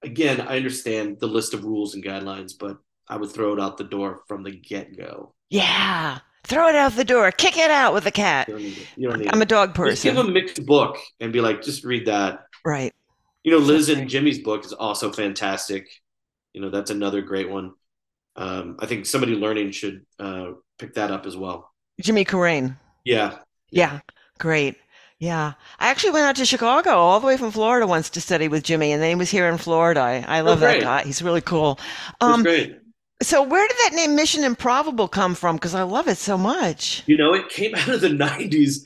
again, 0.03 0.41
I 0.41 0.57
understand 0.57 1.19
the 1.21 1.27
list 1.27 1.55
of 1.55 1.65
rules 1.65 1.95
and 1.95 2.05
guidelines, 2.05 2.53
but 2.59 2.79
I 3.09 3.17
would 3.17 3.31
throw 3.31 3.53
it 3.55 3.61
out 3.61 3.77
the 3.79 3.85
door 3.85 4.23
from 4.27 4.43
the 4.43 4.51
get 4.51 4.97
go. 4.97 5.35
Yeah. 5.51 6.19
Throw 6.45 6.69
it 6.69 6.75
out 6.75 6.97
the 6.97 7.05
door. 7.05 7.31
Kick 7.31 7.57
it 7.57 7.71
out 7.71 7.95
with 7.95 8.07
a 8.07 8.11
cat. 8.11 8.49
You 8.49 8.55
don't 8.55 8.63
need 8.63 8.79
it. 8.79 8.87
You 8.97 9.09
don't 9.09 9.19
need 9.21 9.29
I'm 9.33 9.43
a 9.43 9.47
dog 9.47 9.75
person. 9.75 9.93
Just 9.93 10.03
give 10.03 10.17
a 10.17 10.25
Mick's 10.25 10.59
book 10.59 10.99
and 11.21 11.33
be 11.33 11.41
like, 11.41 11.63
just 11.63 11.85
read 11.85 12.07
that. 12.07 12.47
Right. 12.65 12.93
You 13.45 13.53
know, 13.53 13.59
Liz 13.59 13.89
and 13.89 14.09
Jimmy's 14.09 14.39
book 14.41 14.65
is 14.65 14.73
also 14.73 15.13
fantastic. 15.13 15.89
You 16.53 16.61
know, 16.61 16.71
that's 16.71 16.91
another 16.91 17.23
great 17.23 17.51
one. 17.51 17.73
Um, 18.37 18.77
I 18.79 18.87
think 18.87 19.07
somebody 19.07 19.35
learning 19.35 19.73
should 19.73 20.05
uh, 20.19 20.53
pick 20.79 20.95
that 20.95 21.11
up 21.11 21.27
as 21.27 21.37
well. 21.37 21.71
Jimmy 22.01 22.25
Carrane. 22.25 22.77
Yeah. 23.05 23.39
Yeah. 23.71 24.01
Great. 24.39 24.77
Yeah. 25.23 25.53
I 25.79 25.89
actually 25.89 26.11
went 26.11 26.25
out 26.25 26.35
to 26.37 26.45
Chicago 26.45 26.91
all 26.91 27.21
the 27.21 27.29
way 27.29 27.37
from 27.37 27.53
Florida 27.53 27.87
once 27.87 28.11
to 28.11 28.21
study 28.21 28.49
with 28.49 28.65
Jimmy, 28.65 28.91
and 28.91 29.01
then 29.01 29.11
he 29.11 29.15
was 29.15 29.31
here 29.31 29.47
in 29.47 29.57
Florida. 29.57 30.01
I, 30.01 30.25
I 30.27 30.41
love 30.41 30.59
oh, 30.59 30.67
that 30.67 30.81
guy. 30.81 31.05
He's 31.05 31.23
really 31.23 31.41
cool. 31.41 31.79
Um, 32.21 32.43
great. 32.43 32.77
So, 33.23 33.41
where 33.45 33.65
did 33.69 33.77
that 33.85 33.93
name 33.95 34.17
Mission 34.17 34.43
IMPROVable 34.43 35.13
come 35.13 35.37
from? 35.37 35.55
Because 35.55 35.77
I 35.77 35.85
love 35.85 36.09
it 36.09 36.19
so 36.19 36.37
much. 36.37 37.05
You 37.07 37.17
know, 37.17 37.35
it 37.35 37.49
came 37.51 37.73
out 37.77 37.89
of 37.89 38.01
the 38.01 38.09
90s, 38.09 38.79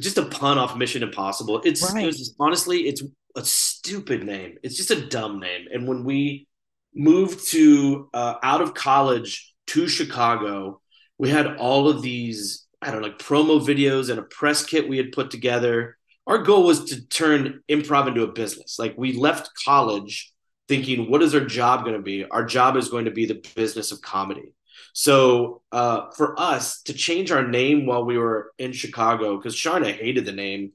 just 0.00 0.18
a 0.18 0.24
pun 0.24 0.58
off 0.58 0.76
Mission 0.76 1.04
Impossible. 1.04 1.60
It's, 1.64 1.94
right. 1.94 2.08
it's 2.08 2.34
honestly, 2.40 2.88
it's 2.88 3.04
a 3.36 3.44
stupid 3.44 4.24
name. 4.24 4.58
It's 4.64 4.76
just 4.76 4.90
a 4.90 5.06
dumb 5.06 5.38
name. 5.38 5.66
And 5.72 5.86
when 5.86 6.02
we 6.02 6.48
moved 6.92 7.48
to 7.52 8.10
uh, 8.12 8.34
out 8.42 8.62
of 8.62 8.74
college 8.74 9.54
to 9.68 9.86
Chicago, 9.86 10.80
we 11.18 11.30
had 11.30 11.54
all 11.58 11.88
of 11.88 12.02
these 12.02 12.63
I 12.84 12.90
don't 12.90 13.00
know, 13.00 13.08
like 13.08 13.18
promo 13.18 13.60
videos 13.60 14.10
and 14.10 14.18
a 14.18 14.22
press 14.22 14.64
kit 14.64 14.88
we 14.88 14.98
had 14.98 15.12
put 15.12 15.30
together. 15.30 15.96
Our 16.26 16.38
goal 16.38 16.64
was 16.64 16.84
to 16.86 17.06
turn 17.06 17.62
improv 17.68 18.08
into 18.08 18.22
a 18.22 18.32
business. 18.32 18.78
Like 18.78 18.94
we 18.98 19.14
left 19.14 19.50
college 19.64 20.32
thinking, 20.68 21.10
what 21.10 21.22
is 21.22 21.34
our 21.34 21.44
job 21.44 21.84
going 21.84 21.96
to 21.96 22.02
be? 22.02 22.24
Our 22.24 22.44
job 22.44 22.76
is 22.76 22.90
going 22.90 23.06
to 23.06 23.10
be 23.10 23.24
the 23.24 23.42
business 23.56 23.90
of 23.90 24.02
comedy. 24.02 24.52
So 24.92 25.62
uh, 25.72 26.10
for 26.16 26.38
us 26.38 26.82
to 26.82 26.92
change 26.92 27.30
our 27.30 27.46
name 27.46 27.86
while 27.86 28.04
we 28.04 28.18
were 28.18 28.52
in 28.58 28.72
Chicago, 28.72 29.36
because 29.36 29.56
Charna 29.56 29.92
hated 29.92 30.26
the 30.26 30.32
name, 30.32 30.72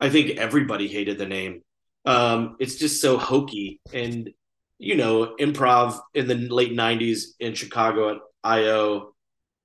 I 0.00 0.10
think 0.10 0.38
everybody 0.38 0.88
hated 0.88 1.16
the 1.16 1.26
name. 1.26 1.62
Um, 2.04 2.56
it's 2.58 2.76
just 2.76 3.00
so 3.00 3.18
hokey. 3.18 3.80
And, 3.92 4.30
you 4.78 4.96
know, 4.96 5.36
improv 5.38 6.00
in 6.12 6.26
the 6.26 6.34
late 6.34 6.72
90s 6.72 7.34
in 7.38 7.54
Chicago 7.54 8.10
at 8.10 8.18
IO, 8.42 9.14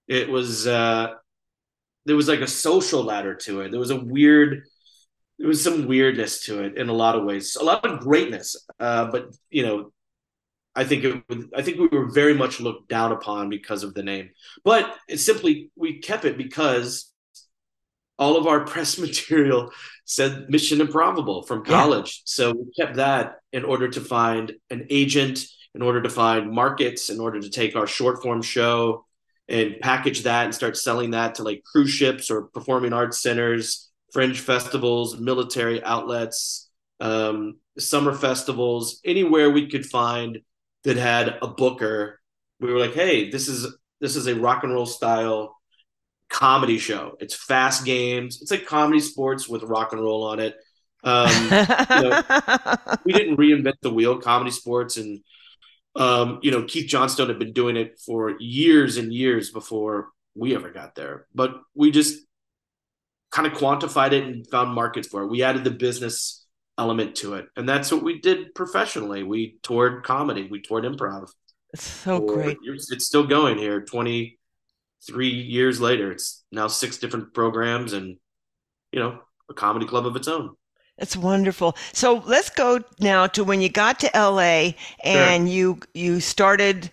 it 0.08 0.30
was, 0.30 0.68
uh, 0.68 1.16
there 2.08 2.16
was 2.16 2.30
like 2.30 2.40
a 2.40 2.48
social 2.48 3.04
ladder 3.04 3.36
to 3.36 3.62
it. 3.62 3.72
There 3.72 3.80
was 3.80 3.92
a 3.92 4.00
weird, 4.00 4.64
there 5.38 5.48
was 5.48 5.62
some 5.62 5.88
weirdness 5.88 6.46
to 6.46 6.64
it 6.64 6.78
in 6.78 6.88
a 6.88 6.94
lot 6.94 7.16
of 7.16 7.26
ways, 7.26 7.58
a 7.58 7.64
lot 7.64 7.86
of 7.86 8.00
greatness. 8.00 8.56
Uh, 8.80 9.12
but 9.12 9.36
you 9.50 9.64
know, 9.64 9.92
I 10.74 10.86
think 10.86 11.04
it, 11.04 11.22
would, 11.28 11.50
I 11.54 11.62
think 11.64 11.80
we 11.80 11.88
were 11.88 12.10
very 12.10 12.34
much 12.34 12.62
looked 12.62 12.88
down 12.88 13.12
upon 13.12 13.50
because 13.50 13.84
of 13.84 13.94
the 13.94 14.04
name. 14.04 14.30
But 14.64 14.96
it's 15.10 15.26
simply 15.26 15.70
we 15.76 16.00
kept 16.00 16.24
it 16.24 16.38
because 16.38 17.12
all 18.18 18.38
of 18.38 18.48
our 18.48 18.62
press 18.66 18.98
material 18.98 19.72
said 20.06 20.50
Mission 20.50 20.80
IMPROVable 20.80 21.46
from 21.46 21.66
college. 21.66 22.22
Yeah. 22.22 22.24
So 22.26 22.54
we 22.54 22.72
kept 22.80 22.96
that 22.96 23.36
in 23.52 23.66
order 23.66 23.90
to 23.90 24.00
find 24.00 24.54
an 24.70 24.88
agent, 24.90 25.46
in 25.76 25.82
order 25.82 26.02
to 26.02 26.10
find 26.10 26.52
markets, 26.52 27.10
in 27.10 27.20
order 27.20 27.42
to 27.42 27.50
take 27.50 27.76
our 27.76 27.86
short 27.86 28.24
form 28.24 28.42
show 28.42 29.07
and 29.50 29.80
package 29.82 30.24
that 30.24 30.46
and 30.46 30.54
start 30.54 30.78
selling 30.78 31.12
that 31.12 31.36
to 31.36 31.44
like 31.44 31.64
cruise 31.64 31.90
ships 31.90 32.30
or 32.30 32.44
performing 32.44 32.94
arts 32.94 33.22
centers, 33.22 33.90
fringe 34.12 34.40
festivals, 34.40 35.20
military 35.20 35.84
outlets, 35.84 36.70
um, 37.00 37.58
summer 37.78 38.14
festivals, 38.14 39.00
anywhere 39.06 39.50
we 39.50 39.70
could 39.70 39.86
find 39.86 40.40
that 40.84 40.98
had 40.98 41.38
a 41.42 41.48
booker. 41.48 42.20
We 42.60 42.72
were 42.72 42.80
like, 42.80 42.94
hey, 42.94 43.30
this 43.30 43.48
is 43.48 43.76
this 44.00 44.16
is 44.16 44.28
a 44.28 44.36
rock 44.36 44.64
and 44.64 44.74
roll 44.74 44.86
style 44.86 45.56
comedy 46.30 46.78
show. 46.78 47.16
It's 47.20 47.34
fast 47.34 47.86
games. 47.86 48.42
It's 48.42 48.52
like 48.52 48.66
comedy 48.66 49.00
sports 49.00 49.48
with 49.48 49.64
rock 49.64 49.94
and 49.94 50.02
roll 50.02 50.24
on 50.24 50.40
it. 50.40 50.56
Um, 51.04 51.30
you 51.32 52.10
know, 52.10 52.22
we 53.06 53.14
didn't 53.14 53.38
reinvent 53.38 53.76
the 53.82 53.94
wheel. 53.94 54.18
Comedy 54.18 54.52
sports 54.52 54.98
and 54.98 55.22
um, 55.98 56.40
you 56.44 56.52
know, 56.52 56.64
Keith 56.64 56.88
Johnstone 56.88 57.28
had 57.28 57.40
been 57.40 57.54
doing 57.54 57.76
it 57.76 58.00
for 58.06 58.36
years 58.40 58.98
and 58.98 59.12
years 59.12 59.50
before 59.50 60.10
we 60.36 60.56
ever 60.56 60.70
got 60.70 60.96
there. 60.96 61.26
But 61.34 61.56
we 61.74 61.90
just 61.90 62.20
kind 63.32 63.48
of 63.48 63.54
quantified 63.54 64.12
it 64.12 64.24
and 64.24 64.48
found 64.48 64.74
markets 64.74 65.08
for 65.08 65.24
it. 65.24 65.28
We 65.28 65.44
added 65.44 65.64
the 65.64 65.72
business 65.72 66.46
element 66.78 67.16
to 67.18 67.34
it. 67.34 67.48
And 67.56 67.68
that's 67.68 67.92
what 67.92 68.04
we 68.04 68.22
did 68.22 68.54
professionally. 68.54 69.24
We 69.24 69.58
toured 69.64 70.04
comedy, 70.04 70.48
we 70.50 70.62
toured 70.62 70.84
improv. 70.84 71.30
It's 71.74 71.84
so 71.84 72.20
great. 72.20 72.58
It's 72.64 73.06
still 73.06 73.26
going 73.26 73.58
here 73.58 73.82
23 73.82 75.30
years 75.30 75.82
later. 75.82 76.12
It's 76.12 76.44
now 76.52 76.68
six 76.68 76.98
different 76.98 77.34
programs 77.34 77.94
and, 77.94 78.18
you 78.92 79.00
know, 79.00 79.20
a 79.50 79.54
comedy 79.54 79.88
club 79.88 80.06
of 80.06 80.16
its 80.16 80.28
own. 80.28 80.56
That's 80.98 81.16
wonderful. 81.16 81.76
So 81.94 82.24
let's 82.26 82.50
go 82.50 82.80
now 83.00 83.28
to 83.28 83.44
when 83.44 83.62
you 83.62 83.70
got 83.70 84.00
to 84.02 84.10
LA 84.16 84.72
and 85.04 85.48
sure. 85.48 85.56
you 85.56 85.80
you 85.94 86.20
started. 86.20 86.92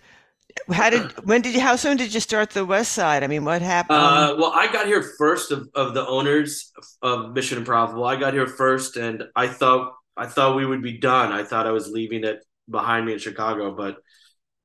How 0.71 0.89
did 0.89 1.11
when 1.25 1.41
did 1.41 1.53
you 1.53 1.59
how 1.61 1.75
soon 1.75 1.97
did 1.97 2.13
you 2.13 2.19
start 2.19 2.51
the 2.51 2.65
West 2.65 2.91
Side? 2.93 3.23
I 3.23 3.27
mean, 3.27 3.43
what 3.45 3.61
happened? 3.61 3.97
Uh, 3.99 4.35
well, 4.39 4.51
I 4.53 4.71
got 4.71 4.85
here 4.85 5.03
first 5.17 5.51
of, 5.51 5.67
of 5.75 5.93
the 5.93 6.05
owners 6.07 6.71
of 7.01 7.33
Mission 7.33 7.63
IMPROVable. 7.63 8.05
I 8.07 8.15
got 8.15 8.33
here 8.33 8.47
first, 8.47 8.95
and 8.95 9.23
I 9.35 9.47
thought 9.47 9.93
I 10.15 10.27
thought 10.27 10.55
we 10.55 10.65
would 10.65 10.81
be 10.81 10.97
done. 10.97 11.31
I 11.31 11.43
thought 11.43 11.67
I 11.67 11.71
was 11.71 11.89
leaving 11.89 12.23
it 12.23 12.43
behind 12.69 13.05
me 13.05 13.13
in 13.13 13.19
Chicago, 13.19 13.75
but 13.75 13.97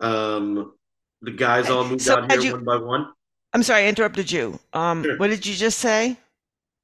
um, 0.07 0.72
the 1.22 1.32
guys 1.32 1.68
all 1.68 1.84
moved 1.84 2.03
So 2.03 2.18
out 2.18 2.30
here 2.30 2.41
you- 2.41 2.53
one 2.53 2.64
by 2.64 2.76
one. 2.76 3.07
I'm 3.53 3.64
sorry, 3.64 3.82
I 3.84 3.88
interrupted 3.88 4.30
you. 4.30 4.61
Um, 4.72 5.03
Sure. 5.03 5.18
what 5.18 5.26
did 5.28 5.45
you 5.45 5.55
just 5.57 5.78
say? 5.80 6.16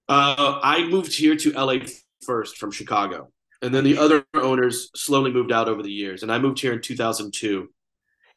Uh, 0.09 0.59
I 0.63 0.85
moved 0.89 1.15
here 1.15 1.37
to 1.37 1.53
LA 1.53 1.79
first 2.27 2.59
from 2.59 2.71
Chicago, 2.71 3.31
and 3.63 3.75
then 3.75 3.85
the 3.85 3.99
other 3.99 4.25
owners 4.35 4.91
slowly 4.95 5.33
moved 5.33 5.53
out 5.53 5.69
over 5.69 5.83
the 5.83 5.93
years. 5.93 6.23
And 6.23 6.33
I 6.33 6.39
moved 6.39 6.61
here 6.61 6.73
in 6.73 6.81
2002. 6.81 7.69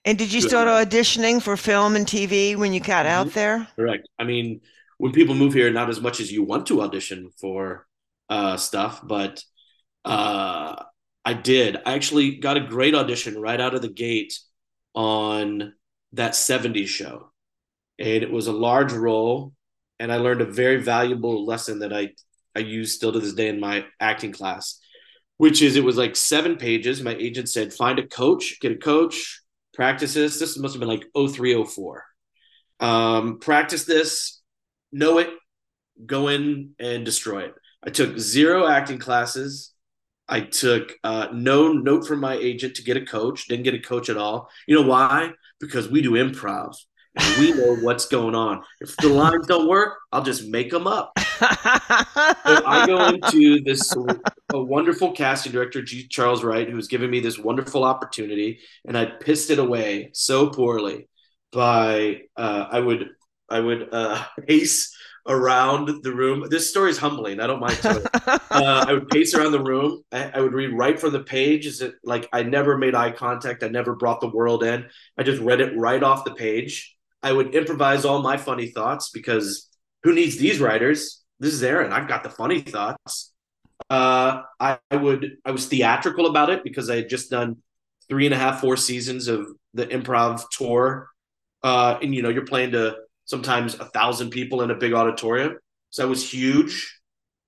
And 0.06 0.18
did 0.18 0.32
you 0.32 0.42
start 0.42 0.68
auditioning 0.68 1.42
for 1.42 1.58
film 1.58 1.96
and 1.96 2.08
TV 2.08 2.56
when 2.56 2.72
you 2.74 2.80
got 2.80 3.06
out 3.06 3.28
Mhm. 3.28 3.34
there? 3.34 3.68
Correct. 3.76 4.08
I 4.18 4.24
mean, 4.24 4.62
when 4.98 5.12
people 5.12 5.36
move 5.36 5.54
here, 5.54 5.72
not 5.72 5.90
as 5.90 6.00
much 6.00 6.20
as 6.20 6.32
you 6.32 6.44
want 6.44 6.68
to 6.68 6.82
audition 6.82 7.32
for 7.42 7.86
uh, 8.30 8.58
stuff, 8.58 9.02
but 9.04 9.44
uh, 10.06 10.84
I 11.26 11.34
did. 11.34 11.78
I 11.86 11.94
actually 11.94 12.38
got 12.38 12.58
a 12.58 12.62
great 12.62 12.96
audition 12.96 13.40
right 13.42 13.60
out 13.60 13.74
of 13.74 13.82
the 13.82 13.90
gate 13.90 14.40
on 14.94 15.74
that 16.14 16.36
70s 16.36 16.90
show. 16.90 17.32
And 17.98 18.24
it 18.24 18.32
was 18.32 18.48
a 18.48 18.54
large 18.54 18.94
role, 18.94 19.54
and 20.00 20.12
I 20.12 20.18
learned 20.18 20.42
a 20.42 20.46
very 20.46 20.78
valuable 20.78 21.46
lesson 21.46 21.80
that 21.80 21.92
I, 21.92 22.14
I 22.60 22.64
use 22.64 22.94
still 22.94 23.14
to 23.14 23.20
this 23.20 23.34
day 23.34 23.48
in 23.48 23.60
my 23.60 23.86
acting 24.00 24.34
class, 24.34 24.80
which 25.38 25.62
is 25.62 25.78
it 25.78 25.84
was 25.84 25.96
like 25.96 26.16
seven 26.16 26.58
pages. 26.58 27.02
My 27.02 27.16
agent 27.16 27.48
said, 27.48 27.74
find 27.74 27.98
a 28.00 28.06
coach, 28.06 28.60
get 28.60 28.74
a 28.74 28.76
coach, 28.76 29.42
practice 29.74 30.14
this. 30.14 30.40
This 30.40 30.58
must 30.58 30.74
have 30.74 30.82
been 30.82 30.90
like 30.90 31.06
0304. 31.16 32.04
Um, 32.82 33.40
practice 33.40 33.86
this, 33.86 34.42
know 34.92 35.20
it, 35.20 35.30
go 36.06 36.28
in 36.28 36.72
and 36.80 37.06
destroy 37.06 37.44
it. 37.44 37.54
I 37.82 37.92
took 37.92 38.20
zero 38.20 38.68
acting 38.68 39.00
classes. 39.00 39.74
I 40.28 40.42
took 40.42 40.94
uh, 41.04 41.30
no 41.34 41.72
note 41.72 42.06
from 42.06 42.20
my 42.20 42.36
agent 42.36 42.76
to 42.76 42.84
get 42.84 42.98
a 42.98 43.06
coach. 43.06 43.48
Didn't 43.48 43.64
get 43.64 43.74
a 43.74 43.80
coach 43.80 44.10
at 44.10 44.18
all. 44.18 44.50
You 44.68 44.76
know 44.76 44.88
why? 44.88 45.32
Because 45.62 45.90
we 45.90 46.02
do 46.02 46.12
improv 46.12 46.76
and 47.16 47.40
we 47.40 47.52
know 47.52 47.76
what's 47.78 48.06
going 48.06 48.36
on. 48.36 48.64
If 48.82 48.96
the 48.98 49.10
lines 49.10 49.48
don't 49.48 49.68
work, 49.68 49.98
I'll 50.12 50.24
just 50.24 50.48
make 50.48 50.72
them 50.72 50.88
up. 50.88 51.12
So 51.18 51.46
I 51.46 52.84
go 52.86 53.08
into 53.08 53.62
this 53.64 53.94
a 54.54 54.62
wonderful 54.62 55.12
casting 55.14 55.52
director, 55.52 55.82
G. 55.82 56.08
Charles 56.08 56.44
Wright, 56.44 56.70
who's 56.70 56.88
given 56.88 57.10
me 57.10 57.20
this 57.20 57.38
wonderful 57.38 57.84
opportunity, 57.84 58.60
and 58.86 58.98
I 58.98 59.06
pissed 59.06 59.50
it 59.50 59.60
away 59.60 60.12
so 60.14 60.50
poorly 60.50 61.08
by 61.52 62.22
uh, 62.36 62.66
I 62.70 62.80
would 62.80 63.10
I 63.50 63.60
would 63.60 63.90
uh, 63.92 64.24
pace 64.48 64.96
around 65.28 66.04
the 66.04 66.14
room. 66.14 66.48
This 66.50 66.70
story 66.70 66.90
is 66.90 66.98
humbling. 66.98 67.40
I 67.40 67.48
don't 67.48 67.60
mind 67.60 67.80
uh, 67.86 68.40
I 68.52 68.94
would 68.94 69.10
pace 69.10 69.34
around 69.34 69.52
the 69.52 69.64
room. 69.64 70.02
I, 70.12 70.32
I 70.36 70.42
would 70.42 70.54
read 70.54 70.74
right 70.74 71.00
from 71.00 71.14
the 71.14 71.24
page. 71.24 71.66
Is 71.68 71.82
it 71.82 71.94
like 72.04 72.28
I 72.34 72.44
never 72.44 72.78
made 72.78 72.96
eye 72.96 73.12
contact? 73.12 73.64
I 73.64 73.68
never 73.68 73.96
brought 73.96 74.22
the 74.22 74.30
world 74.30 74.64
in. 74.64 74.88
I 75.18 75.24
just 75.24 75.42
read 75.42 75.62
it 75.62 75.78
right 75.78 76.02
off 76.02 76.26
the 76.26 76.34
page. 76.34 76.96
I 77.22 77.34
would 77.34 77.54
improvise 77.54 78.06
all 78.06 78.22
my 78.22 78.38
funny 78.38 78.68
thoughts 78.68 79.10
because 79.10 79.70
who 80.04 80.14
needs 80.14 80.38
these 80.38 80.60
writers? 80.60 81.24
This 81.40 81.54
is 81.54 81.64
Aaron. 81.64 81.92
I've 81.92 82.08
got 82.08 82.24
the 82.24 82.30
funny 82.30 82.62
thoughts. 82.62 83.34
Uh, 83.90 84.44
I, 84.60 84.78
I 84.92 84.96
would. 84.96 85.38
I 85.46 85.52
was 85.52 85.68
theatrical 85.68 86.28
about 86.28 86.50
it 86.50 86.64
because 86.64 86.90
I 86.90 86.98
had 86.98 87.10
just 87.10 87.30
done 87.30 87.58
three 88.08 88.26
and 88.26 88.34
a 88.34 88.38
half, 88.38 88.62
four 88.62 88.78
seasons 88.78 89.28
of 89.28 89.48
the 89.74 89.86
improv 89.88 90.44
tour, 90.52 91.10
uh, 91.64 91.98
and 92.02 92.14
you 92.14 92.22
know 92.22 92.30
you're 92.30 92.46
playing 92.46 92.72
to 92.72 92.98
sometimes 93.26 93.76
a 93.76 93.86
thousand 93.86 94.32
people 94.32 94.62
in 94.62 94.72
a 94.72 94.76
big 94.76 94.94
auditorium. 94.94 95.58
So 95.92 96.04
that 96.04 96.10
was 96.10 96.32
huge. 96.32 97.00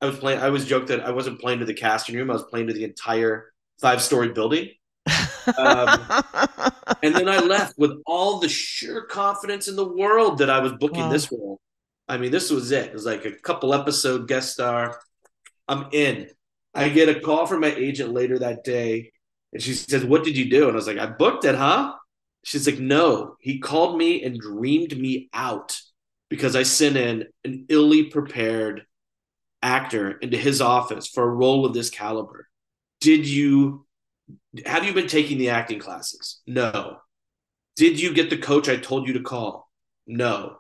I 0.02 0.08
was 0.08 0.18
playing. 0.18 0.40
I 0.40 0.48
always 0.48 0.66
joke 0.66 0.88
that 0.88 1.02
I 1.02 1.12
wasn't 1.12 1.40
playing 1.40 1.60
to 1.60 1.66
the 1.66 1.74
casting 1.74 2.16
room. 2.16 2.30
I 2.30 2.34
was 2.34 2.44
playing 2.44 2.68
to 2.68 2.74
the 2.74 2.86
entire 2.86 3.52
five 3.80 4.02
story 4.02 4.30
building. 4.30 4.70
Um, 5.58 6.72
and 7.04 7.16
then 7.16 7.28
I 7.30 7.40
left 7.40 7.78
with 7.78 8.02
all 8.06 8.40
the 8.40 8.50
sheer 8.50 9.04
confidence 9.04 9.68
in 9.68 9.76
the 9.76 9.88
world 9.88 10.40
that 10.40 10.50
I 10.50 10.60
was 10.60 10.74
booking 10.74 11.06
Wow. 11.06 11.10
this 11.10 11.32
role. 11.32 11.60
I 12.08 12.18
mean, 12.18 12.32
this 12.32 12.50
was 12.52 12.72
it. 12.72 12.88
It 12.88 12.94
was 12.94 13.06
like 13.06 13.26
a 13.26 13.32
couple 13.32 13.74
episode 13.74 14.28
guest 14.28 14.54
star. 14.54 15.00
I'm 15.68 15.88
in. 15.92 16.30
I 16.74 16.90
get 16.90 17.10
a 17.10 17.20
call 17.20 17.46
from 17.46 17.62
my 17.62 17.74
agent 17.74 18.12
later 18.12 18.40
that 18.40 18.64
day, 18.64 19.12
and 19.54 19.62
she 19.62 19.74
says, 19.74 20.06
"What 20.06 20.24
did 20.24 20.38
you 20.38 20.50
do?" 20.50 20.64
And 20.64 20.74
I 20.74 20.76
was 20.76 20.88
like, 20.88 20.98
"I 20.98 21.06
booked 21.08 21.46
it, 21.46 21.56
huh?" 21.56 21.94
She's 22.44 22.66
like, 22.68 22.80
"No, 22.80 23.36
he 23.40 23.60
called 23.60 23.98
me 23.98 24.24
and 24.24 24.40
dreamed 24.40 24.98
me 24.98 25.30
out 25.34 25.80
because 26.30 26.56
I 26.56 26.64
sent 26.64 26.96
in 26.98 27.28
an 27.44 27.66
illy 27.70 28.06
prepared 28.06 28.86
actor 29.62 30.12
into 30.12 30.38
his 30.38 30.62
office 30.62 31.08
for 31.08 31.24
a 31.24 31.30
role 31.30 31.66
of 31.66 31.74
this 31.74 31.90
caliber. 31.90 32.48
Did 33.00 33.28
you 33.28 33.86
have 34.66 34.86
you 34.86 34.94
been 34.94 35.08
taking 35.08 35.38
the 35.38 35.50
acting 35.50 35.80
classes? 35.80 36.42
No. 36.48 36.98
Did 37.76 38.00
you 38.00 38.14
get 38.14 38.30
the 38.30 38.38
coach 38.38 38.70
I 38.70 38.78
told 38.78 39.08
you 39.08 39.14
to 39.14 39.22
call? 39.22 39.70
No. 40.06 40.58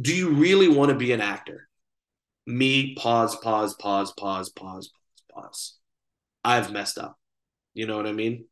Do 0.00 0.14
you 0.14 0.30
really 0.30 0.68
want 0.68 0.90
to 0.90 0.96
be 0.96 1.12
an 1.12 1.20
actor? 1.20 1.68
Me, 2.46 2.94
pause, 2.94 3.36
pause, 3.36 3.74
pause, 3.74 4.12
pause, 4.12 4.50
pause, 4.50 4.88
pause, 4.88 5.32
pause. 5.32 5.78
I've 6.44 6.72
messed 6.72 6.98
up. 6.98 7.18
You 7.74 7.86
know 7.86 7.96
what 7.96 8.06
I 8.06 8.12
mean? 8.12 8.46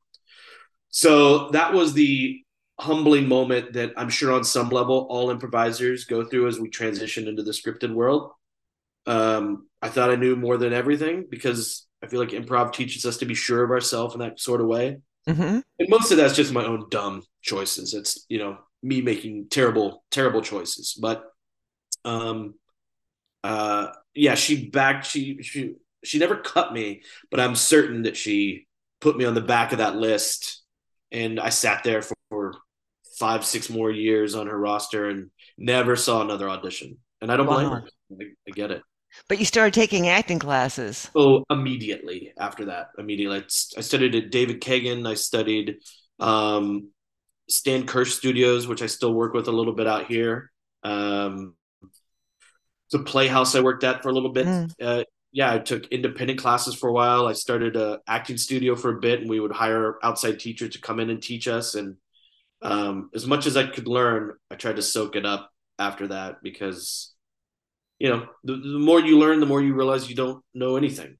So 0.91 1.51
that 1.51 1.73
was 1.73 1.95
the 1.95 2.43
humbling 2.79 3.27
moment 3.29 3.73
that 3.73 3.93
I'm 3.97 4.11
sure 4.11 4.33
on 4.33 4.45
some 4.45 4.69
level 4.69 5.07
all 5.09 5.31
improvisers 5.31 6.05
go 6.05 6.25
through 6.25 6.49
as 6.49 6.61
we 6.61 6.69
transition 6.69 7.27
into 7.27 7.43
the 7.43 7.53
scripted 7.53 7.93
world. 7.93 8.33
Um, 9.07 9.69
I 9.81 9.89
thought 9.89 10.11
I 10.11 10.17
knew 10.17 10.37
more 10.37 10.57
than 10.57 10.73
everything 10.73 11.27
because 11.31 11.86
I 12.03 12.07
feel 12.07 12.21
like 12.21 12.31
improv 12.31 12.73
teaches 12.73 13.05
us 13.05 13.19
to 13.19 13.27
be 13.27 13.35
sure 13.35 13.65
of 13.65 13.71
ourselves 13.71 14.15
in 14.15 14.21
that 14.21 14.39
sort 14.41 14.61
of 14.61 14.67
way. 14.67 14.99
Mhm. 15.29 15.63
And 15.79 15.89
most 15.89 16.11
of 16.11 16.17
that's 16.19 16.37
just 16.37 16.53
my 16.53 16.65
own 16.65 16.89
dumb 16.91 17.23
choices. 17.43 17.95
It's, 17.95 18.25
you 18.29 18.39
know, 18.39 18.59
me 18.83 19.03
making 19.03 19.49
terrible, 19.49 20.05
terrible 20.11 20.43
choices. 20.43 20.97
But 21.01 21.25
um 22.05 22.55
uh 23.43 23.89
yeah, 24.15 24.35
she 24.35 24.69
backed 24.69 25.07
she 25.07 25.43
she 25.43 25.75
she 26.05 26.19
never 26.19 26.37
cut 26.37 26.73
me, 26.73 27.03
but 27.31 27.41
I'm 27.41 27.57
certain 27.57 28.03
that 28.03 28.17
she 28.17 28.67
put 29.01 29.17
me 29.17 29.25
on 29.25 29.35
the 29.35 29.41
back 29.41 29.73
of 29.73 29.79
that 29.79 29.97
list 29.97 30.63
and 31.11 31.41
I 31.41 31.51
sat 31.51 31.83
there 31.83 32.03
for, 32.03 32.15
for 32.29 32.55
five, 33.19 33.45
six 33.45 33.71
more 33.71 33.91
years 33.91 34.35
on 34.35 34.47
her 34.47 34.59
roster 34.59 35.09
and 35.09 35.31
never 35.59 35.97
saw 35.97 36.21
another 36.23 36.49
audition. 36.49 36.99
And 37.21 37.33
I 37.33 37.37
don't 37.37 37.47
blame 37.47 37.71
her. 37.71 37.89
I, 38.13 38.25
I 38.47 38.51
get 38.53 38.71
it. 38.71 38.83
But 39.29 39.39
you 39.39 39.45
started 39.45 39.75
taking 39.75 40.09
acting 40.09 40.39
classes. 40.39 41.11
Oh, 41.15 41.45
immediately 41.51 42.33
after 42.39 42.67
that, 42.67 42.91
immediately. 42.99 43.45
I 43.77 43.81
studied 43.81 44.15
at 44.15 44.31
David 44.31 44.61
Kagan. 44.61 45.09
I 45.09 45.15
studied 45.15 45.77
um, 46.21 46.91
Stan 47.49 47.87
Kirsch 47.87 48.15
Studios, 48.15 48.67
which 48.67 48.83
I 48.83 48.87
still 48.87 49.13
work 49.13 49.35
with 49.35 49.49
a 49.49 49.53
little 49.53 49.75
bit 49.75 49.87
out 49.87 50.07
here. 50.07 50.51
Um, 50.83 51.55
a 52.95 52.99
playhouse 53.01 53.55
I 53.55 53.61
worked 53.61 53.85
at 53.85 54.03
for 54.03 54.09
a 54.09 54.13
little 54.13 54.33
bit. 54.33 54.47
Mm. 54.47 54.73
Uh, 54.81 55.05
yeah, 55.33 55.53
I 55.53 55.59
took 55.59 55.87
independent 55.89 56.41
classes 56.41 56.75
for 56.75 56.89
a 56.89 56.93
while. 56.93 57.27
I 57.27 57.35
started 57.35 57.77
a 57.77 58.01
acting 58.07 58.39
studio 58.39 58.75
for 58.75 58.97
a 58.97 59.01
bit, 59.01 59.21
and 59.21 59.29
we 59.29 59.39
would 59.39 59.53
hire 59.53 59.97
outside 60.03 60.41
teachers 60.41 60.71
to 60.71 60.81
come 60.81 60.99
in 60.99 61.11
and 61.11 61.23
teach 61.23 61.47
us. 61.47 61.75
And 61.75 61.97
um, 62.63 63.11
as 63.15 63.27
much 63.27 63.47
as 63.47 63.57
I 63.57 63.67
could 63.67 63.87
learn, 63.87 64.33
I 64.51 64.55
tried 64.55 64.77
to 64.77 64.83
soak 64.83 65.15
it 65.15 65.27
up 65.27 65.51
after 65.79 66.09
that 66.09 66.43
because 66.43 67.13
you 67.99 68.09
know 68.11 68.29
the, 68.45 68.57
the 68.57 68.79
more 68.79 69.01
you 69.01 69.19
learn, 69.19 69.41
the 69.41 69.47
more 69.47 69.63
you 69.63 69.75
realize 69.75 70.09
you 70.09 70.17
don't 70.17 70.45
know 70.55 70.77
anything. 70.77 71.19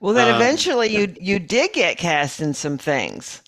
Well, 0.00 0.12
then 0.12 0.26
Um, 0.26 0.34
eventually 0.34 0.88
you 0.88 1.14
you 1.20 1.38
did 1.38 1.72
get 1.72 1.98
cast 1.98 2.40
in 2.40 2.52
some 2.52 2.78
things. 2.78 3.42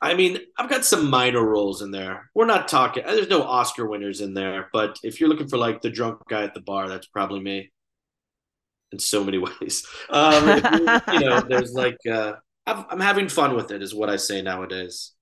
I 0.00 0.14
mean, 0.14 0.38
I've 0.58 0.68
got 0.68 0.84
some 0.84 1.08
minor 1.10 1.42
roles 1.42 1.80
in 1.82 1.90
there. 1.90 2.30
We're 2.34 2.44
not 2.46 2.68
talking. 2.68 3.04
There's 3.06 3.28
no 3.28 3.42
Oscar 3.42 3.86
winners 3.86 4.20
in 4.20 4.34
there, 4.34 4.68
but 4.72 4.98
if 5.02 5.20
you're 5.20 5.28
looking 5.28 5.48
for 5.48 5.56
like 5.56 5.80
the 5.80 5.90
drunk 5.90 6.20
guy 6.28 6.44
at 6.44 6.54
the 6.54 6.60
bar, 6.60 6.88
that's 6.88 7.06
probably 7.06 7.40
me. 7.40 7.72
In 8.92 8.98
so 8.98 9.24
many 9.24 9.38
ways, 9.60 9.84
um, 10.10 10.62
you, 11.10 11.20
know, 11.20 11.40
there's 11.48 11.72
like 11.72 11.98
uh, 12.10 12.34
I'm, 12.66 12.84
I'm 12.90 13.00
having 13.00 13.28
fun 13.28 13.56
with 13.56 13.70
it, 13.72 13.82
is 13.82 13.94
what 13.94 14.08
I 14.10 14.16
say 14.16 14.42
nowadays. 14.42 15.12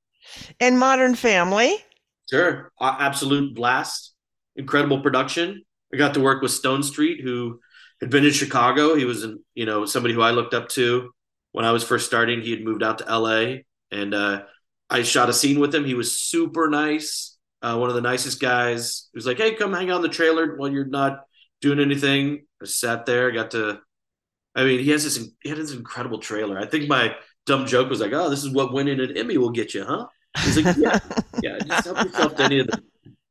In 0.58 0.78
Modern 0.78 1.14
Family, 1.14 1.84
Sure, 2.30 2.72
absolute 2.80 3.54
blast, 3.54 4.13
incredible 4.56 5.00
production. 5.00 5.62
I 5.92 5.96
got 5.96 6.14
to 6.14 6.20
work 6.20 6.42
with 6.42 6.50
Stonestreet, 6.50 7.22
who 7.22 7.60
had 8.00 8.10
been 8.10 8.24
in 8.24 8.32
Chicago. 8.32 8.94
He 8.94 9.04
was, 9.04 9.22
in, 9.22 9.40
you 9.54 9.66
know, 9.66 9.86
somebody 9.86 10.14
who 10.14 10.22
I 10.22 10.30
looked 10.30 10.54
up 10.54 10.68
to 10.70 11.10
when 11.52 11.64
I 11.64 11.72
was 11.72 11.84
first 11.84 12.06
starting. 12.06 12.40
He 12.40 12.50
had 12.50 12.64
moved 12.64 12.82
out 12.82 12.98
to 12.98 13.08
L.A. 13.08 13.64
and 13.90 14.12
uh, 14.12 14.42
I 14.90 15.02
shot 15.02 15.28
a 15.28 15.32
scene 15.32 15.60
with 15.60 15.74
him. 15.74 15.84
He 15.84 15.94
was 15.94 16.12
super 16.12 16.68
nice, 16.68 17.36
uh, 17.62 17.76
one 17.76 17.88
of 17.88 17.94
the 17.94 18.02
nicest 18.02 18.40
guys. 18.40 19.08
He 19.12 19.16
was 19.16 19.26
like, 19.26 19.38
"Hey, 19.38 19.54
come 19.54 19.72
hang 19.72 19.90
out 19.90 19.96
in 19.96 20.02
the 20.02 20.08
trailer 20.08 20.56
while 20.56 20.70
you're 20.70 20.84
not 20.84 21.20
doing 21.60 21.80
anything." 21.80 22.44
I 22.62 22.66
sat 22.66 23.06
there, 23.06 23.30
got 23.30 23.52
to. 23.52 23.80
I 24.54 24.64
mean, 24.64 24.80
he 24.80 24.90
has 24.90 25.04
this. 25.04 25.28
He 25.42 25.48
had 25.48 25.58
this 25.58 25.72
incredible 25.72 26.18
trailer. 26.18 26.58
I 26.58 26.66
think 26.66 26.88
my 26.88 27.14
dumb 27.46 27.66
joke 27.66 27.88
was 27.88 28.00
like, 28.00 28.12
"Oh, 28.12 28.28
this 28.30 28.44
is 28.44 28.50
what 28.50 28.72
winning 28.72 29.00
an 29.00 29.16
Emmy 29.16 29.38
will 29.38 29.50
get 29.50 29.74
you, 29.74 29.84
huh?" 29.84 30.06
He's 30.38 30.60
like, 30.60 30.76
"Yeah." 30.76 30.98
yeah, 31.42 31.58
just 31.66 31.86
help 31.86 32.04
yourself 32.04 32.36
to 32.36 32.42
any 32.42 32.58
of 32.60 32.66
the, 32.66 32.82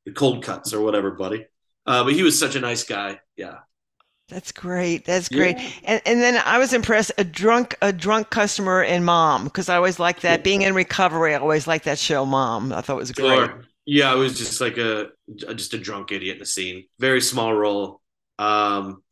the 0.05 0.11
cold 0.11 0.43
cuts 0.43 0.73
or 0.73 0.81
whatever, 0.81 1.11
buddy. 1.11 1.45
Uh, 1.85 2.03
but 2.03 2.13
he 2.13 2.23
was 2.23 2.39
such 2.39 2.55
a 2.55 2.59
nice 2.59 2.83
guy. 2.83 3.19
Yeah. 3.35 3.59
That's 4.29 4.51
great. 4.51 5.05
That's 5.05 5.27
great. 5.29 5.57
Yeah. 5.57 5.69
And 5.83 6.01
and 6.05 6.21
then 6.21 6.41
I 6.45 6.57
was 6.57 6.73
impressed 6.73 7.11
a 7.17 7.23
drunk 7.23 7.75
a 7.81 7.91
drunk 7.91 8.29
customer 8.29 8.81
and 8.81 9.05
Mom 9.05 9.43
because 9.43 9.69
I 9.69 9.75
always 9.75 9.99
like 9.99 10.21
that. 10.21 10.43
Being 10.43 10.61
in 10.61 10.73
recovery, 10.73 11.35
I 11.35 11.39
always 11.39 11.67
like 11.67 11.83
that 11.83 11.99
show 11.99 12.25
Mom. 12.25 12.71
I 12.71 12.81
thought 12.81 12.95
it 12.95 12.99
was 12.99 13.11
great. 13.11 13.35
Sure. 13.35 13.65
Yeah, 13.85 14.11
I 14.11 14.15
was 14.15 14.37
just 14.37 14.61
like 14.61 14.77
a 14.77 15.09
just 15.35 15.73
a 15.73 15.77
drunk 15.77 16.13
idiot 16.13 16.37
in 16.37 16.39
the 16.39 16.45
scene. 16.45 16.85
Very 16.99 17.19
small 17.21 17.53
role. 17.53 18.01
Um 18.39 19.03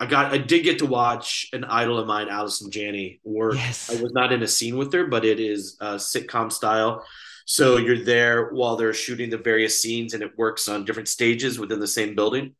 I 0.00 0.06
got 0.06 0.32
I 0.32 0.38
did 0.38 0.64
get 0.64 0.78
to 0.78 0.86
watch 0.86 1.48
an 1.52 1.64
idol 1.64 1.98
of 1.98 2.06
mine, 2.06 2.28
Allison 2.28 2.70
Janney, 2.70 3.20
work. 3.22 3.54
Yes. 3.54 3.90
I 3.90 4.02
was 4.02 4.12
not 4.12 4.32
in 4.32 4.42
a 4.42 4.48
scene 4.48 4.78
with 4.78 4.92
her, 4.94 5.06
but 5.06 5.26
it 5.26 5.40
is 5.40 5.76
a 5.80 5.96
sitcom 5.96 6.50
style. 6.50 7.04
So 7.46 7.76
you're 7.76 8.04
there 8.04 8.50
while 8.50 8.76
they're 8.76 8.94
shooting 8.94 9.30
the 9.30 9.38
various 9.38 9.80
scenes 9.80 10.14
and 10.14 10.22
it 10.22 10.36
works 10.36 10.68
on 10.68 10.84
different 10.84 11.08
stages 11.08 11.58
within 11.58 11.80
the 11.80 11.86
same 11.86 12.14
building. 12.14 12.54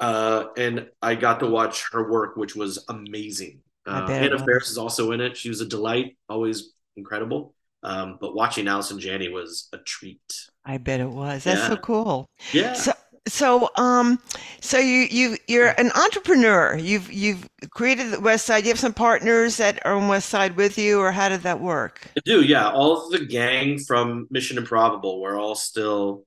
Uh, 0.00 0.46
and 0.56 0.88
I 1.00 1.14
got 1.14 1.40
to 1.40 1.46
watch 1.46 1.84
her 1.92 2.10
work, 2.10 2.36
which 2.36 2.56
was 2.56 2.84
amazing. 2.88 3.60
Uh, 3.86 4.06
Anna 4.10 4.38
Faris 4.38 4.70
is 4.70 4.78
also 4.78 5.12
in 5.12 5.20
it. 5.20 5.36
She 5.36 5.48
was 5.48 5.60
a 5.60 5.66
delight, 5.66 6.16
always 6.28 6.72
incredible. 6.96 7.54
Um, 7.82 8.16
but 8.18 8.34
watching 8.34 8.66
Allison 8.66 8.98
Janney 8.98 9.28
was 9.28 9.68
a 9.72 9.78
treat. 9.78 10.20
I 10.64 10.78
bet 10.78 11.00
it 11.00 11.08
was. 11.08 11.44
That's 11.44 11.60
yeah. 11.60 11.68
so 11.68 11.76
cool. 11.76 12.30
Yeah. 12.52 12.72
So, 12.72 12.92
so, 13.26 13.70
um, 13.76 14.18
so 14.60 14.78
you 14.78 15.06
you 15.10 15.36
you're 15.48 15.68
an 15.68 15.90
entrepreneur. 15.92 16.76
You've 16.76 17.12
you've 17.12 17.48
created 17.70 18.10
the 18.10 18.20
West 18.20 18.46
Side. 18.46 18.64
You 18.64 18.70
have 18.70 18.78
some 18.78 18.94
partners 18.94 19.56
that 19.56 19.84
are 19.86 19.94
on 19.94 20.08
West 20.08 20.28
Side 20.28 20.56
with 20.56 20.76
you, 20.76 21.00
or 21.00 21.10
how 21.10 21.28
did 21.28 21.42
that 21.42 21.60
work? 21.60 22.06
I 22.16 22.20
do. 22.24 22.42
Yeah, 22.42 22.70
all 22.70 23.04
of 23.04 23.12
the 23.12 23.24
gang 23.24 23.78
from 23.78 24.26
Mission 24.30 24.56
IMPROVable. 24.58 25.20
We're 25.20 25.38
all 25.38 25.54
still 25.54 26.24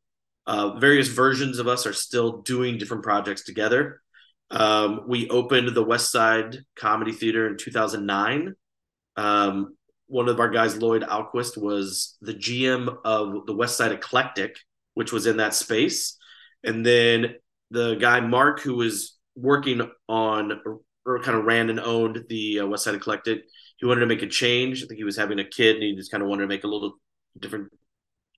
uh, 0.48 0.80
various 0.80 1.10
versions 1.10 1.60
of 1.60 1.68
us 1.68 1.86
are 1.86 1.93
still 1.93 2.41
doing 2.41 2.78
different 2.78 3.04
projects 3.04 3.43
together. 3.43 4.02
Um, 4.50 5.02
we 5.06 5.30
opened 5.30 5.68
the 5.76 5.84
West 5.84 6.10
Side 6.10 6.60
Comedy 6.76 7.12
Theater 7.12 7.48
in 7.48 7.58
2009. 7.58 8.56
Um, 9.18 9.76
one 10.08 10.30
of 10.30 10.39
our 10.39 10.50
guys, 10.50 10.78
Lloyd 10.78 11.04
Ahlquist, 11.04 11.62
was 11.62 12.18
the 12.22 12.34
GM 12.34 12.98
of 13.04 13.45
the 13.45 13.54
West 13.54 13.78
Side 13.78 13.91
Eclectic, 13.91 14.56
which 14.93 15.12
was 15.12 15.28
in 15.28 15.38
that 15.38 15.54
space. 15.54 16.18
And 16.64 16.86
then 16.86 17.36
the 17.72 17.95
guy, 17.95 18.20
Mark, 18.20 18.62
who 18.62 18.76
was 18.76 19.18
working 19.36 19.82
on 20.10 20.62
or 21.05 21.20
kind 21.22 21.38
of 21.38 21.45
ran 21.45 21.70
and 21.70 21.80
owned 21.80 22.26
the 22.28 22.62
uh, 22.62 22.68
West 22.68 22.84
Side 22.84 22.95
Eclectic, 22.95 23.43
he 23.78 23.86
wanted 23.86 24.01
to 24.01 24.08
make 24.08 24.24
a 24.24 24.28
change. 24.28 24.84
I 24.84 24.88
think 24.88 24.97
he 24.97 25.03
was 25.03 25.18
having 25.18 25.39
a 25.39 25.45
kid 25.45 25.76
and 25.76 25.84
he 25.84 25.95
just 25.95 26.12
kind 26.12 26.24
of 26.24 26.30
wanted 26.30 26.43
to 26.43 26.47
make 26.47 26.64
a 26.64 26.68
little 26.68 26.93
different 27.39 27.72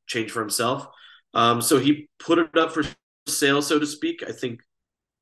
change 0.07 0.32
for 0.32 0.41
himself. 0.41 0.86
Um, 1.34 1.61
so 1.61 1.80
he 1.80 2.09
put 2.20 2.39
it 2.39 2.57
up 2.57 2.72
for 2.72 2.84
sale, 3.28 3.61
so 3.61 3.80
to 3.80 3.86
speak. 3.86 4.24
I 4.28 4.32
think 4.32 4.59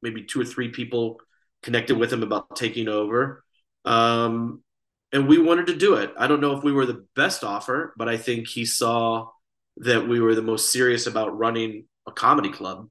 maybe 0.01 0.23
two 0.23 0.41
or 0.41 0.45
three 0.45 0.69
people 0.69 1.19
connected 1.63 1.97
with 1.97 2.11
him 2.11 2.23
about 2.23 2.55
taking 2.55 2.87
over. 2.87 3.43
Um, 3.85 4.63
and 5.11 5.27
we 5.27 5.37
wanted 5.37 5.67
to 5.67 5.75
do 5.75 5.95
it. 5.95 6.13
I 6.17 6.27
don't 6.27 6.41
know 6.41 6.57
if 6.57 6.63
we 6.63 6.71
were 6.71 6.85
the 6.85 7.05
best 7.15 7.43
offer, 7.43 7.93
but 7.97 8.09
I 8.09 8.17
think 8.17 8.47
he 8.47 8.65
saw 8.65 9.29
that 9.77 10.07
we 10.07 10.19
were 10.19 10.35
the 10.35 10.41
most 10.41 10.71
serious 10.71 11.07
about 11.07 11.37
running 11.37 11.85
a 12.07 12.11
comedy 12.11 12.49
club 12.49 12.89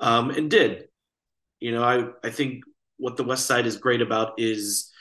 um, 0.00 0.30
and 0.30 0.50
did. 0.50 0.88
You 1.60 1.72
know, 1.72 1.82
I, 1.82 2.26
I 2.26 2.30
think 2.30 2.62
what 2.98 3.16
the 3.16 3.24
West 3.24 3.46
Side 3.46 3.66
is 3.66 3.76
great 3.76 4.00
about 4.00 4.34
is 4.38 4.92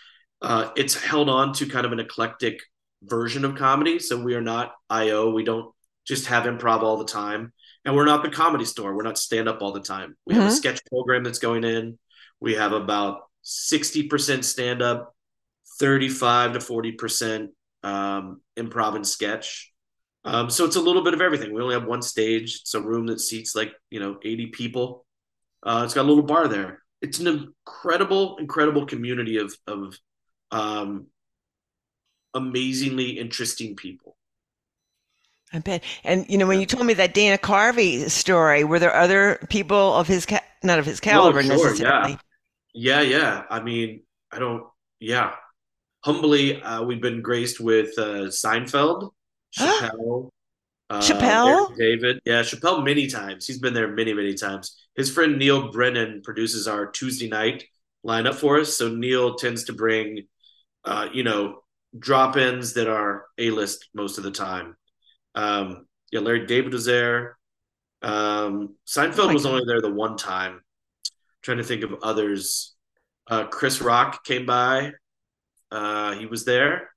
uh, 0.41 0.69
it's 0.75 1.01
held 1.01 1.29
on 1.29 1.53
to 1.53 1.67
kind 1.67 1.85
of 1.85 1.91
an 1.91 1.99
eclectic 1.99 2.61
version 3.03 3.45
of 3.45 3.55
comedy. 3.55 3.99
So 3.99 4.21
we 4.21 4.35
are 4.35 4.41
not 4.41 4.73
IO. 4.89 5.31
We 5.31 5.43
don't 5.43 5.73
just 6.05 6.27
have 6.27 6.43
improv 6.43 6.81
all 6.81 6.97
the 6.97 7.05
time. 7.05 7.53
And 7.85 7.95
we're 7.95 8.05
not 8.05 8.23
the 8.23 8.29
comedy 8.29 8.65
store. 8.65 8.95
We're 8.95 9.03
not 9.03 9.17
stand 9.17 9.47
up 9.47 9.61
all 9.61 9.71
the 9.71 9.81
time. 9.81 10.15
We 10.25 10.33
mm-hmm. 10.33 10.41
have 10.41 10.51
a 10.51 10.53
mm-hmm. 10.53 10.57
sketch 10.57 10.81
program 10.89 11.23
that's 11.23 11.39
going 11.39 11.63
in. 11.63 11.97
We 12.39 12.55
have 12.55 12.71
about 12.71 13.21
60% 13.45 14.43
stand 14.43 14.81
up, 14.81 15.15
35 15.79 16.53
to 16.53 16.59
40% 16.59 17.47
um, 17.83 18.41
improv 18.57 18.95
and 18.95 19.07
sketch. 19.07 19.71
Um, 20.27 20.49
so 20.49 20.65
it's 20.65 20.75
a 20.75 20.81
little 20.81 21.03
bit 21.03 21.13
of 21.13 21.21
everything. 21.21 21.53
We 21.53 21.61
only 21.61 21.73
have 21.73 21.85
one 21.85 22.01
stage. 22.01 22.59
It's 22.61 22.73
a 22.73 22.81
room 22.81 23.07
that 23.07 23.21
seats 23.21 23.55
like, 23.55 23.73
you 23.89 23.99
know, 23.99 24.17
80 24.21 24.47
people. 24.47 25.05
Uh, 25.63 25.83
it's 25.85 25.93
got 25.93 26.01
a 26.01 26.09
little 26.09 26.23
bar 26.23 26.47
there. 26.47 26.83
It's 27.01 27.19
an 27.19 27.27
incredible, 27.27 28.37
incredible 28.37 28.85
community 28.85 29.37
of, 29.37 29.55
of 29.67 29.97
um, 30.51 31.07
amazingly 32.33 33.11
interesting 33.11 33.75
people. 33.75 34.17
I 35.53 35.59
bet. 35.59 35.83
And 36.03 36.25
you 36.27 36.37
know, 36.37 36.45
when 36.45 36.59
you 36.59 36.65
told 36.65 36.85
me 36.85 36.93
that 36.95 37.13
Dana 37.13 37.37
Carvey 37.37 38.09
story, 38.09 38.65
were 38.65 38.79
there 38.79 38.93
other 38.93 39.39
people 39.49 39.95
of 39.95 40.05
his 40.05 40.25
ca- 40.25 40.43
not 40.61 40.77
of 40.77 40.85
his 40.85 40.99
caliber 40.99 41.41
sure, 41.41 41.53
necessarily? 41.53 42.19
Yeah. 42.73 42.99
yeah, 42.99 43.01
yeah. 43.01 43.43
I 43.49 43.61
mean, 43.61 44.01
I 44.29 44.39
don't. 44.39 44.65
Yeah, 44.99 45.31
humbly, 46.03 46.61
uh, 46.61 46.83
we've 46.83 47.01
been 47.01 47.21
graced 47.21 47.59
with 47.59 47.97
uh, 47.97 48.27
Seinfeld, 48.29 49.11
Chappelle, 49.55 50.29
uh, 50.89 51.01
Chappelle, 51.01 51.75
David. 51.77 52.19
Yeah, 52.25 52.41
Chappelle 52.41 52.83
many 52.83 53.07
times. 53.07 53.45
He's 53.45 53.59
been 53.59 53.73
there 53.73 53.89
many, 53.89 54.13
many 54.13 54.33
times. 54.33 54.77
His 54.95 55.11
friend 55.11 55.37
Neal 55.37 55.71
Brennan 55.71 56.21
produces 56.23 56.67
our 56.67 56.87
Tuesday 56.87 57.29
night 57.29 57.65
lineup 58.05 58.35
for 58.35 58.59
us. 58.59 58.77
So 58.77 58.89
Neal 58.89 59.35
tends 59.35 59.65
to 59.65 59.73
bring, 59.73 60.23
uh, 60.85 61.09
you 61.13 61.23
know, 61.23 61.63
drop-ins 61.97 62.73
that 62.73 62.87
are 62.87 63.25
A-list 63.37 63.89
most 63.93 64.17
of 64.17 64.23
the 64.23 64.31
time. 64.31 64.75
Um, 65.35 65.87
yeah, 66.11 66.21
Larry 66.21 66.45
David 66.45 66.73
was 66.73 66.85
there. 66.85 67.37
Um, 68.01 68.75
Seinfeld 68.87 69.29
oh 69.29 69.33
was 69.33 69.43
God. 69.43 69.53
only 69.53 69.63
there 69.67 69.81
the 69.81 69.93
one 69.93 70.17
time. 70.17 70.53
I'm 70.53 70.61
trying 71.41 71.57
to 71.57 71.63
think 71.63 71.83
of 71.83 71.95
others. 72.01 72.75
Uh, 73.27 73.45
Chris 73.45 73.81
Rock 73.81 74.23
came 74.23 74.45
by. 74.45 74.91
Uh, 75.71 76.13
he 76.13 76.25
was 76.25 76.45
there, 76.45 76.89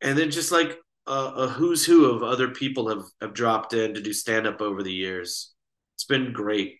and 0.00 0.16
then 0.16 0.30
just 0.30 0.52
like 0.52 0.78
a, 1.06 1.12
a 1.12 1.48
who's 1.48 1.84
who 1.84 2.06
of 2.06 2.22
other 2.22 2.48
people 2.48 2.88
have 2.88 3.04
have 3.20 3.34
dropped 3.34 3.72
in 3.74 3.94
to 3.94 4.00
do 4.00 4.12
stand 4.12 4.46
up 4.46 4.60
over 4.60 4.82
the 4.82 4.92
years. 4.92 5.54
It's 5.96 6.04
been 6.04 6.32
great. 6.32 6.78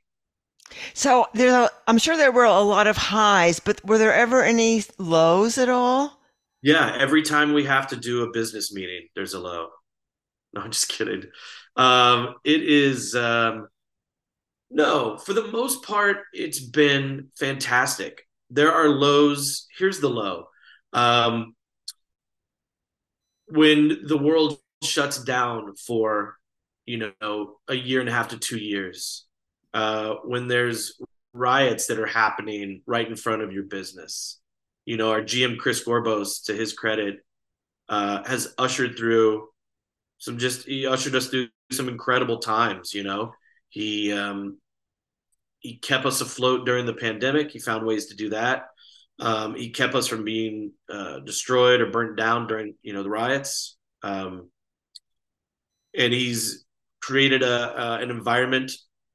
So 0.94 1.26
there's 1.34 1.52
a, 1.52 1.70
I'm 1.86 1.98
sure 1.98 2.16
there 2.16 2.32
were 2.32 2.44
a 2.44 2.60
lot 2.60 2.86
of 2.86 2.96
highs, 2.96 3.60
but 3.60 3.84
were 3.84 3.98
there 3.98 4.14
ever 4.14 4.42
any 4.42 4.82
lows 4.98 5.58
at 5.58 5.68
all? 5.68 6.20
Yeah, 6.62 6.96
every 6.98 7.22
time 7.22 7.52
we 7.52 7.64
have 7.64 7.88
to 7.88 7.96
do 7.96 8.22
a 8.22 8.32
business 8.32 8.72
meeting, 8.72 9.08
there's 9.14 9.34
a 9.34 9.40
low. 9.40 9.68
No, 10.54 10.62
I'm 10.62 10.70
just 10.70 10.88
kidding. 10.88 11.24
Um, 11.76 12.36
it 12.44 12.62
is 12.62 13.14
um, 13.14 13.68
no, 14.74 15.16
for 15.18 15.34
the 15.34 15.46
most 15.48 15.84
part, 15.84 16.18
it's 16.32 16.58
been 16.58 17.28
fantastic. 17.38 18.26
There 18.50 18.72
are 18.72 18.88
lows. 18.88 19.68
Here's 19.78 20.00
the 20.00 20.08
low. 20.08 20.48
Um, 20.92 21.53
when 23.48 24.06
the 24.06 24.18
world 24.18 24.58
shuts 24.82 25.22
down 25.22 25.74
for 25.76 26.36
you 26.86 27.12
know 27.20 27.56
a 27.68 27.74
year 27.74 28.00
and 28.00 28.08
a 28.08 28.12
half 28.12 28.28
to 28.28 28.38
two 28.38 28.58
years, 28.58 29.26
uh, 29.72 30.14
when 30.24 30.48
there's 30.48 31.00
riots 31.32 31.86
that 31.86 31.98
are 31.98 32.06
happening 32.06 32.82
right 32.86 33.08
in 33.08 33.16
front 33.16 33.42
of 33.42 33.52
your 33.52 33.64
business, 33.64 34.40
you 34.84 34.96
know, 34.96 35.10
our 35.10 35.22
GM 35.22 35.58
Chris 35.58 35.84
Gorbos, 35.84 36.44
to 36.44 36.54
his 36.54 36.72
credit, 36.72 37.16
uh, 37.88 38.22
has 38.24 38.54
ushered 38.58 38.96
through 38.96 39.48
some 40.18 40.38
just 40.38 40.66
he 40.66 40.86
ushered 40.86 41.14
us 41.14 41.28
through 41.28 41.48
some 41.72 41.88
incredible 41.88 42.38
times. 42.38 42.94
You 42.94 43.02
know, 43.02 43.32
he 43.68 44.12
um, 44.12 44.58
he 45.58 45.76
kept 45.76 46.06
us 46.06 46.20
afloat 46.20 46.66
during 46.66 46.86
the 46.86 46.94
pandemic. 46.94 47.50
He 47.50 47.58
found 47.58 47.86
ways 47.86 48.06
to 48.06 48.16
do 48.16 48.30
that. 48.30 48.68
Um, 49.20 49.54
he 49.54 49.70
kept 49.70 49.94
us 49.94 50.06
from 50.06 50.24
being 50.24 50.72
uh, 50.92 51.20
destroyed 51.20 51.80
or 51.80 51.90
burnt 51.90 52.16
down 52.16 52.46
during 52.46 52.74
you 52.82 52.92
know 52.92 53.02
the 53.02 53.10
riots. 53.10 53.76
Um, 54.02 54.50
and 55.96 56.12
he's 56.12 56.64
created 57.00 57.42
a 57.42 57.80
uh, 57.80 57.98
an 58.00 58.10
environment 58.10 58.72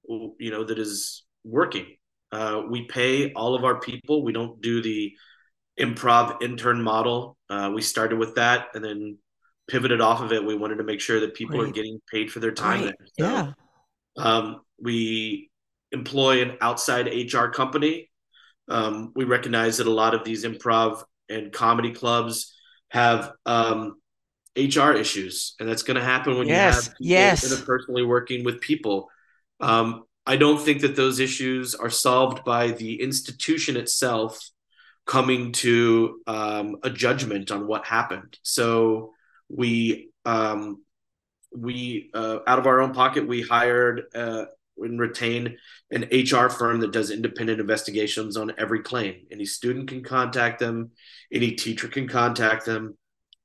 you 0.08 0.52
know 0.52 0.64
that 0.64 0.80
is 0.80 1.26
working. 1.44 1.86
Uh, 2.32 2.64
we 2.70 2.86
pay 2.86 3.34
all 3.34 3.56
of 3.56 3.64
our 3.64 3.80
people. 3.80 4.24
We 4.24 4.34
don't 4.34 4.62
do 4.62 4.82
the 4.82 5.14
improv 5.80 6.42
intern 6.42 6.82
model. 6.82 7.38
Uh, 7.50 7.72
we 7.74 7.82
started 7.82 8.20
with 8.20 8.36
that, 8.36 8.68
and 8.74 8.84
then 8.84 9.18
pivoted 9.70 10.02
off 10.02 10.22
of 10.22 10.32
it. 10.32 10.44
We 10.44 10.56
wanted 10.56 10.78
to 10.78 10.84
make 10.84 11.02
sure 11.02 11.20
that 11.22 11.34
people 11.34 11.62
are 11.62 11.72
getting 11.72 12.00
paid 12.12 12.32
for 12.32 12.40
their 12.40 12.52
time. 12.52 12.86
Right. 12.86 12.96
So, 13.20 13.26
yeah. 13.26 13.52
Um, 14.18 14.62
we 14.82 15.50
employ 15.92 16.42
an 16.42 16.58
outside 16.62 17.08
HR 17.08 17.48
company. 17.48 18.09
Um, 18.70 19.12
we 19.16 19.26
recognize 19.26 19.78
that 19.78 19.88
a 19.88 19.92
lot 19.92 20.14
of 20.14 20.24
these 20.24 20.46
improv 20.46 21.04
and 21.28 21.52
comedy 21.52 21.92
clubs 21.92 22.56
have 22.90 23.32
um, 23.46 24.00
HR 24.56 24.92
issues, 24.92 25.56
and 25.60 25.68
that's 25.68 25.84
going 25.84 25.96
to 25.96 26.04
happen 26.04 26.38
when 26.38 26.48
yes. 26.48 26.76
you 27.00 27.16
have 27.16 27.42
yes. 27.42 27.54
interpersonally 27.54 28.08
working 28.08 28.44
with 28.44 28.62
people. 28.62 29.10
Um, 29.60 30.04
I 30.26 30.38
don't 30.38 30.60
think 30.62 30.82
that 30.82 30.96
those 30.96 31.20
issues 31.20 31.76
are 31.76 31.90
solved 31.90 32.44
by 32.46 32.72
the 32.72 33.02
institution 33.02 33.78
itself 33.78 34.40
coming 35.06 35.52
to 35.54 36.22
um, 36.28 36.78
a 36.84 36.90
judgment 36.90 37.50
on 37.50 37.66
what 37.66 37.86
happened. 37.86 38.38
So 38.44 39.14
we 39.50 40.12
um, 40.26 40.84
we 41.52 42.12
uh, 42.14 42.40
out 42.46 42.60
of 42.60 42.68
our 42.68 42.82
own 42.82 42.94
pocket 42.94 43.28
we 43.28 43.42
hired 43.42 44.04
uh, 44.14 44.46
and 44.84 45.00
retain 45.00 45.58
an 45.92 46.08
HR 46.12 46.50
firm 46.50 46.80
that 46.80 46.92
does 46.92 47.12
independent 47.12 47.60
investigations 47.60 48.38
on 48.38 48.54
every 48.58 48.82
claim. 48.82 49.26
Any 49.32 49.46
student 49.46 49.90
can 49.90 50.04
contact 50.04 50.60
them, 50.60 50.92
any 51.32 51.52
teacher 51.52 51.88
can 51.88 52.08
contact 52.08 52.66
them. 52.66 52.98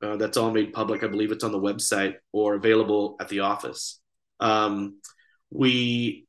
Uh, 0.03 0.17
that's 0.17 0.37
all 0.37 0.51
made 0.51 0.73
public. 0.73 1.03
I 1.03 1.07
believe 1.07 1.33
it's 1.33 1.45
on 1.45 1.53
the 1.53 1.59
website 1.59 2.15
or 2.33 2.55
available 2.55 3.17
at 3.21 3.29
the 3.29 3.41
office. 3.41 4.01
Um, 4.41 5.01
we 5.51 6.27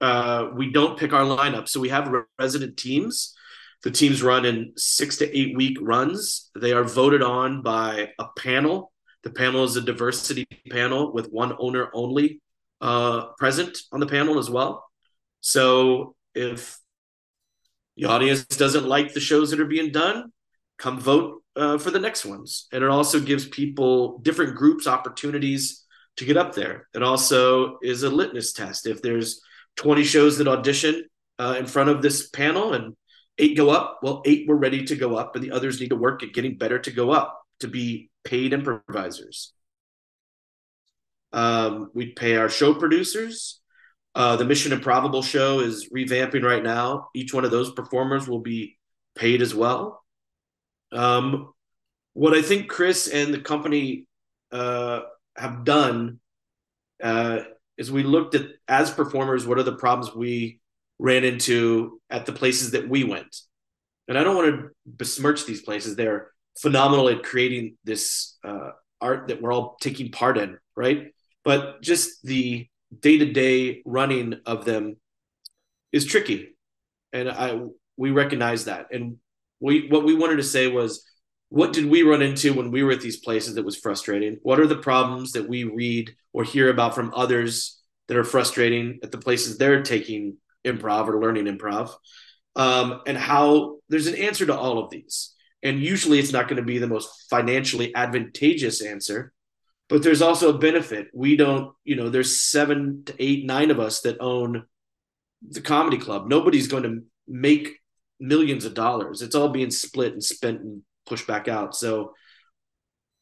uh, 0.00 0.50
we 0.54 0.72
don't 0.72 0.98
pick 0.98 1.12
our 1.12 1.24
lineup, 1.24 1.68
so 1.68 1.80
we 1.80 1.90
have 1.90 2.12
resident 2.38 2.76
teams. 2.76 3.34
The 3.82 3.90
teams 3.90 4.22
run 4.22 4.44
in 4.44 4.72
six 4.76 5.16
to 5.18 5.38
eight 5.38 5.56
week 5.56 5.78
runs. 5.80 6.50
They 6.54 6.72
are 6.72 6.84
voted 6.84 7.22
on 7.22 7.62
by 7.62 8.10
a 8.18 8.26
panel. 8.38 8.92
The 9.22 9.30
panel 9.30 9.64
is 9.64 9.76
a 9.76 9.82
diversity 9.82 10.46
panel 10.70 11.12
with 11.12 11.28
one 11.30 11.54
owner 11.58 11.90
only 11.92 12.40
uh, 12.80 13.26
present 13.38 13.78
on 13.92 14.00
the 14.00 14.06
panel 14.06 14.38
as 14.38 14.50
well. 14.50 14.84
So 15.40 16.14
if 16.34 16.78
the 17.96 18.06
audience 18.06 18.44
doesn't 18.44 18.86
like 18.86 19.12
the 19.12 19.20
shows 19.20 19.50
that 19.50 19.60
are 19.60 19.66
being 19.66 19.92
done, 19.92 20.32
come 20.78 20.98
vote 20.98 21.42
uh, 21.56 21.78
for 21.78 21.90
the 21.90 21.98
next 21.98 22.24
ones. 22.24 22.66
And 22.72 22.82
it 22.82 22.90
also 22.90 23.20
gives 23.20 23.46
people 23.46 24.18
different 24.20 24.56
groups 24.56 24.86
opportunities 24.86 25.84
to 26.16 26.24
get 26.24 26.36
up 26.36 26.54
there. 26.54 26.88
It 26.94 27.02
also 27.02 27.78
is 27.82 28.02
a 28.02 28.10
litmus 28.10 28.52
test. 28.52 28.86
If 28.86 29.02
there's 29.02 29.40
20 29.76 30.04
shows 30.04 30.38
that 30.38 30.48
audition 30.48 31.04
uh, 31.38 31.56
in 31.58 31.66
front 31.66 31.90
of 31.90 32.02
this 32.02 32.28
panel 32.30 32.72
and 32.72 32.96
eight 33.38 33.56
go 33.56 33.70
up, 33.70 34.00
well, 34.02 34.22
eight 34.24 34.48
were 34.48 34.56
ready 34.56 34.84
to 34.86 34.96
go 34.96 35.16
up, 35.16 35.34
and 35.34 35.44
the 35.44 35.52
others 35.52 35.80
need 35.80 35.88
to 35.90 35.96
work 35.96 36.22
at 36.22 36.34
getting 36.34 36.58
better 36.58 36.78
to 36.78 36.90
go 36.90 37.10
up 37.10 37.40
to 37.60 37.68
be 37.68 38.10
paid 38.24 38.52
improvisers. 38.52 39.52
Um, 41.32 41.90
we 41.94 42.12
pay 42.12 42.36
our 42.36 42.48
show 42.48 42.74
producers. 42.74 43.60
Uh, 44.14 44.36
the 44.36 44.44
Mission 44.44 44.72
IMPROVable 44.78 45.24
show 45.24 45.60
is 45.60 45.88
revamping 45.94 46.42
right 46.42 46.62
now. 46.62 47.08
Each 47.14 47.32
one 47.32 47.44
of 47.44 47.50
those 47.50 47.72
performers 47.72 48.26
will 48.26 48.40
be 48.40 48.76
paid 49.14 49.40
as 49.40 49.54
well. 49.54 50.02
Um, 50.92 51.52
what 52.14 52.34
I 52.34 52.42
think 52.42 52.68
Chris 52.68 53.06
and 53.06 53.32
the 53.32 53.40
company 53.40 54.06
uh, 54.50 55.00
have 55.36 55.64
done 55.64 56.18
uh, 57.02 57.40
is 57.78 57.92
we 57.92 58.02
looked 58.02 58.34
at 58.34 58.46
as 58.66 58.90
performers 58.90 59.46
what 59.46 59.58
are 59.58 59.62
the 59.62 59.76
problems 59.76 60.14
we 60.14 60.60
ran 60.98 61.24
into 61.24 62.00
at 62.10 62.26
the 62.26 62.32
places 62.32 62.72
that 62.72 62.88
we 62.88 63.04
went, 63.04 63.34
and 64.08 64.18
I 64.18 64.24
don't 64.24 64.36
want 64.36 64.54
to 64.54 64.68
besmirch 64.84 65.46
these 65.46 65.62
places. 65.62 65.96
They're 65.96 66.32
phenomenal 66.58 67.08
at 67.08 67.22
creating 67.22 67.76
this 67.84 68.36
uh, 68.44 68.70
art 69.00 69.28
that 69.28 69.40
we're 69.40 69.52
all 69.52 69.76
taking 69.80 70.10
part 70.10 70.36
in, 70.36 70.58
right? 70.76 71.12
But 71.44 71.82
just 71.82 72.22
the 72.22 72.68
day 72.98 73.18
to 73.18 73.32
day 73.32 73.82
running 73.84 74.40
of 74.46 74.64
them 74.64 74.96
is 75.92 76.04
tricky, 76.04 76.56
and 77.12 77.28
I 77.30 77.60
we 77.96 78.10
recognize 78.10 78.64
that. 78.64 78.88
And 78.92 79.16
we 79.60 79.88
what 79.88 80.04
we 80.04 80.14
wanted 80.14 80.36
to 80.36 80.42
say 80.42 80.66
was, 80.66 81.04
what 81.48 81.72
did 81.72 81.86
we 81.86 82.02
run 82.02 82.22
into 82.22 82.52
when 82.52 82.70
we 82.70 82.82
were 82.82 82.92
at 82.92 83.00
these 83.00 83.18
places 83.18 83.54
that 83.54 83.64
was 83.64 83.76
frustrating? 83.76 84.38
What 84.42 84.60
are 84.60 84.66
the 84.66 84.76
problems 84.76 85.32
that 85.32 85.48
we 85.48 85.64
read 85.64 86.10
or 86.32 86.44
hear 86.44 86.70
about 86.70 86.94
from 86.94 87.12
others 87.14 87.80
that 88.08 88.16
are 88.16 88.24
frustrating 88.24 89.00
at 89.02 89.12
the 89.12 89.18
places 89.18 89.58
they're 89.58 89.82
taking 89.82 90.36
improv 90.64 91.08
or 91.08 91.20
learning 91.20 91.46
improv? 91.46 91.90
Um, 92.56 93.02
and 93.06 93.16
how 93.16 93.78
there's 93.88 94.08
an 94.08 94.16
answer 94.16 94.46
to 94.46 94.56
all 94.56 94.78
of 94.78 94.90
these. 94.90 95.34
And 95.62 95.80
usually 95.80 96.18
it's 96.18 96.32
not 96.32 96.48
going 96.48 96.56
to 96.56 96.62
be 96.62 96.78
the 96.78 96.88
most 96.88 97.26
financially 97.28 97.94
advantageous 97.94 98.82
answer, 98.82 99.32
but 99.90 100.04
there's 100.04 100.22
also 100.22 100.50
a 100.50 100.58
benefit. 100.58 101.08
We 101.12 101.36
don't, 101.36 101.74
you 101.84 101.96
know, 101.96 102.08
there's 102.08 102.40
seven 102.40 103.02
to 103.06 103.14
eight, 103.18 103.44
nine 103.44 103.72
of 103.72 103.80
us 103.80 104.02
that 104.02 104.20
own 104.20 104.64
the 105.46 105.60
comedy 105.60 105.98
club. 105.98 106.28
Nobody's 106.28 106.68
going 106.68 106.84
to 106.84 107.02
make 107.26 107.76
millions 108.20 108.64
of 108.64 108.74
dollars. 108.74 109.20
It's 109.20 109.34
all 109.34 109.48
being 109.48 109.72
split 109.72 110.12
and 110.12 110.22
spent 110.22 110.60
and 110.60 110.82
pushed 111.06 111.26
back 111.26 111.48
out. 111.48 111.74
So 111.74 112.14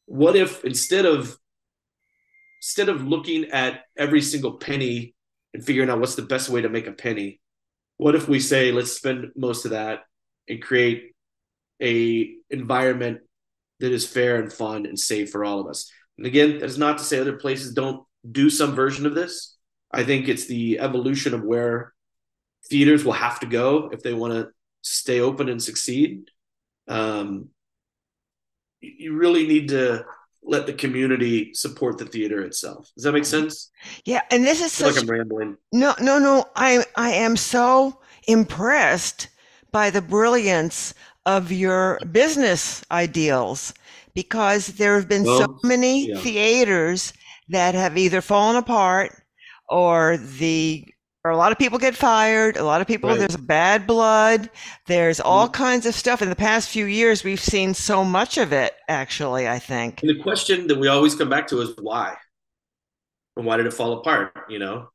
what 0.05 0.35
if 0.35 0.63
instead 0.63 1.05
of 1.05 1.35
instead 2.61 2.89
of 2.89 3.07
looking 3.07 3.45
at 3.45 3.81
every 3.97 4.21
single 4.21 4.53
penny 4.57 5.15
and 5.53 5.63
figuring 5.63 5.89
out 5.89 5.99
what's 5.99 6.15
the 6.15 6.21
best 6.21 6.49
way 6.49 6.61
to 6.61 6.69
make 6.69 6.87
a 6.87 6.91
penny, 6.91 7.41
what 7.97 8.15
if 8.15 8.27
we 8.27 8.39
say 8.39 8.71
let's 8.71 8.91
spend 8.91 9.31
most 9.35 9.65
of 9.65 9.71
that 9.71 10.01
and 10.47 10.61
create 10.61 11.13
a 11.81 12.31
environment 12.49 13.21
that 13.79 13.91
is 13.91 14.05
fair 14.05 14.35
and 14.35 14.51
fun 14.51 14.85
and 14.85 14.99
safe 14.99 15.31
for 15.31 15.43
all 15.45 15.59
of 15.61 15.67
us. 15.67 15.89
And 16.19 16.25
again, 16.25 16.59
that 16.59 16.65
is 16.65 16.77
not 16.77 16.97
to 16.97 17.03
say 17.05 17.17
other 17.17 17.37
places 17.37 17.73
don't 17.73 18.03
do 18.29 18.49
some 18.49 18.75
version 18.75 19.05
of 19.05 19.15
this. 19.15 19.55
I 19.89 20.03
think 20.03 20.27
it's 20.27 20.47
the 20.47 20.79
evolution 20.79 21.33
of 21.33 21.43
where 21.43 21.93
theaters 22.69 23.05
will 23.05 23.13
have 23.13 23.39
to 23.39 23.45
go 23.45 23.89
if 23.93 24.03
they 24.03 24.13
want 24.13 24.33
to 24.33 24.49
stay 24.81 25.21
open 25.21 25.47
and 25.47 25.63
succeed. 25.63 26.29
Um, 26.89 27.51
you 28.81 29.15
really 29.15 29.47
need 29.47 29.69
to 29.69 30.05
let 30.43 30.65
the 30.65 30.73
community 30.73 31.53
support 31.53 31.97
the 31.97 32.05
theater 32.05 32.41
itself. 32.41 32.91
Does 32.95 33.05
that 33.05 33.13
make 33.13 33.25
sense? 33.25 33.71
Yeah, 34.03 34.21
and 34.29 34.43
this 34.43 34.61
is 34.61 34.73
such, 34.73 34.95
like 34.95 35.03
I'm 35.03 35.09
rambling. 35.09 35.55
No, 35.71 35.95
no, 36.01 36.19
no. 36.19 36.49
I 36.57 36.83
I 36.97 37.11
am 37.11 37.37
so 37.37 38.01
impressed 38.27 39.29
by 39.71 39.89
the 39.89 40.01
brilliance 40.01 40.93
of 41.25 41.51
your 41.51 41.99
business 42.11 42.83
ideals 42.91 43.73
because 44.19 44.67
there 44.67 44.95
have 44.95 45.07
been 45.07 45.23
well, 45.23 45.39
so 45.39 45.59
many 45.63 46.09
yeah. 46.09 46.19
theaters 46.19 47.13
that 47.47 47.73
have 47.73 47.97
either 47.97 48.19
fallen 48.19 48.57
apart 48.57 49.15
or 49.69 50.17
the 50.17 50.85
or 51.23 51.31
a 51.31 51.37
lot 51.37 51.53
of 51.53 51.57
people 51.57 51.79
get 51.79 51.95
fired 51.95 52.57
a 52.57 52.63
lot 52.63 52.81
of 52.81 52.87
people 52.87 53.09
right. 53.09 53.17
there's 53.17 53.37
bad 53.37 53.87
blood 53.87 54.49
there's 54.87 55.21
all 55.21 55.45
mm-hmm. 55.45 55.63
kinds 55.63 55.85
of 55.85 55.95
stuff 55.95 56.21
in 56.21 56.27
the 56.27 56.35
past 56.35 56.67
few 56.67 56.85
years 56.85 57.23
we've 57.23 57.39
seen 57.39 57.73
so 57.73 58.03
much 58.03 58.37
of 58.37 58.51
it 58.51 58.73
actually 58.89 59.47
i 59.47 59.57
think 59.57 60.01
and 60.01 60.09
the 60.09 60.21
question 60.21 60.67
that 60.67 60.77
we 60.77 60.89
always 60.89 61.15
come 61.15 61.29
back 61.29 61.47
to 61.47 61.61
is 61.61 61.71
why 61.79 62.13
and 63.37 63.45
why 63.45 63.55
did 63.55 63.65
it 63.65 63.73
fall 63.73 63.93
apart 63.99 64.33
you 64.49 64.59
know 64.59 64.89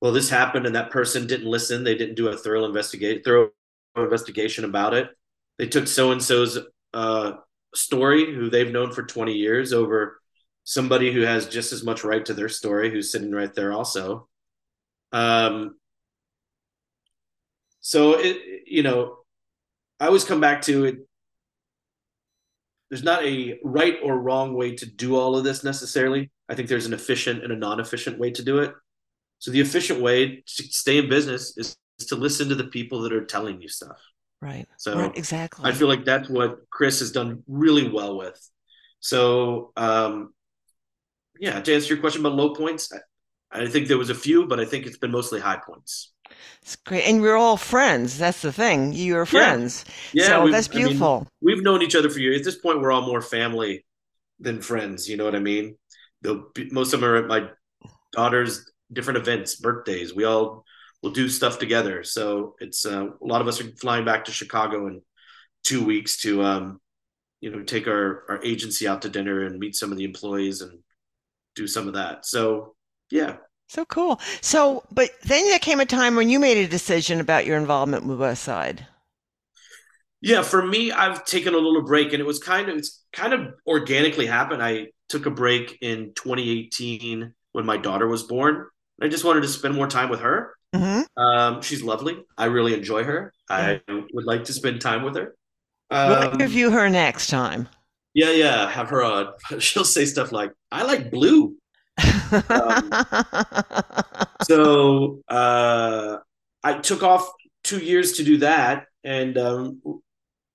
well 0.00 0.12
this 0.12 0.30
happened 0.30 0.64
and 0.64 0.76
that 0.76 0.92
person 0.92 1.26
didn't 1.26 1.50
listen 1.50 1.82
they 1.82 1.96
didn't 1.96 2.14
do 2.14 2.28
a 2.28 2.36
thorough 2.36 2.64
investigate 2.64 3.24
thorough 3.24 3.50
investigation 3.96 4.64
about 4.64 4.94
it 4.94 5.10
they 5.58 5.66
took 5.66 5.88
so 5.88 6.12
and 6.12 6.22
so's 6.22 6.56
uh, 6.94 7.32
story, 7.74 8.34
who 8.34 8.50
they've 8.50 8.70
known 8.72 8.92
for 8.92 9.02
20 9.02 9.32
years, 9.32 9.72
over 9.72 10.20
somebody 10.64 11.12
who 11.12 11.22
has 11.22 11.48
just 11.48 11.72
as 11.72 11.82
much 11.82 12.04
right 12.04 12.24
to 12.24 12.34
their 12.34 12.48
story, 12.48 12.90
who's 12.90 13.10
sitting 13.10 13.32
right 13.32 13.54
there 13.54 13.72
also. 13.72 14.28
Um, 15.12 15.76
so 17.80 18.14
it, 18.14 18.62
you 18.66 18.82
know, 18.82 19.16
I 19.98 20.06
always 20.06 20.24
come 20.24 20.40
back 20.40 20.62
to 20.62 20.84
it. 20.84 20.98
There's 22.88 23.02
not 23.04 23.24
a 23.24 23.58
right 23.62 23.98
or 24.02 24.18
wrong 24.18 24.54
way 24.54 24.74
to 24.76 24.86
do 24.86 25.16
all 25.16 25.36
of 25.36 25.44
this 25.44 25.62
necessarily. 25.62 26.30
I 26.48 26.54
think 26.54 26.68
there's 26.68 26.86
an 26.86 26.92
efficient 26.92 27.44
and 27.44 27.52
a 27.52 27.56
non-efficient 27.56 28.18
way 28.18 28.32
to 28.32 28.42
do 28.42 28.58
it. 28.58 28.74
So 29.38 29.50
the 29.50 29.60
efficient 29.60 30.00
way 30.00 30.42
to 30.44 30.62
stay 30.64 30.98
in 30.98 31.08
business 31.08 31.56
is, 31.56 31.76
is 31.98 32.06
to 32.06 32.16
listen 32.16 32.48
to 32.48 32.54
the 32.54 32.64
people 32.64 33.02
that 33.02 33.12
are 33.12 33.24
telling 33.24 33.62
you 33.62 33.68
stuff. 33.68 33.98
Right. 34.40 34.66
So 34.78 34.98
right, 34.98 35.16
exactly. 35.16 35.68
I 35.68 35.72
feel 35.72 35.88
like 35.88 36.04
that's 36.04 36.28
what 36.28 36.60
Chris 36.70 37.00
has 37.00 37.12
done 37.12 37.42
really 37.46 37.88
well 37.88 38.16
with. 38.16 38.38
So 39.00 39.72
um, 39.76 40.32
yeah, 41.38 41.60
to 41.60 41.74
answer 41.74 41.94
your 41.94 42.00
question 42.00 42.20
about 42.20 42.34
low 42.34 42.54
points, 42.54 42.92
I, 43.52 43.62
I 43.62 43.66
think 43.66 43.88
there 43.88 43.98
was 43.98 44.10
a 44.10 44.14
few, 44.14 44.46
but 44.46 44.60
I 44.60 44.64
think 44.64 44.86
it's 44.86 44.98
been 44.98 45.10
mostly 45.10 45.40
high 45.40 45.60
points. 45.64 46.12
It's 46.62 46.76
great, 46.76 47.04
and 47.04 47.20
we're 47.20 47.36
all 47.36 47.56
friends. 47.56 48.16
That's 48.16 48.42
the 48.42 48.52
thing. 48.52 48.92
You're 48.92 49.26
friends. 49.26 49.84
Yeah, 50.12 50.22
yeah 50.22 50.28
so 50.28 50.50
that's 50.50 50.68
beautiful. 50.68 51.16
I 51.16 51.18
mean, 51.18 51.26
we've 51.42 51.62
known 51.62 51.82
each 51.82 51.96
other 51.96 52.08
for 52.08 52.20
years. 52.20 52.38
At 52.38 52.44
this 52.44 52.58
point, 52.58 52.80
we're 52.80 52.92
all 52.92 53.06
more 53.06 53.20
family 53.20 53.84
than 54.38 54.62
friends. 54.62 55.08
You 55.08 55.16
know 55.16 55.24
what 55.24 55.34
I 55.34 55.40
mean? 55.40 55.76
Be, 56.22 56.68
most 56.70 56.92
of 56.92 57.00
them 57.00 57.10
are 57.10 57.16
at 57.16 57.26
my 57.26 57.48
daughter's 58.12 58.70
different 58.92 59.18
events, 59.18 59.56
birthdays. 59.56 60.14
We 60.14 60.24
all 60.24 60.64
we'll 61.02 61.12
do 61.12 61.28
stuff 61.28 61.58
together. 61.58 62.04
So 62.04 62.56
it's 62.60 62.86
uh, 62.86 63.06
a 63.08 63.26
lot 63.26 63.40
of 63.40 63.48
us 63.48 63.60
are 63.60 63.70
flying 63.76 64.04
back 64.04 64.24
to 64.26 64.32
Chicago 64.32 64.86
in 64.86 65.02
two 65.64 65.84
weeks 65.84 66.18
to 66.18 66.42
um, 66.42 66.80
you 67.40 67.50
know 67.50 67.62
take 67.62 67.86
our 67.86 68.24
our 68.28 68.44
agency 68.44 68.86
out 68.86 69.02
to 69.02 69.08
dinner 69.08 69.44
and 69.44 69.58
meet 69.58 69.76
some 69.76 69.92
of 69.92 69.98
the 69.98 70.04
employees 70.04 70.60
and 70.60 70.78
do 71.54 71.66
some 71.66 71.88
of 71.88 71.94
that. 71.94 72.26
So 72.26 72.74
yeah. 73.10 73.36
So 73.68 73.84
cool. 73.84 74.20
So, 74.40 74.82
but 74.90 75.10
then 75.22 75.44
there 75.44 75.60
came 75.60 75.78
a 75.78 75.86
time 75.86 76.16
when 76.16 76.28
you 76.28 76.40
made 76.40 76.58
a 76.58 76.68
decision 76.68 77.20
about 77.20 77.46
your 77.46 77.56
involvement 77.56 78.04
with 78.04 78.18
West 78.18 78.42
Side. 78.42 78.84
Yeah, 80.20 80.42
for 80.42 80.66
me, 80.66 80.90
I've 80.90 81.24
taken 81.24 81.54
a 81.54 81.58
little 81.58 81.82
break, 81.82 82.12
and 82.12 82.20
it 82.20 82.26
was 82.26 82.40
kind 82.40 82.68
of 82.68 82.76
it's 82.76 83.02
kind 83.12 83.32
of 83.32 83.54
organically 83.66 84.26
happened. 84.26 84.62
I 84.62 84.88
took 85.08 85.26
a 85.26 85.30
break 85.30 85.78
in 85.80 86.12
2018 86.14 87.32
when 87.52 87.64
my 87.64 87.76
daughter 87.76 88.06
was 88.06 88.24
born. 88.24 88.66
I 89.00 89.08
just 89.08 89.24
wanted 89.24 89.42
to 89.42 89.48
spend 89.48 89.74
more 89.74 89.86
time 89.86 90.10
with 90.10 90.20
her. 90.20 90.54
Mm-hmm. 90.74 91.22
Um, 91.22 91.62
she's 91.62 91.82
lovely. 91.82 92.24
I 92.38 92.46
really 92.46 92.74
enjoy 92.74 93.04
her. 93.04 93.32
I 93.48 93.80
would 93.88 94.24
like 94.24 94.44
to 94.44 94.52
spend 94.52 94.80
time 94.80 95.02
with 95.02 95.16
her. 95.16 95.34
Um, 95.90 96.08
we'll 96.10 96.34
interview 96.34 96.70
her 96.70 96.88
next 96.88 97.28
time. 97.28 97.68
Yeah, 98.14 98.30
yeah. 98.30 98.70
Have 98.70 98.88
her 98.90 99.02
on. 99.02 99.32
She'll 99.58 99.84
say 99.84 100.04
stuff 100.04 100.32
like, 100.32 100.52
"I 100.70 100.82
like 100.82 101.10
blue." 101.10 101.56
um, 102.48 102.92
so 104.42 105.20
uh, 105.28 106.18
I 106.62 106.74
took 106.78 107.02
off 107.02 107.28
two 107.64 107.78
years 107.78 108.12
to 108.14 108.24
do 108.24 108.38
that, 108.38 108.86
and 109.04 109.36
um, 109.36 109.80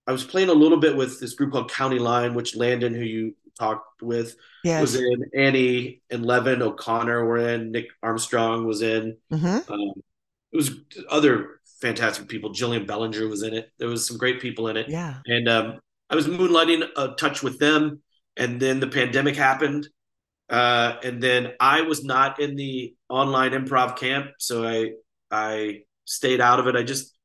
I 0.07 0.11
was 0.11 0.24
playing 0.24 0.49
a 0.49 0.53
little 0.53 0.80
bit 0.80 0.95
with 0.95 1.20
this 1.20 1.34
group 1.34 1.51
called 1.51 1.72
County 1.72 1.99
Line, 1.99 2.34
which 2.34 2.55
Landon, 2.55 2.93
who 2.93 3.03
you 3.03 3.36
talked 3.58 4.01
with, 4.01 4.36
Yes. 4.64 4.82
was 4.82 4.95
in. 4.95 5.26
Annie 5.36 6.01
and 6.10 6.26
Levin 6.26 6.62
O'Connor 6.62 7.26
were 7.26 7.38
in. 7.38 7.72
Nick 7.72 7.88
Armstrong 8.03 8.66
was 8.66 8.82
in. 8.82 9.18
Mhm. 9.32 9.70
Um, 9.70 9.93
it 10.51 10.58
was 10.58 10.72
other 11.10 11.60
fantastic 11.82 12.28
people. 12.28 12.51
Jillian 12.51 12.88
Bellinger 12.88 13.28
was 13.28 13.43
in 13.43 13.53
it. 13.53 13.72
There 13.78 13.88
was 13.88 14.08
some 14.08 14.18
great 14.18 14.39
people 14.41 14.68
in 14.70 14.78
it. 14.78 14.89
Yeah. 14.89 15.16
And 15.26 15.47
um, 15.49 15.80
I 16.10 16.16
was 16.16 16.28
moonlighting 16.28 16.88
a 16.95 17.16
touch 17.16 17.41
with 17.43 17.60
them, 17.60 18.01
and 18.38 18.60
then 18.60 18.80
the 18.80 18.88
pandemic 18.88 19.36
happened, 19.36 19.88
uh, 20.49 20.97
and 21.03 21.22
then 21.22 21.53
I 21.60 21.82
was 21.82 22.03
not 22.03 22.39
in 22.39 22.56
the 22.56 22.95
online 23.10 23.51
improv 23.51 23.97
camp, 23.97 24.32
so 24.39 24.66
I 24.68 24.91
I 25.32 25.82
stayed 26.06 26.39
out 26.39 26.60
of 26.60 26.68
it. 26.68 26.76
I 26.76 26.84
just 26.84 27.18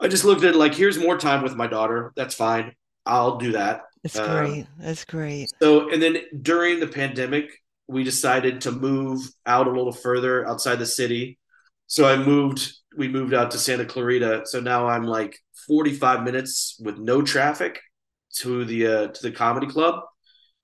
I 0.00 0.08
just 0.08 0.24
looked 0.24 0.44
at 0.44 0.54
it 0.54 0.58
like 0.58 0.74
here's 0.74 0.98
more 0.98 1.18
time 1.18 1.42
with 1.42 1.56
my 1.56 1.66
daughter. 1.66 2.12
That's 2.16 2.34
fine. 2.34 2.74
I'll 3.04 3.36
do 3.38 3.52
that. 3.52 3.82
That's 4.02 4.18
Um, 4.18 4.28
great. 4.28 4.66
That's 4.78 5.04
great. 5.04 5.50
So, 5.62 5.90
and 5.90 6.02
then 6.02 6.18
during 6.40 6.80
the 6.80 6.86
pandemic, 6.88 7.50
we 7.86 8.04
decided 8.04 8.62
to 8.62 8.72
move 8.72 9.20
out 9.46 9.66
a 9.66 9.70
little 9.70 9.92
further 9.92 10.46
outside 10.48 10.76
the 10.78 10.86
city. 10.86 11.38
So 11.86 12.06
I 12.08 12.16
moved, 12.16 12.72
we 12.96 13.08
moved 13.08 13.34
out 13.34 13.50
to 13.52 13.58
Santa 13.58 13.84
Clarita. 13.84 14.42
So 14.46 14.60
now 14.60 14.88
I'm 14.88 15.04
like 15.04 15.38
45 15.66 16.22
minutes 16.22 16.76
with 16.82 16.98
no 16.98 17.22
traffic 17.22 17.80
to 18.38 18.64
the 18.64 18.86
uh, 18.86 19.06
to 19.08 19.22
the 19.22 19.32
comedy 19.32 19.66
club. 19.66 20.02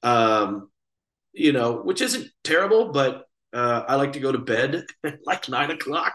Um, 0.03 0.71
you 1.33 1.53
know, 1.53 1.75
which 1.83 2.01
isn't 2.03 2.29
terrible, 2.45 2.93
but 2.93 3.25
uh, 3.53 3.85
I 3.89 3.97
like 3.97 4.15
to 4.15 4.21
go 4.21 4.33
to 4.33 4.39
bed 4.39 4.85
at 5.05 5.19
like 5.27 5.49
nine 5.49 5.71
o'clock. 5.71 6.15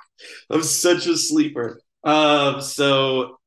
I'm 0.49 0.63
such 0.63 1.07
a 1.07 1.17
sleeper. 1.17 1.82
Um, 2.03 2.61
so 2.61 3.38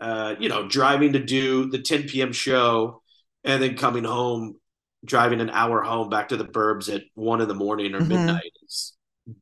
uh, 0.00 0.34
you 0.40 0.48
know, 0.48 0.68
driving 0.68 1.12
to 1.14 1.20
do 1.24 1.70
the 1.70 1.80
10 1.80 2.22
p.m. 2.22 2.32
show 2.32 3.01
and 3.44 3.62
then 3.62 3.76
coming 3.76 4.04
home, 4.04 4.56
driving 5.04 5.40
an 5.40 5.50
hour 5.50 5.82
home 5.82 6.08
back 6.08 6.28
to 6.28 6.36
the 6.36 6.44
burbs 6.44 6.92
at 6.94 7.02
one 7.14 7.40
in 7.40 7.48
the 7.48 7.54
morning 7.54 7.94
or 7.94 8.00
Mhm. 8.00 8.08
midnight 8.08 8.52
is 8.64 8.94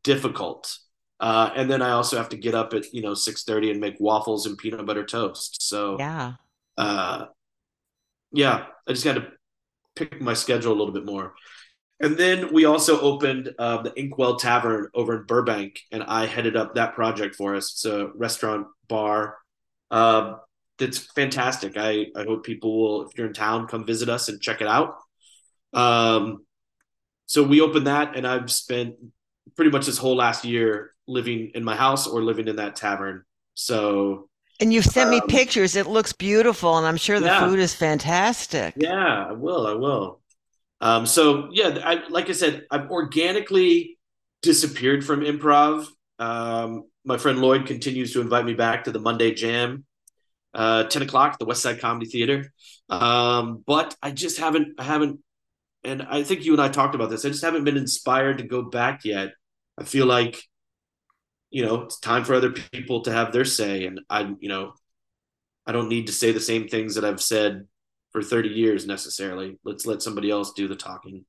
difficult. 0.02 0.78
Uh, 1.18 1.50
and 1.54 1.70
then 1.70 1.82
I 1.82 1.90
also 1.90 2.16
have 2.16 2.30
to 2.30 2.36
get 2.36 2.54
up 2.54 2.72
at 2.72 2.92
you 2.94 3.02
know 3.02 3.14
six 3.14 3.44
thirty 3.44 3.70
and 3.70 3.80
make 3.80 3.96
waffles 4.00 4.46
and 4.46 4.56
peanut 4.56 4.86
butter 4.86 5.04
toast. 5.04 5.62
So 5.62 5.98
Yeah. 5.98 6.34
uh, 6.78 7.26
yeah, 8.32 8.66
I 8.88 8.92
just 8.92 9.04
got 9.04 9.14
to 9.14 9.32
pick 9.96 10.20
my 10.20 10.34
schedule 10.34 10.72
a 10.72 10.78
little 10.78 10.94
bit 10.94 11.04
more. 11.04 11.34
And 12.02 12.16
then 12.16 12.54
we 12.54 12.64
also 12.64 12.98
opened 13.00 13.54
uh, 13.58 13.82
the 13.82 13.92
Inkwell 13.98 14.36
Tavern 14.36 14.88
over 14.94 15.18
in 15.18 15.24
Burbank, 15.26 15.80
and 15.92 16.02
I 16.02 16.24
headed 16.24 16.56
up 16.56 16.74
that 16.74 16.94
project 16.94 17.34
for 17.36 17.54
us. 17.54 17.72
It's 17.72 17.84
a 17.84 18.06
restaurant 18.14 18.68
bar 18.88 19.36
um, 19.90 20.40
that's 20.80 20.98
fantastic. 20.98 21.76
I, 21.76 22.08
I 22.16 22.24
hope 22.24 22.44
people 22.44 22.80
will, 22.80 23.08
if 23.08 23.16
you're 23.16 23.28
in 23.28 23.32
town, 23.34 23.68
come 23.68 23.86
visit 23.86 24.08
us 24.08 24.28
and 24.28 24.40
check 24.40 24.60
it 24.62 24.68
out. 24.68 24.96
Um, 25.72 26.44
so 27.26 27.44
we 27.44 27.60
opened 27.60 27.86
that, 27.86 28.16
and 28.16 28.26
I've 28.26 28.50
spent 28.50 28.96
pretty 29.56 29.70
much 29.70 29.86
this 29.86 29.98
whole 29.98 30.16
last 30.16 30.44
year 30.44 30.94
living 31.06 31.52
in 31.54 31.64
my 31.64 31.76
house 31.76 32.06
or 32.08 32.22
living 32.22 32.48
in 32.48 32.56
that 32.56 32.76
tavern. 32.76 33.24
So 33.54 34.28
And 34.60 34.72
you've 34.72 34.84
sent 34.86 35.10
me 35.10 35.20
Um, 35.20 35.28
pictures. 35.28 35.76
It 35.76 35.86
looks 35.86 36.12
beautiful, 36.12 36.76
and 36.78 36.86
I'm 36.86 36.96
sure 36.96 37.20
the 37.20 37.26
Yeah. 37.26 37.40
food 37.40 37.58
is 37.60 37.74
fantastic. 37.74 38.74
Yeah, 38.76 39.26
I 39.28 39.32
will. 39.32 39.66
I 39.66 39.74
will. 39.74 40.20
Um, 40.80 41.06
so 41.06 41.50
yeah, 41.52 41.78
I, 41.84 42.08
like 42.08 42.28
I 42.30 42.32
said, 42.32 42.66
I've 42.70 42.90
organically 42.90 43.98
disappeared 44.42 45.04
from 45.04 45.20
improv. 45.20 45.86
Um, 46.18 46.84
my 47.04 47.18
friend 47.18 47.40
Lloyd 47.40 47.66
continues 47.66 48.12
to 48.14 48.20
invite 48.20 48.44
me 48.44 48.54
back 48.54 48.84
to 48.84 48.92
the 48.92 49.00
Monday 49.00 49.34
Jam, 49.34 49.84
uh, 50.54 50.84
ten 50.84 51.02
o'clock, 51.02 51.38
the 51.38 51.44
West 51.44 51.62
Side 51.62 51.80
Comedy 51.80 52.06
Theater. 52.06 52.52
Um, 52.88 53.62
but 53.66 53.96
I 54.02 54.10
just 54.10 54.38
haven't, 54.38 54.78
I 54.78 54.84
haven't, 54.84 55.20
and 55.84 56.02
I 56.02 56.22
think 56.22 56.44
you 56.44 56.52
and 56.52 56.60
I 56.62 56.68
talked 56.68 56.94
about 56.94 57.10
this. 57.10 57.24
I 57.24 57.28
just 57.28 57.44
haven't 57.44 57.64
been 57.64 57.76
inspired 57.76 58.38
to 58.38 58.44
go 58.44 58.62
back 58.62 59.04
yet. 59.04 59.32
I 59.78 59.84
feel 59.84 60.06
like, 60.06 60.42
you 61.50 61.64
know, 61.64 61.82
it's 61.82 61.98
time 62.00 62.24
for 62.24 62.34
other 62.34 62.50
people 62.50 63.02
to 63.02 63.12
have 63.12 63.32
their 63.32 63.44
say, 63.44 63.86
and 63.86 64.00
I, 64.10 64.34
you 64.40 64.48
know, 64.48 64.74
I 65.66 65.72
don't 65.72 65.88
need 65.88 66.06
to 66.08 66.12
say 66.12 66.32
the 66.32 66.40
same 66.40 66.68
things 66.68 66.96
that 66.96 67.04
I've 67.04 67.22
said 67.22 67.66
for 68.12 68.22
30 68.22 68.48
years 68.50 68.86
necessarily. 68.86 69.58
Let's 69.64 69.86
let 69.86 70.02
somebody 70.02 70.30
else 70.30 70.52
do 70.52 70.66
the 70.68 70.76
talking. 70.76 71.24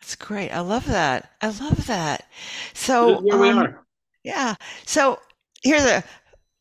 That's 0.00 0.16
great. 0.16 0.50
I 0.50 0.60
love 0.60 0.86
that. 0.86 1.32
I 1.42 1.48
love 1.48 1.86
that. 1.86 2.26
So, 2.72 3.20
Here 3.22 3.36
we 3.36 3.50
um, 3.50 3.58
are. 3.58 3.84
yeah. 4.24 4.54
So 4.86 5.18
here's 5.62 5.84
a 5.84 6.02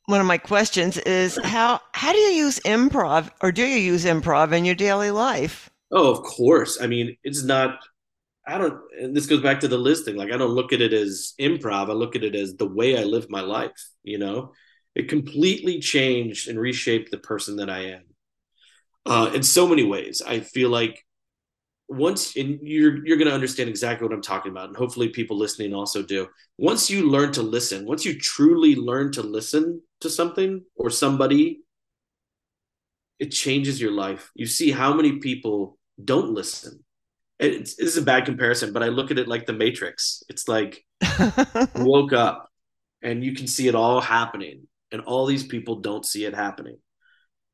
one 0.10 0.20
of 0.20 0.26
my 0.26 0.40
questions 0.40 0.98
is 0.98 1.40
how 1.44 1.80
how 1.94 2.12
do 2.12 2.18
you 2.18 2.32
use 2.32 2.60
improv 2.62 3.30
or 3.42 3.52
do 3.52 3.64
you 3.64 3.78
use 3.78 4.06
improv 4.06 4.52
in 4.52 4.66
your 4.66 4.74
daily 4.74 5.12
life? 5.12 5.70
Oh, 5.92 6.12
of 6.12 6.24
course. 6.24 6.82
I 6.82 6.88
mean, 6.88 7.16
it's 7.24 7.44
not, 7.44 7.80
I 8.48 8.58
don't, 8.58 8.80
and 9.00 9.16
this 9.16 9.28
goes 9.28 9.42
back 9.42 9.60
to 9.62 9.68
the 9.68 9.78
listing. 9.78 10.16
Like, 10.16 10.32
I 10.32 10.38
don't 10.38 10.52
look 10.52 10.74
at 10.74 10.82
it 10.82 10.94
as 10.94 11.34
improv. 11.40 11.90
I 11.90 11.94
look 11.94 12.16
at 12.16 12.24
it 12.24 12.36
as 12.36 12.56
the 12.56 12.68
way 12.68 12.98
I 12.98 13.04
live 13.04 13.30
my 13.30 13.42
life, 13.42 13.88
you 14.04 14.18
know? 14.18 14.54
It 14.96 15.10
completely 15.10 15.80
changed 15.80 16.48
and 16.48 16.60
reshaped 16.60 17.12
the 17.12 17.18
person 17.18 17.58
that 17.58 17.70
I 17.70 17.92
am. 17.92 18.04
Uh, 19.06 19.32
in 19.34 19.44
so 19.44 19.68
many 19.68 19.84
ways, 19.84 20.22
I 20.26 20.40
feel 20.40 20.70
like 20.70 21.06
once, 21.88 22.36
and 22.36 22.60
you're 22.62 23.06
you're 23.06 23.18
going 23.18 23.28
to 23.28 23.34
understand 23.34 23.70
exactly 23.70 24.08
what 24.08 24.14
I'm 24.14 24.22
talking 24.22 24.52
about, 24.52 24.68
and 24.68 24.78
hopefully 24.78 25.10
people 25.10 25.38
listening 25.38 25.74
also 25.74 26.04
do. 26.04 26.28
Once 26.58 26.90
you 26.90 27.10
learn 27.10 27.32
to 27.34 27.42
listen, 27.42 27.86
once 27.86 28.06
you 28.06 28.20
truly 28.20 28.76
learn 28.76 29.12
to 29.14 29.22
listen 29.22 29.82
to 30.02 30.10
something 30.10 30.64
or 30.76 30.90
somebody, 30.90 31.62
it 33.20 33.28
changes 33.28 33.82
your 33.82 33.92
life. 33.92 34.32
You 34.36 34.46
see 34.46 34.72
how 34.72 34.94
many 34.94 35.20
people 35.20 35.78
don't 36.04 36.32
listen. 36.32 36.84
It's, 37.40 37.76
this 37.76 37.96
is 37.96 37.98
a 37.98 38.02
bad 38.02 38.26
comparison, 38.26 38.74
but 38.74 38.84
I 38.84 38.88
look 38.88 39.12
at 39.12 39.20
it 39.20 39.28
like 39.28 39.46
the 39.46 39.54
Matrix. 39.54 40.24
It's 40.30 40.48
like 40.48 40.86
woke 41.76 42.14
up 42.14 42.50
and 43.02 43.24
you 43.24 43.34
can 43.34 43.48
see 43.48 43.68
it 43.68 43.76
all 43.76 44.02
happening, 44.02 44.68
and 44.92 45.02
all 45.02 45.26
these 45.26 45.46
people 45.46 45.76
don't 45.78 46.06
see 46.06 46.26
it 46.26 46.34
happening. 46.34 46.78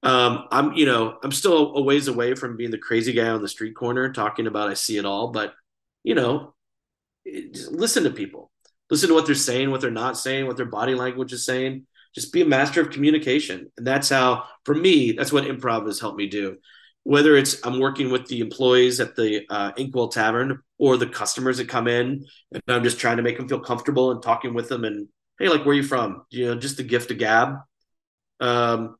Um, 0.02 0.46
I'm, 0.52 0.74
you 0.74 0.86
know, 0.86 1.18
I'm 1.24 1.32
still 1.32 1.76
a 1.76 1.82
ways 1.82 2.08
away 2.08 2.36
from 2.36 2.58
being 2.58 2.72
the 2.72 2.78
crazy 2.78 3.14
guy 3.14 3.28
on 3.28 3.42
the 3.42 3.48
street 3.48 3.76
corner 3.76 4.12
talking 4.12 4.48
about 4.48 4.70
I 4.70 4.76
see 4.76 4.98
it 4.98 5.06
all, 5.06 5.30
but 5.32 5.54
you 6.04 6.16
know, 6.16 6.54
it, 7.26 7.54
just 7.54 7.72
listen 7.72 8.04
to 8.04 8.12
people, 8.12 8.52
listen 8.90 9.10
to 9.10 9.16
what 9.16 9.26
they're 9.26 9.36
saying, 9.36 9.72
what 9.72 9.82
they're 9.82 9.92
not 9.92 10.18
saying, 10.18 10.46
what 10.46 10.58
their 10.58 10.66
body 10.66 10.96
language 10.96 11.34
is 11.34 11.46
saying. 11.46 11.88
Just 12.16 12.34
be 12.34 12.42
a 12.42 12.46
master 12.46 12.82
of 12.82 12.90
communication, 12.92 13.70
and 13.78 13.86
that's 13.86 14.10
how, 14.10 14.46
for 14.64 14.74
me, 14.74 15.12
that's 15.12 15.34
what 15.34 15.44
improv 15.44 15.86
has 15.86 16.00
helped 16.00 16.18
me 16.18 16.28
do. 16.28 16.58
Whether 17.04 17.36
it's 17.36 17.64
I'm 17.66 17.80
working 17.80 18.10
with 18.10 18.26
the 18.28 18.40
employees 18.40 19.00
at 19.00 19.16
the 19.16 19.46
uh, 19.50 19.72
Inkwell 19.78 20.08
Tavern 20.08 20.60
or 20.80 20.98
the 20.98 21.08
customers 21.08 21.58
that 21.58 21.70
come 21.70 21.88
in, 21.88 22.26
and 22.52 22.64
I'm 22.68 22.84
just 22.84 23.00
trying 23.00 23.18
to 23.18 23.24
make 23.24 23.38
them 23.38 23.48
feel 23.48 23.60
comfortable 23.60 24.12
and 24.12 24.24
talking 24.24 24.54
with 24.54 24.70
them, 24.70 24.86
and 24.86 25.08
hey, 25.38 25.50
like, 25.50 25.66
where 25.66 25.74
are 25.74 25.78
you 25.78 25.84
from? 25.84 26.24
You 26.32 26.48
know, 26.48 26.56
just 26.56 26.78
the 26.78 26.84
gift 26.84 27.12
of 27.12 27.18
gab. 27.20 27.58
Um, 28.40 28.96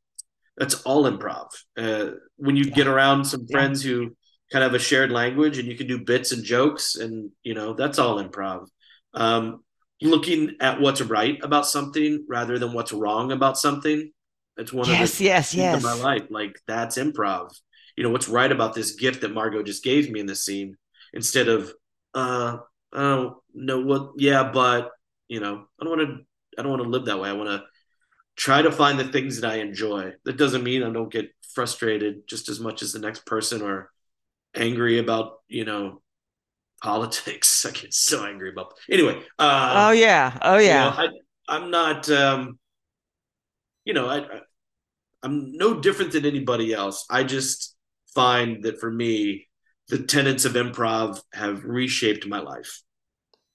that's 0.58 0.76
all 0.84 1.04
improv. 1.04 1.48
Uh, 1.76 2.12
when 2.38 2.56
you 2.56 2.66
get 2.66 2.88
around 2.88 3.26
some 3.26 3.46
Yeah. 3.48 3.58
friends 3.58 3.82
who 3.84 4.16
kind 4.52 4.64
of 4.64 4.72
have 4.72 4.80
a 4.80 4.84
shared 4.84 5.12
language 5.12 5.58
and 5.58 5.68
you 5.68 5.76
can 5.76 5.88
do 5.88 6.00
bits 6.06 6.32
and 6.32 6.44
jokes, 6.44 6.96
and 6.96 7.32
you 7.44 7.54
know, 7.54 7.74
that's 7.74 8.00
all 8.00 8.24
improv. 8.24 8.68
Um, 9.14 9.65
looking 10.02 10.56
at 10.60 10.82
what's 10.82 11.02
right 11.02 11.40
about 11.44 11.68
something 11.68 12.26
rather 12.30 12.60
than 12.60 12.74
what's 12.74 12.94
wrong 12.94 13.32
about 13.32 13.58
something. 13.58 14.12
It's 14.58 14.74
one 14.74 14.90
Yes, 14.90 15.14
of 15.14 15.18
the 15.18 15.26
yes, 15.26 15.54
yes. 15.54 15.78
in 15.78 15.84
my 15.84 15.94
life. 15.94 16.24
Like 16.30 16.60
that's 16.68 16.98
improv. 16.98 17.52
You 17.96 18.04
know, 18.04 18.10
what's 18.10 18.28
right 18.30 18.52
about 18.52 18.74
this 18.74 18.92
gift 18.96 19.22
that 19.22 19.34
Margot 19.34 19.64
just 19.64 19.84
gave 19.84 20.12
me 20.12 20.20
in 20.20 20.26
this 20.26 20.44
scene 20.46 20.76
instead 21.14 21.48
of, 21.48 21.74
uh, 22.14 22.58
oh 22.94 23.42
no, 23.54 23.82
what? 23.82 24.12
Yeah, 24.18 24.52
but 24.52 24.92
you 25.28 25.40
know, 25.40 25.66
I 25.80 25.84
don't 25.86 25.98
want 25.98 26.10
to. 26.10 26.26
I 26.58 26.62
don't 26.62 26.72
want 26.72 26.84
to 26.84 26.90
live 26.90 27.06
that 27.06 27.20
way. 27.20 27.30
I 27.30 27.34
want 27.34 27.50
to 27.50 27.64
try 28.36 28.62
to 28.62 28.72
find 28.72 29.00
the 29.00 29.06
things 29.06 29.42
that 29.42 29.52
I 29.52 29.56
enjoy. 29.58 30.14
That 30.26 30.38
doesn't 30.38 30.64
mean 30.64 30.84
I 30.84 30.92
don't 30.92 31.12
get 31.12 31.30
frustrated 31.54 32.28
just 32.28 32.50
as 32.50 32.60
much 32.60 32.82
as 32.82 32.92
the 32.92 33.00
next 33.00 33.26
person 33.26 33.62
or 33.62 33.92
angry 34.56 35.00
about 35.00 35.40
you 35.48 35.66
know 35.66 36.02
politics. 36.86 37.66
I 37.70 37.72
get 37.72 37.94
so 37.94 38.26
angry 38.26 38.52
about. 38.52 38.74
Anyway, 38.90 39.22
uh, 39.40 39.88
Oh 39.88 39.92
yeah. 39.92 40.38
Oh 40.42 40.58
you 40.58 40.68
yeah. 40.68 40.84
know, 40.84 40.96
I, 40.98 41.08
I'm 41.50 41.72
not. 41.72 42.10
Um, 42.10 42.60
you 43.84 43.94
know, 43.94 44.08
I, 44.08 44.20
I 44.20 44.40
I'm 45.24 45.58
no 45.58 45.80
different 45.80 46.12
than 46.12 46.26
anybody 46.26 46.74
else. 46.74 47.06
I 47.10 47.24
just 47.24 47.76
find 48.14 48.64
that 48.64 48.80
for 48.80 48.92
me, 48.92 49.48
the 49.90 50.00
tenets 50.00 50.46
of 50.46 50.54
improv 50.54 51.22
have 51.34 51.64
reshaped 51.64 52.28
my 52.28 52.40
life 52.40 52.82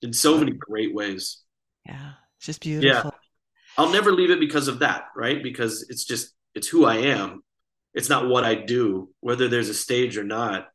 in 0.02 0.12
so 0.12 0.36
many 0.38 0.52
great 0.52 0.94
ways. 0.94 1.42
Yeah. 1.86 2.12
It's 2.38 2.46
just 2.46 2.60
beautiful. 2.60 3.12
Yeah. 3.12 3.18
I'll 3.76 3.92
never 3.92 4.12
leave 4.12 4.30
it 4.30 4.40
because 4.40 4.68
of 4.68 4.80
that, 4.80 5.04
right? 5.16 5.42
Because 5.42 5.86
it's 5.88 6.04
just 6.04 6.32
it's 6.54 6.68
who 6.68 6.84
I 6.84 6.96
am. 6.96 7.42
It's 7.94 8.08
not 8.08 8.28
what 8.28 8.44
I 8.44 8.54
do, 8.54 9.10
whether 9.20 9.48
there's 9.48 9.68
a 9.68 9.74
stage 9.74 10.16
or 10.16 10.24
not. 10.24 10.68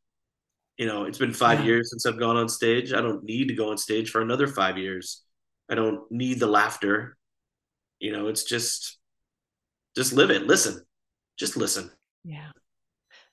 You 0.78 0.88
know, 0.88 1.06
it's 1.06 1.18
been 1.18 1.34
five 1.34 1.60
Yeah. 1.60 1.66
years 1.68 1.90
since 1.90 2.06
I've 2.06 2.20
gone 2.20 2.36
on 2.36 2.50
stage. 2.50 2.94
I 2.94 3.02
don't 3.02 3.24
need 3.24 3.48
to 3.48 3.54
go 3.54 3.72
on 3.72 3.78
stage 3.78 4.10
for 4.10 4.22
another 4.22 4.48
five 4.48 4.78
years. 4.78 5.24
I 5.70 5.76
don't 5.76 6.10
need 6.12 6.40
the 6.40 6.48
laughter. 6.48 7.18
You 8.00 8.12
know, 8.12 8.28
it's 8.28 8.44
just 8.44 8.98
just 9.96 10.14
live 10.14 10.30
it. 10.30 10.46
Listen. 10.48 10.82
Just 11.38 11.56
listen. 11.58 11.90
Yeah. 12.24 12.52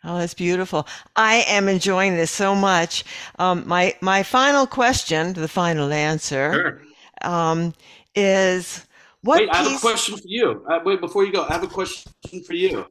Oh, 0.04 0.18
that's 0.18 0.34
beautiful. 0.34 0.86
I 1.14 1.44
am 1.48 1.68
enjoying 1.68 2.14
this 2.16 2.30
so 2.30 2.54
much. 2.54 3.04
Um, 3.38 3.66
my 3.66 3.94
my 4.00 4.22
final 4.22 4.66
question, 4.66 5.32
the 5.32 5.48
final 5.48 5.92
answer, 5.92 6.52
sure. 6.52 6.82
um, 7.30 7.72
is 8.14 8.84
what? 9.22 9.40
Wait, 9.40 9.50
piece... 9.50 9.58
I 9.58 9.62
have 9.62 9.76
a 9.76 9.80
question 9.80 10.16
for 10.16 10.26
you. 10.26 10.64
Uh, 10.68 10.80
wait, 10.84 11.00
before 11.00 11.24
you 11.24 11.32
go, 11.32 11.44
I 11.44 11.52
have 11.52 11.62
a 11.62 11.68
question 11.68 12.10
for 12.44 12.54
you. 12.54 12.86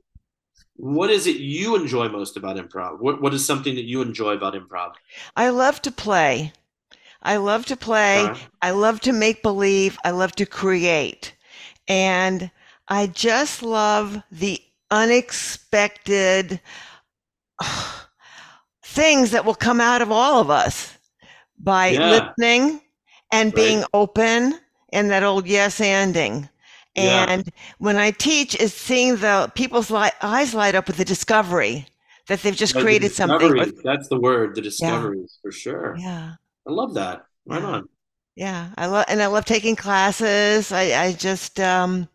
What 0.82 1.12
is 1.12 1.28
it 1.28 1.36
you 1.36 1.76
enjoy 1.76 2.10
most 2.10 2.36
about 2.36 2.58
improv? 2.58 3.00
What 3.00 3.22
What 3.22 3.36
is 3.36 3.46
something 3.46 3.76
that 3.76 3.86
you 3.86 4.02
enjoy 4.02 4.34
about 4.34 4.56
improv? 4.56 4.94
I 5.36 5.50
love 5.50 5.80
to 5.84 5.92
play. 5.92 6.54
I 7.22 7.38
love 7.38 7.68
to 7.68 7.76
play. 7.78 8.24
Uh-huh. 8.24 8.48
I 8.64 8.72
love 8.72 9.00
to 9.02 9.14
make 9.14 9.44
believe. 9.44 10.00
I 10.04 10.10
love 10.10 10.32
to 10.38 10.48
create, 10.48 11.36
and 11.88 12.50
I 12.88 13.06
just 13.06 13.62
love 13.62 14.24
the 14.32 14.60
unexpected 14.90 16.60
things 18.84 19.30
that 19.32 19.46
will 19.46 19.54
come 19.54 19.80
out 19.80 20.02
of 20.02 20.12
all 20.12 20.42
of 20.42 20.50
us 20.50 20.98
by 21.60 21.90
yeah. 21.90 22.10
listening 22.10 22.82
and 23.32 23.54
being 23.54 23.82
right. 23.82 23.90
open 23.94 24.60
and 24.92 25.12
that 25.12 25.22
old 25.22 25.46
yes 25.46 25.80
anding. 25.80 26.50
And 26.96 27.46
yeah. 27.46 27.52
when 27.78 27.98
I 27.98 28.12
teach, 28.12 28.56
is 28.56 28.74
seeing 28.74 29.18
the 29.18 29.52
people's 29.56 29.90
li- 29.90 30.10
eyes 30.22 30.54
light 30.54 30.76
up 30.76 30.88
with 30.88 30.98
the 30.98 31.06
discovery 31.06 31.88
that 32.28 32.42
they've 32.42 32.56
just 32.56 32.76
created 32.76 33.12
the 33.12 33.16
something. 33.16 33.74
That's 33.84 34.10
the 34.10 34.20
word, 34.20 34.56
the 34.56 34.62
discoveries 34.62 35.38
yeah. 35.38 35.42
for 35.42 35.52
sure. 35.52 35.96
Yeah, 35.98 36.34
I 36.68 36.72
love 36.72 36.96
that. 36.96 37.26
Right 37.46 37.64
on. 37.64 37.90
Yeah, 38.36 38.70
I 38.78 38.88
love 38.88 39.06
and 39.08 39.22
I 39.22 39.28
love 39.28 39.46
taking 39.46 39.76
classes. 39.76 40.72
I, 40.72 41.06
I 41.06 41.14
just 41.14 41.60
um, 41.60 42.08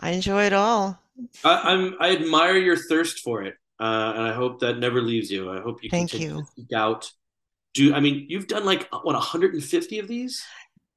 I 0.00 0.10
enjoy 0.10 0.44
it 0.44 0.52
all. 0.52 1.00
I, 1.44 1.72
am 1.72 1.96
I 2.00 2.10
admire 2.10 2.56
your 2.56 2.76
thirst 2.76 3.20
for 3.20 3.42
it 3.42 3.54
uh, 3.80 4.12
and 4.16 4.22
I 4.22 4.32
hope 4.32 4.60
that 4.60 4.78
never 4.78 5.00
leaves 5.00 5.30
you. 5.30 5.50
I 5.50 5.60
hope 5.60 5.82
you 5.82 5.90
Thank 5.90 6.14
you. 6.14 6.46
out. 6.74 7.10
Do 7.74 7.94
I 7.94 8.00
mean 8.00 8.26
you've 8.28 8.48
done 8.48 8.64
like 8.64 8.88
what 8.92 9.14
150 9.14 9.98
of 9.98 10.08
these? 10.08 10.44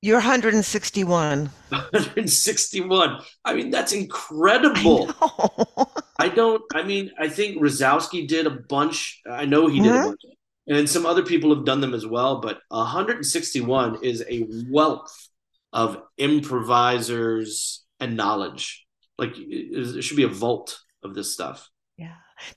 You're 0.04 0.18
161. 0.18 1.52
161. 1.70 3.22
I 3.46 3.54
mean 3.54 3.70
that's 3.70 3.92
incredible. 3.92 5.12
I, 5.78 5.86
I, 6.26 6.30
don't. 6.30 6.64
I 6.74 6.82
mean 6.84 7.12
I 7.20 7.30
think 7.30 7.62
Razowsky 7.62 8.28
did 8.28 8.48
a 8.48 8.50
bunch. 8.50 9.22
I 9.30 9.46
know 9.46 9.68
he 9.68 9.80
did 9.80 9.92
mm-hmm. 9.92 10.04
a 10.04 10.08
bunch, 10.08 10.22
and 10.68 10.90
some 10.90 11.06
other 11.06 11.24
people 11.24 11.54
have 11.56 11.66
done 11.66 11.82
them 11.82 11.94
as 11.94 12.06
well. 12.06 12.42
But 12.42 12.60
161 12.70 14.04
is 14.04 14.24
a 14.28 14.48
wealth 14.72 15.16
of 15.72 16.02
improvisers 16.18 17.84
and 18.00 18.18
knowledge. 18.18 18.86
Like 19.20 19.34
it 19.38 20.04
should 20.04 20.18
be 20.18 20.24
a 20.24 20.30
vault 20.30 20.80
of 21.04 21.14
this 21.14 21.34
stuff. 21.34 21.70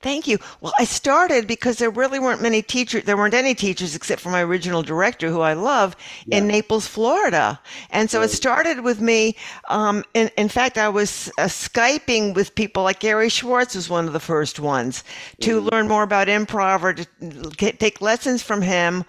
Thank 0.00 0.26
you. 0.26 0.38
Well, 0.60 0.72
I 0.78 0.84
started 0.84 1.46
because 1.46 1.78
there 1.78 1.90
really 1.90 2.18
weren't 2.18 2.42
many 2.42 2.62
teachers. 2.62 3.04
There 3.04 3.16
weren't 3.16 3.34
any 3.34 3.54
teachers 3.54 3.94
except 3.94 4.20
for 4.20 4.30
my 4.30 4.42
original 4.42 4.82
director, 4.82 5.30
who 5.30 5.40
I 5.40 5.54
love, 5.54 5.96
yeah. 6.26 6.38
in 6.38 6.46
Naples, 6.46 6.86
Florida. 6.86 7.60
And 7.90 8.10
so 8.10 8.20
right. 8.20 8.26
it 8.26 8.32
started 8.32 8.80
with 8.80 9.00
me. 9.00 9.36
Um, 9.68 10.04
in, 10.14 10.30
in 10.36 10.48
fact, 10.48 10.78
I 10.78 10.88
was 10.88 11.30
uh, 11.38 11.44
Skyping 11.44 12.34
with 12.34 12.54
people 12.54 12.82
like 12.82 13.00
Gary 13.00 13.28
Schwartz 13.28 13.74
was 13.74 13.88
one 13.88 14.06
of 14.06 14.12
the 14.12 14.20
first 14.20 14.60
ones 14.60 15.04
to 15.40 15.60
mm. 15.60 15.70
learn 15.70 15.88
more 15.88 16.02
about 16.02 16.28
improv 16.28 16.82
or 16.82 16.94
to 16.94 17.50
get, 17.56 17.80
take 17.80 18.00
lessons 18.00 18.42
from 18.42 18.62
him 18.62 19.04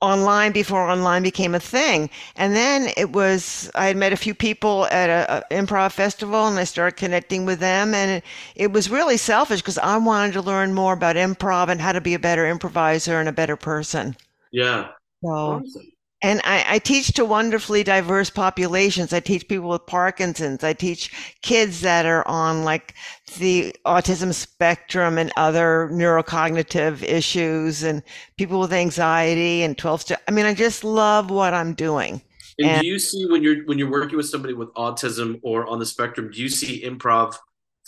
online 0.00 0.52
before 0.52 0.88
online 0.88 1.22
became 1.22 1.54
a 1.54 1.60
thing. 1.60 2.10
And 2.36 2.54
then 2.54 2.90
it 2.96 3.10
was, 3.12 3.70
I 3.74 3.86
had 3.86 3.96
met 3.96 4.12
a 4.12 4.16
few 4.16 4.34
people 4.34 4.86
at 4.86 5.10
a, 5.10 5.44
a 5.50 5.54
improv 5.54 5.92
festival 5.92 6.46
and 6.46 6.58
I 6.58 6.64
started 6.64 6.96
connecting 6.96 7.44
with 7.44 7.58
them. 7.58 7.94
And 7.94 8.10
it, 8.10 8.24
it 8.54 8.72
was 8.72 8.90
really 8.90 9.16
selfish 9.16 9.60
because 9.60 9.78
I 9.78 9.96
wanted 9.96 10.32
to 10.34 10.42
learn 10.42 10.74
more 10.74 10.92
about 10.92 11.16
improv 11.16 11.68
and 11.68 11.80
how 11.80 11.92
to 11.92 12.00
be 12.00 12.14
a 12.14 12.18
better 12.18 12.46
improviser 12.46 13.18
and 13.18 13.28
a 13.28 13.32
better 13.32 13.56
person. 13.56 14.16
Yeah. 14.52 14.88
So, 15.24 15.28
awesome. 15.28 15.92
And 16.20 16.40
I, 16.42 16.64
I, 16.66 16.78
teach 16.80 17.12
to 17.12 17.24
wonderfully 17.24 17.84
diverse 17.84 18.28
populations. 18.28 19.12
I 19.12 19.20
teach 19.20 19.46
people 19.46 19.68
with 19.68 19.86
Parkinson's. 19.86 20.64
I 20.64 20.72
teach 20.72 21.36
kids 21.42 21.80
that 21.82 22.06
are 22.06 22.26
on 22.26 22.64
like 22.64 22.94
the 23.38 23.72
autism 23.86 24.34
spectrum 24.34 25.16
and 25.16 25.32
other 25.36 25.88
neurocognitive 25.92 27.04
issues 27.04 27.84
and 27.84 28.02
people 28.36 28.58
with 28.58 28.72
anxiety 28.72 29.62
and 29.62 29.78
12 29.78 30.02
st- 30.02 30.20
I 30.26 30.32
mean, 30.32 30.44
I 30.44 30.54
just 30.54 30.82
love 30.82 31.30
what 31.30 31.54
I'm 31.54 31.72
doing. 31.74 32.20
And, 32.58 32.68
and 32.68 32.80
do 32.80 32.88
you 32.88 32.98
see 32.98 33.24
when 33.26 33.44
you're 33.44 33.64
when 33.66 33.78
you're 33.78 33.90
working 33.90 34.16
with 34.16 34.28
somebody 34.28 34.54
with 34.54 34.72
autism 34.74 35.38
or 35.42 35.66
on 35.68 35.78
the 35.78 35.86
spectrum, 35.86 36.32
do 36.32 36.42
you 36.42 36.48
see 36.48 36.82
improv 36.82 37.36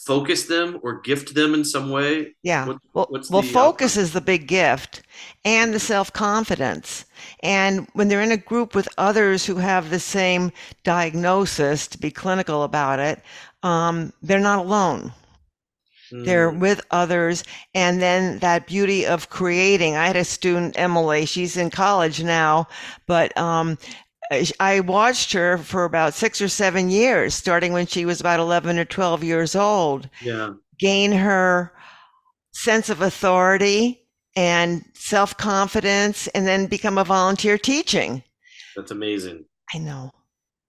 focus 0.04 0.46
them 0.46 0.78
or 0.82 1.00
gift 1.00 1.34
them 1.34 1.54
in 1.54 1.64
some 1.64 1.90
way? 1.90 2.34
Yeah. 2.42 2.66
What, 2.66 2.78
well, 2.94 3.08
well 3.30 3.42
focus 3.42 3.96
outcome? 3.96 4.02
is 4.04 4.12
the 4.12 4.20
big 4.20 4.46
gift 4.46 5.02
and 5.44 5.74
the 5.74 5.80
self 5.80 6.12
confidence. 6.12 7.04
And 7.42 7.86
when 7.92 8.08
they're 8.08 8.22
in 8.22 8.32
a 8.32 8.36
group 8.36 8.74
with 8.74 8.88
others 8.98 9.44
who 9.44 9.56
have 9.56 9.90
the 9.90 10.00
same 10.00 10.52
diagnosis, 10.84 11.86
to 11.88 11.98
be 11.98 12.10
clinical 12.10 12.62
about 12.62 12.98
it, 12.98 13.22
um, 13.62 14.12
they're 14.22 14.40
not 14.40 14.58
alone. 14.58 15.12
They're 16.10 16.50
hmm. 16.50 16.58
with 16.58 16.80
others. 16.90 17.44
And 17.74 18.02
then 18.02 18.38
that 18.40 18.66
beauty 18.66 19.06
of 19.06 19.30
creating. 19.30 19.96
I 19.96 20.06
had 20.06 20.16
a 20.16 20.24
student, 20.24 20.78
Emily, 20.78 21.24
she's 21.24 21.56
in 21.56 21.70
college 21.70 22.22
now, 22.22 22.66
but 23.06 23.36
um, 23.38 23.78
I 24.60 24.80
watched 24.80 25.32
her 25.32 25.58
for 25.58 25.84
about 25.84 26.14
six 26.14 26.40
or 26.40 26.48
seven 26.48 26.88
years, 26.88 27.34
starting 27.34 27.72
when 27.72 27.86
she 27.86 28.04
was 28.04 28.20
about 28.20 28.38
11 28.38 28.78
or 28.78 28.84
12 28.84 29.24
years 29.24 29.56
old. 29.56 30.08
Yeah. 30.22 30.54
Gain 30.78 31.10
her 31.12 31.72
sense 32.52 32.88
of 32.90 33.00
authority 33.00 34.06
and 34.36 34.84
self 34.94 35.36
confidence, 35.36 36.28
and 36.28 36.46
then 36.46 36.66
become 36.66 36.96
a 36.96 37.04
volunteer 37.04 37.58
teaching. 37.58 38.22
That's 38.76 38.92
amazing. 38.92 39.44
I 39.74 39.78
know. 39.78 40.12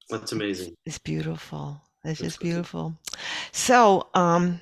That's 0.10 0.32
amazing. 0.32 0.76
It's 0.86 0.98
beautiful. 0.98 1.80
It's 2.04 2.20
just 2.20 2.40
beautiful. 2.40 2.98
So, 3.52 4.08
um, 4.16 4.60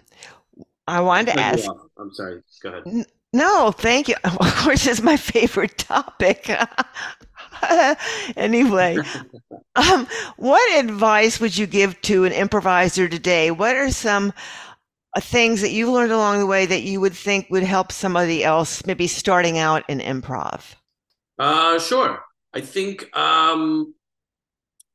I 0.87 0.99
wanted 0.99 1.33
to 1.33 1.39
ask. 1.39 1.65
I'm 1.97 2.13
sorry. 2.13 2.41
Go 2.61 2.69
ahead. 2.69 3.05
No, 3.31 3.71
thank 3.71 4.07
you. 4.09 4.15
Of 4.23 4.55
course, 4.57 4.87
it's 4.87 5.01
my 5.01 5.15
favorite 5.15 5.77
topic. 5.77 6.49
anyway, 8.37 8.97
um, 9.75 10.07
what 10.37 10.83
advice 10.83 11.39
would 11.39 11.57
you 11.57 11.67
give 11.67 11.99
to 12.01 12.25
an 12.25 12.31
improviser 12.31 13.07
today? 13.07 13.51
What 13.51 13.75
are 13.75 13.91
some 13.91 14.33
uh, 15.15 15.21
things 15.21 15.61
that 15.61 15.71
you've 15.71 15.89
learned 15.89 16.11
along 16.11 16.39
the 16.39 16.45
way 16.45 16.65
that 16.65 16.81
you 16.81 16.99
would 17.01 17.13
think 17.13 17.47
would 17.49 17.63
help 17.63 17.91
somebody 17.91 18.43
else, 18.43 18.85
maybe 18.85 19.07
starting 19.07 19.57
out 19.57 19.83
in 19.89 19.99
improv? 19.99 20.75
Uh, 21.37 21.79
sure. 21.79 22.23
I 22.53 22.61
think 22.61 23.15
um, 23.15 23.93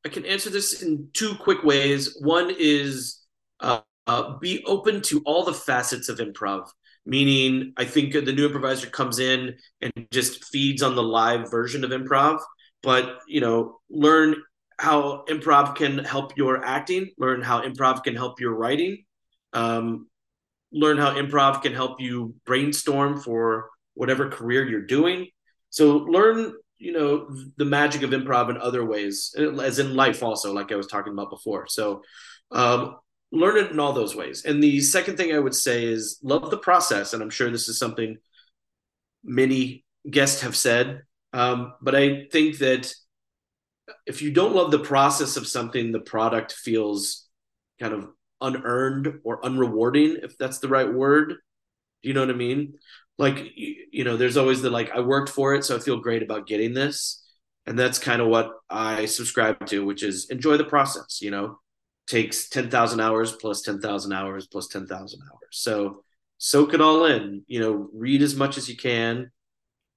I 0.04 0.08
can 0.08 0.26
answer 0.26 0.50
this 0.50 0.82
in 0.82 1.08
two 1.12 1.34
quick 1.36 1.62
ways. 1.62 2.16
One 2.20 2.54
is 2.58 3.24
uh, 3.60 3.80
uh, 4.06 4.38
be 4.38 4.64
open 4.66 5.00
to 5.02 5.22
all 5.24 5.44
the 5.44 5.54
facets 5.54 6.08
of 6.08 6.18
improv 6.18 6.68
meaning 7.06 7.72
I 7.76 7.84
think 7.84 8.12
the 8.12 8.32
new 8.32 8.46
improviser 8.46 8.88
comes 8.88 9.18
in 9.18 9.56
and 9.80 9.92
just 10.10 10.44
feeds 10.46 10.82
on 10.82 10.94
the 10.94 11.02
live 11.02 11.50
version 11.50 11.84
of 11.84 11.90
improv, 11.90 12.40
but 12.84 13.20
you 13.26 13.40
know, 13.40 13.80
learn 13.90 14.36
how 14.78 15.24
improv 15.28 15.76
can 15.76 15.98
help 15.98 16.36
your 16.36 16.64
acting, 16.64 17.10
learn 17.18 17.40
how 17.42 17.62
improv 17.62 18.02
can 18.02 18.14
help 18.14 18.40
your 18.40 18.54
writing, 18.54 19.04
um, 19.52 20.08
learn 20.72 20.98
how 20.98 21.14
improv 21.14 21.62
can 21.62 21.72
help 21.72 22.00
you 22.00 22.34
brainstorm 22.44 23.20
for 23.20 23.70
whatever 23.94 24.28
career 24.28 24.68
you're 24.68 24.86
doing. 24.86 25.28
So 25.70 25.98
learn, 25.98 26.54
you 26.78 26.92
know, 26.92 27.34
the 27.56 27.64
magic 27.64 28.02
of 28.02 28.10
improv 28.10 28.50
in 28.50 28.58
other 28.58 28.84
ways, 28.84 29.34
as 29.38 29.78
in 29.78 29.94
life 29.94 30.22
also, 30.22 30.52
like 30.52 30.72
I 30.72 30.76
was 30.76 30.88
talking 30.88 31.12
about 31.12 31.30
before. 31.30 31.66
So 31.68 32.02
um, 32.50 32.96
learn 33.32 33.56
it 33.56 33.70
in 33.70 33.80
all 33.80 33.92
those 33.92 34.14
ways. 34.14 34.44
And 34.44 34.62
the 34.62 34.80
second 34.80 35.16
thing 35.16 35.34
I 35.34 35.38
would 35.38 35.54
say 35.54 35.84
is 35.84 36.18
love 36.22 36.50
the 36.50 36.58
process. 36.58 37.12
And 37.12 37.22
I'm 37.22 37.30
sure 37.30 37.50
this 37.50 37.68
is 37.68 37.78
something 37.78 38.18
many 39.24 39.84
guests 40.08 40.42
have 40.42 40.56
said. 40.56 41.02
Um, 41.34 41.74
but 41.82 41.94
I 41.94 42.26
think 42.32 42.58
that 42.58 42.94
if 44.06 44.22
you 44.22 44.30
don't 44.30 44.54
love 44.54 44.70
the 44.70 44.78
process 44.78 45.36
of 45.36 45.46
something, 45.46 45.92
the 45.92 46.00
product 46.00 46.52
feels 46.52 47.28
kind 47.78 47.92
of 47.92 48.08
unearned 48.40 49.20
or 49.24 49.42
unrewarding, 49.42 50.24
if 50.24 50.38
that's 50.38 50.60
the 50.60 50.68
right 50.68 50.90
word. 50.90 51.28
Do 51.28 52.08
you 52.08 52.14
know 52.14 52.20
what 52.20 52.30
I 52.30 52.34
mean? 52.34 52.74
Like, 53.18 53.52
you 53.54 54.04
know, 54.04 54.16
there's 54.16 54.36
always 54.36 54.62
the 54.62 54.70
like, 54.70 54.90
I 54.92 55.00
worked 55.00 55.28
for 55.28 55.54
it, 55.54 55.64
so 55.64 55.76
I 55.76 55.80
feel 55.80 55.98
great 55.98 56.22
about 56.22 56.46
getting 56.46 56.72
this. 56.72 57.22
And 57.66 57.78
that's 57.78 57.98
kind 57.98 58.22
of 58.22 58.28
what 58.28 58.50
I 58.70 59.06
subscribe 59.06 59.66
to, 59.66 59.84
which 59.84 60.02
is 60.02 60.30
enjoy 60.30 60.56
the 60.56 60.64
process, 60.64 61.20
you 61.20 61.30
know? 61.30 61.58
takes 62.06 62.48
10,000 62.48 63.00
hours 63.00 63.32
plus 63.32 63.62
10,000 63.62 64.12
hours 64.12 64.46
plus 64.46 64.68
10,000 64.68 65.20
hours. 65.22 65.48
So 65.50 66.02
soak 66.38 66.74
it 66.74 66.80
all 66.80 67.06
in, 67.06 67.44
you 67.46 67.60
know, 67.60 67.88
read 67.94 68.22
as 68.22 68.34
much 68.34 68.58
as 68.58 68.68
you 68.68 68.76
can, 68.76 69.30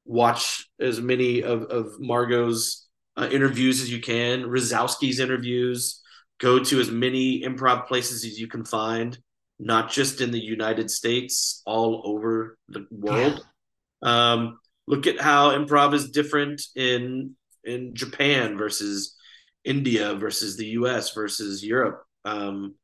watch 0.07 0.69
as 0.79 1.01
many 1.01 1.41
of, 1.41 1.63
of 1.63 1.99
Margot's 1.99 2.87
uh, 3.15 3.27
interviews 3.31 3.81
as 3.81 3.91
you 3.91 4.01
can, 4.01 4.43
Razowsky's 4.43 5.19
interviews. 5.19 6.01
Go 6.39 6.63
to 6.63 6.79
as 6.79 6.91
many 6.91 7.41
improv 7.41 7.87
places 7.87 8.23
as 8.23 8.39
you 8.39 8.47
can 8.47 8.63
find, 8.63 9.17
not 9.59 9.89
just 9.89 10.21
in 10.21 10.31
the 10.31 10.39
United 10.39 10.91
States, 10.91 11.63
all 11.65 12.03
over 12.05 12.57
the 12.69 12.85
world. 12.91 13.43
Yeah. 14.03 14.33
Um, 14.33 14.59
look 14.87 15.07
at 15.07 15.19
how 15.19 15.49
improv 15.57 15.93
is 15.93 16.11
different 16.11 16.61
in 16.75 17.35
in 17.63 17.95
Japan 17.95 18.57
versus 18.57 19.15
India 19.65 20.13
versus 20.13 20.55
the 20.57 20.67
U.S. 20.67 21.13
versus 21.13 21.63
Europe. 21.63 22.03
Um, 22.23 22.75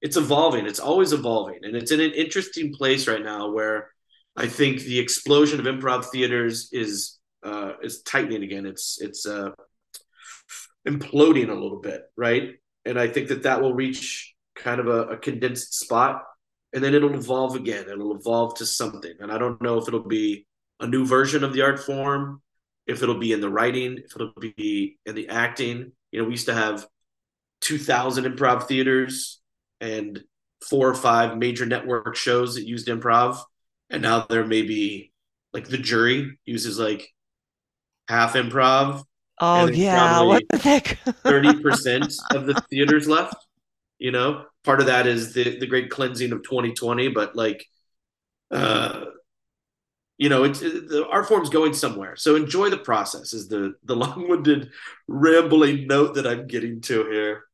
it's 0.00 0.16
evolving. 0.16 0.66
It's 0.66 0.80
always 0.80 1.12
evolving, 1.12 1.60
and 1.64 1.76
it's 1.76 1.92
in 1.92 2.00
an 2.00 2.12
interesting 2.12 2.72
place 2.72 3.06
right 3.06 3.22
now 3.22 3.50
where 3.50 3.90
I 4.36 4.46
think 4.46 4.82
the 4.82 4.98
explosion 4.98 5.60
of 5.60 5.66
improv 5.66 6.06
theaters 6.06 6.70
is 6.72 7.18
uh, 7.42 7.72
is 7.82 8.02
tightening 8.02 8.42
again. 8.42 8.66
It's 8.66 9.00
it's 9.00 9.26
uh, 9.26 9.50
imploding 10.86 11.48
a 11.48 11.54
little 11.54 11.80
bit, 11.80 12.02
right? 12.16 12.54
And 12.84 12.98
I 12.98 13.08
think 13.08 13.28
that 13.28 13.44
that 13.44 13.62
will 13.62 13.74
reach 13.74 14.34
kind 14.54 14.80
of 14.80 14.88
a, 14.88 15.14
a 15.14 15.16
condensed 15.16 15.74
spot, 15.78 16.22
and 16.72 16.82
then 16.82 16.94
it'll 16.94 17.14
evolve 17.14 17.56
again. 17.56 17.86
It'll 17.88 18.16
evolve 18.16 18.56
to 18.56 18.66
something, 18.66 19.14
and 19.20 19.32
I 19.32 19.38
don't 19.38 19.60
know 19.62 19.78
if 19.78 19.88
it'll 19.88 20.00
be 20.00 20.46
a 20.80 20.86
new 20.86 21.06
version 21.06 21.42
of 21.42 21.52
the 21.52 21.62
art 21.62 21.78
form, 21.78 22.42
if 22.86 23.02
it'll 23.02 23.18
be 23.18 23.32
in 23.32 23.40
the 23.40 23.50
writing, 23.50 23.98
if 24.04 24.14
it'll 24.14 24.32
be 24.38 24.98
in 25.06 25.14
the 25.14 25.28
acting. 25.28 25.92
You 26.12 26.20
know, 26.20 26.24
we 26.26 26.32
used 26.32 26.46
to 26.46 26.54
have 26.54 26.86
2,000 27.62 28.24
improv 28.24 28.64
theaters 28.64 29.40
and 29.80 30.22
four 30.68 30.88
or 30.88 30.94
five 30.94 31.36
major 31.36 31.66
network 31.66 32.16
shows 32.16 32.54
that 32.54 32.66
used 32.66 32.88
improv, 32.88 33.38
and 33.90 34.02
now 34.02 34.26
there 34.28 34.46
may 34.46 34.62
be 34.62 35.12
like 35.52 35.68
the 35.68 35.78
jury 35.78 36.38
uses 36.44 36.78
like 36.78 37.08
half 38.08 38.34
improv 38.34 39.02
Oh 39.38 39.66
yeah, 39.66 40.22
what 40.22 40.44
the 40.48 40.56
heck? 40.56 40.98
Thirty 41.22 41.60
percent 41.60 42.14
of 42.32 42.46
the 42.46 42.54
theaters 42.70 43.06
left. 43.06 43.36
You 43.98 44.10
know, 44.10 44.46
part 44.64 44.80
of 44.80 44.86
that 44.86 45.06
is 45.06 45.34
the 45.34 45.58
the 45.58 45.66
great 45.66 45.90
cleansing 45.90 46.32
of 46.32 46.42
2020, 46.42 47.08
but 47.08 47.36
like, 47.36 47.64
uh, 48.50 49.06
you 50.16 50.30
know, 50.30 50.44
it's 50.44 50.62
it, 50.62 50.88
the 50.88 51.06
art 51.08 51.28
form's 51.28 51.50
going 51.50 51.74
somewhere. 51.74 52.16
So 52.16 52.34
enjoy 52.34 52.70
the 52.70 52.78
process. 52.78 53.34
Is 53.34 53.48
the 53.48 53.74
the 53.84 53.96
long-winded, 53.96 54.70
rambling 55.06 55.86
note 55.86 56.14
that 56.14 56.26
I'm 56.26 56.46
getting 56.46 56.80
to 56.82 57.04
here. 57.10 57.44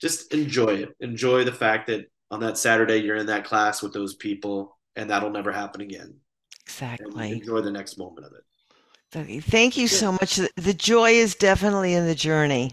Just 0.00 0.32
enjoy 0.32 0.74
it. 0.74 0.90
Enjoy 1.00 1.42
the 1.44 1.52
fact 1.52 1.88
that 1.88 2.06
on 2.30 2.40
that 2.40 2.58
Saturday 2.58 2.98
you're 2.98 3.16
in 3.16 3.26
that 3.26 3.44
class 3.44 3.82
with 3.82 3.92
those 3.92 4.14
people, 4.14 4.78
and 4.96 5.10
that'll 5.10 5.30
never 5.30 5.52
happen 5.52 5.80
again. 5.80 6.14
Exactly. 6.62 7.32
Enjoy 7.32 7.60
the 7.60 7.70
next 7.70 7.98
moment 7.98 8.26
of 8.26 8.32
it. 8.32 9.42
Thank 9.44 9.76
you 9.76 9.88
so 9.88 10.12
much. 10.12 10.36
The 10.36 10.74
joy 10.74 11.10
is 11.10 11.34
definitely 11.34 11.94
in 11.94 12.06
the 12.06 12.14
journey. 12.14 12.72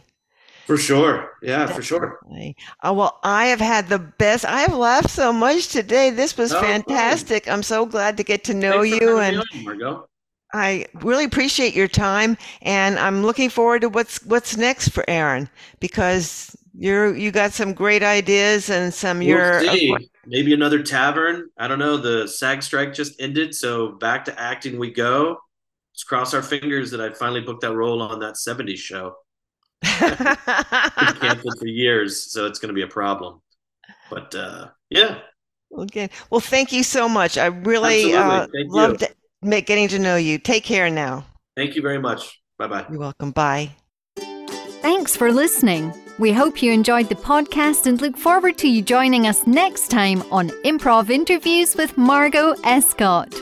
For 0.67 0.77
sure. 0.77 1.31
Yeah, 1.41 1.65
definitely. 1.65 1.75
for 1.75 1.81
sure. 1.81 2.19
Oh, 2.83 2.93
well, 2.93 3.19
I 3.23 3.47
have 3.47 3.59
had 3.59 3.89
the 3.89 3.99
best. 3.99 4.45
I 4.45 4.61
have 4.61 4.75
laughed 4.75 5.09
so 5.09 5.33
much 5.33 5.69
today. 5.69 6.11
This 6.11 6.37
was 6.37 6.53
oh, 6.53 6.61
fantastic. 6.61 7.45
Fine. 7.45 7.53
I'm 7.55 7.63
so 7.63 7.85
glad 7.85 8.17
to 8.17 8.23
get 8.23 8.43
to 8.45 8.53
know 8.53 8.83
Thanks 8.83 9.01
you 9.01 9.17
and 9.17 9.43
on, 9.75 10.03
I 10.53 10.85
really 11.01 11.25
appreciate 11.25 11.75
your 11.75 11.87
time 11.87 12.37
and 12.61 12.97
I'm 12.97 13.23
looking 13.23 13.49
forward 13.49 13.81
to 13.81 13.89
what's 13.89 14.23
what's 14.25 14.57
next 14.57 14.89
for 14.89 15.03
Aaron 15.07 15.49
because 15.79 16.55
you're 16.79 17.15
you 17.15 17.31
got 17.31 17.51
some 17.53 17.73
great 17.73 18.03
ideas 18.03 18.69
and 18.69 18.93
some 18.93 19.19
we'll 19.19 19.27
your 19.27 19.99
maybe 20.25 20.53
another 20.53 20.81
tavern. 20.81 21.49
I 21.57 21.67
don't 21.67 21.79
know. 21.79 21.97
The 21.97 22.27
SAG 22.27 22.63
strike 22.63 22.93
just 22.93 23.19
ended, 23.21 23.53
so 23.53 23.93
back 23.93 24.25
to 24.25 24.39
acting 24.39 24.79
we 24.79 24.91
go 24.91 25.37
let's 25.99 26.05
cross 26.05 26.33
our 26.33 26.41
fingers 26.41 26.91
that 26.91 27.01
I 27.01 27.09
finally 27.09 27.41
booked 27.41 27.61
that 27.61 27.75
role 27.75 28.01
on 28.01 28.19
that 28.19 28.35
70s 28.35 28.77
show. 28.77 29.15
canceled 29.83 31.59
for 31.59 31.67
years, 31.67 32.31
so 32.31 32.45
it's 32.45 32.57
going 32.57 32.69
to 32.69 32.73
be 32.73 32.83
a 32.83 32.87
problem. 32.87 33.41
But 34.09 34.33
uh, 34.33 34.69
yeah. 34.89 35.19
Okay. 35.77 36.09
Well, 36.29 36.39
thank 36.39 36.71
you 36.71 36.83
so 36.83 37.09
much. 37.09 37.37
I 37.37 37.47
really 37.47 38.13
uh, 38.13 38.47
loved 38.53 39.03
you. 39.41 39.61
getting 39.61 39.89
to 39.89 39.99
know 39.99 40.15
you. 40.15 40.37
Take 40.37 40.63
care 40.63 40.89
now. 40.89 41.25
Thank 41.57 41.75
you 41.75 41.81
very 41.81 41.99
much. 41.99 42.41
Bye 42.57 42.67
bye. 42.67 42.85
You're 42.89 42.99
welcome. 42.99 43.31
Bye. 43.31 43.71
Thanks 44.81 45.17
for 45.17 45.33
listening. 45.33 45.93
We 46.19 46.33
hope 46.33 46.61
you 46.61 46.73
enjoyed 46.73 47.07
the 47.07 47.15
podcast 47.15 47.85
and 47.85 48.01
look 48.01 48.17
forward 48.17 48.57
to 48.57 48.67
you 48.67 48.81
joining 48.81 49.25
us 49.25 49.47
next 49.47 49.87
time 49.87 50.21
on 50.31 50.49
Improv 50.65 51.09
Interviews 51.09 51.77
with 51.77 51.97
Margot 51.97 52.55
Escott. 52.65 53.33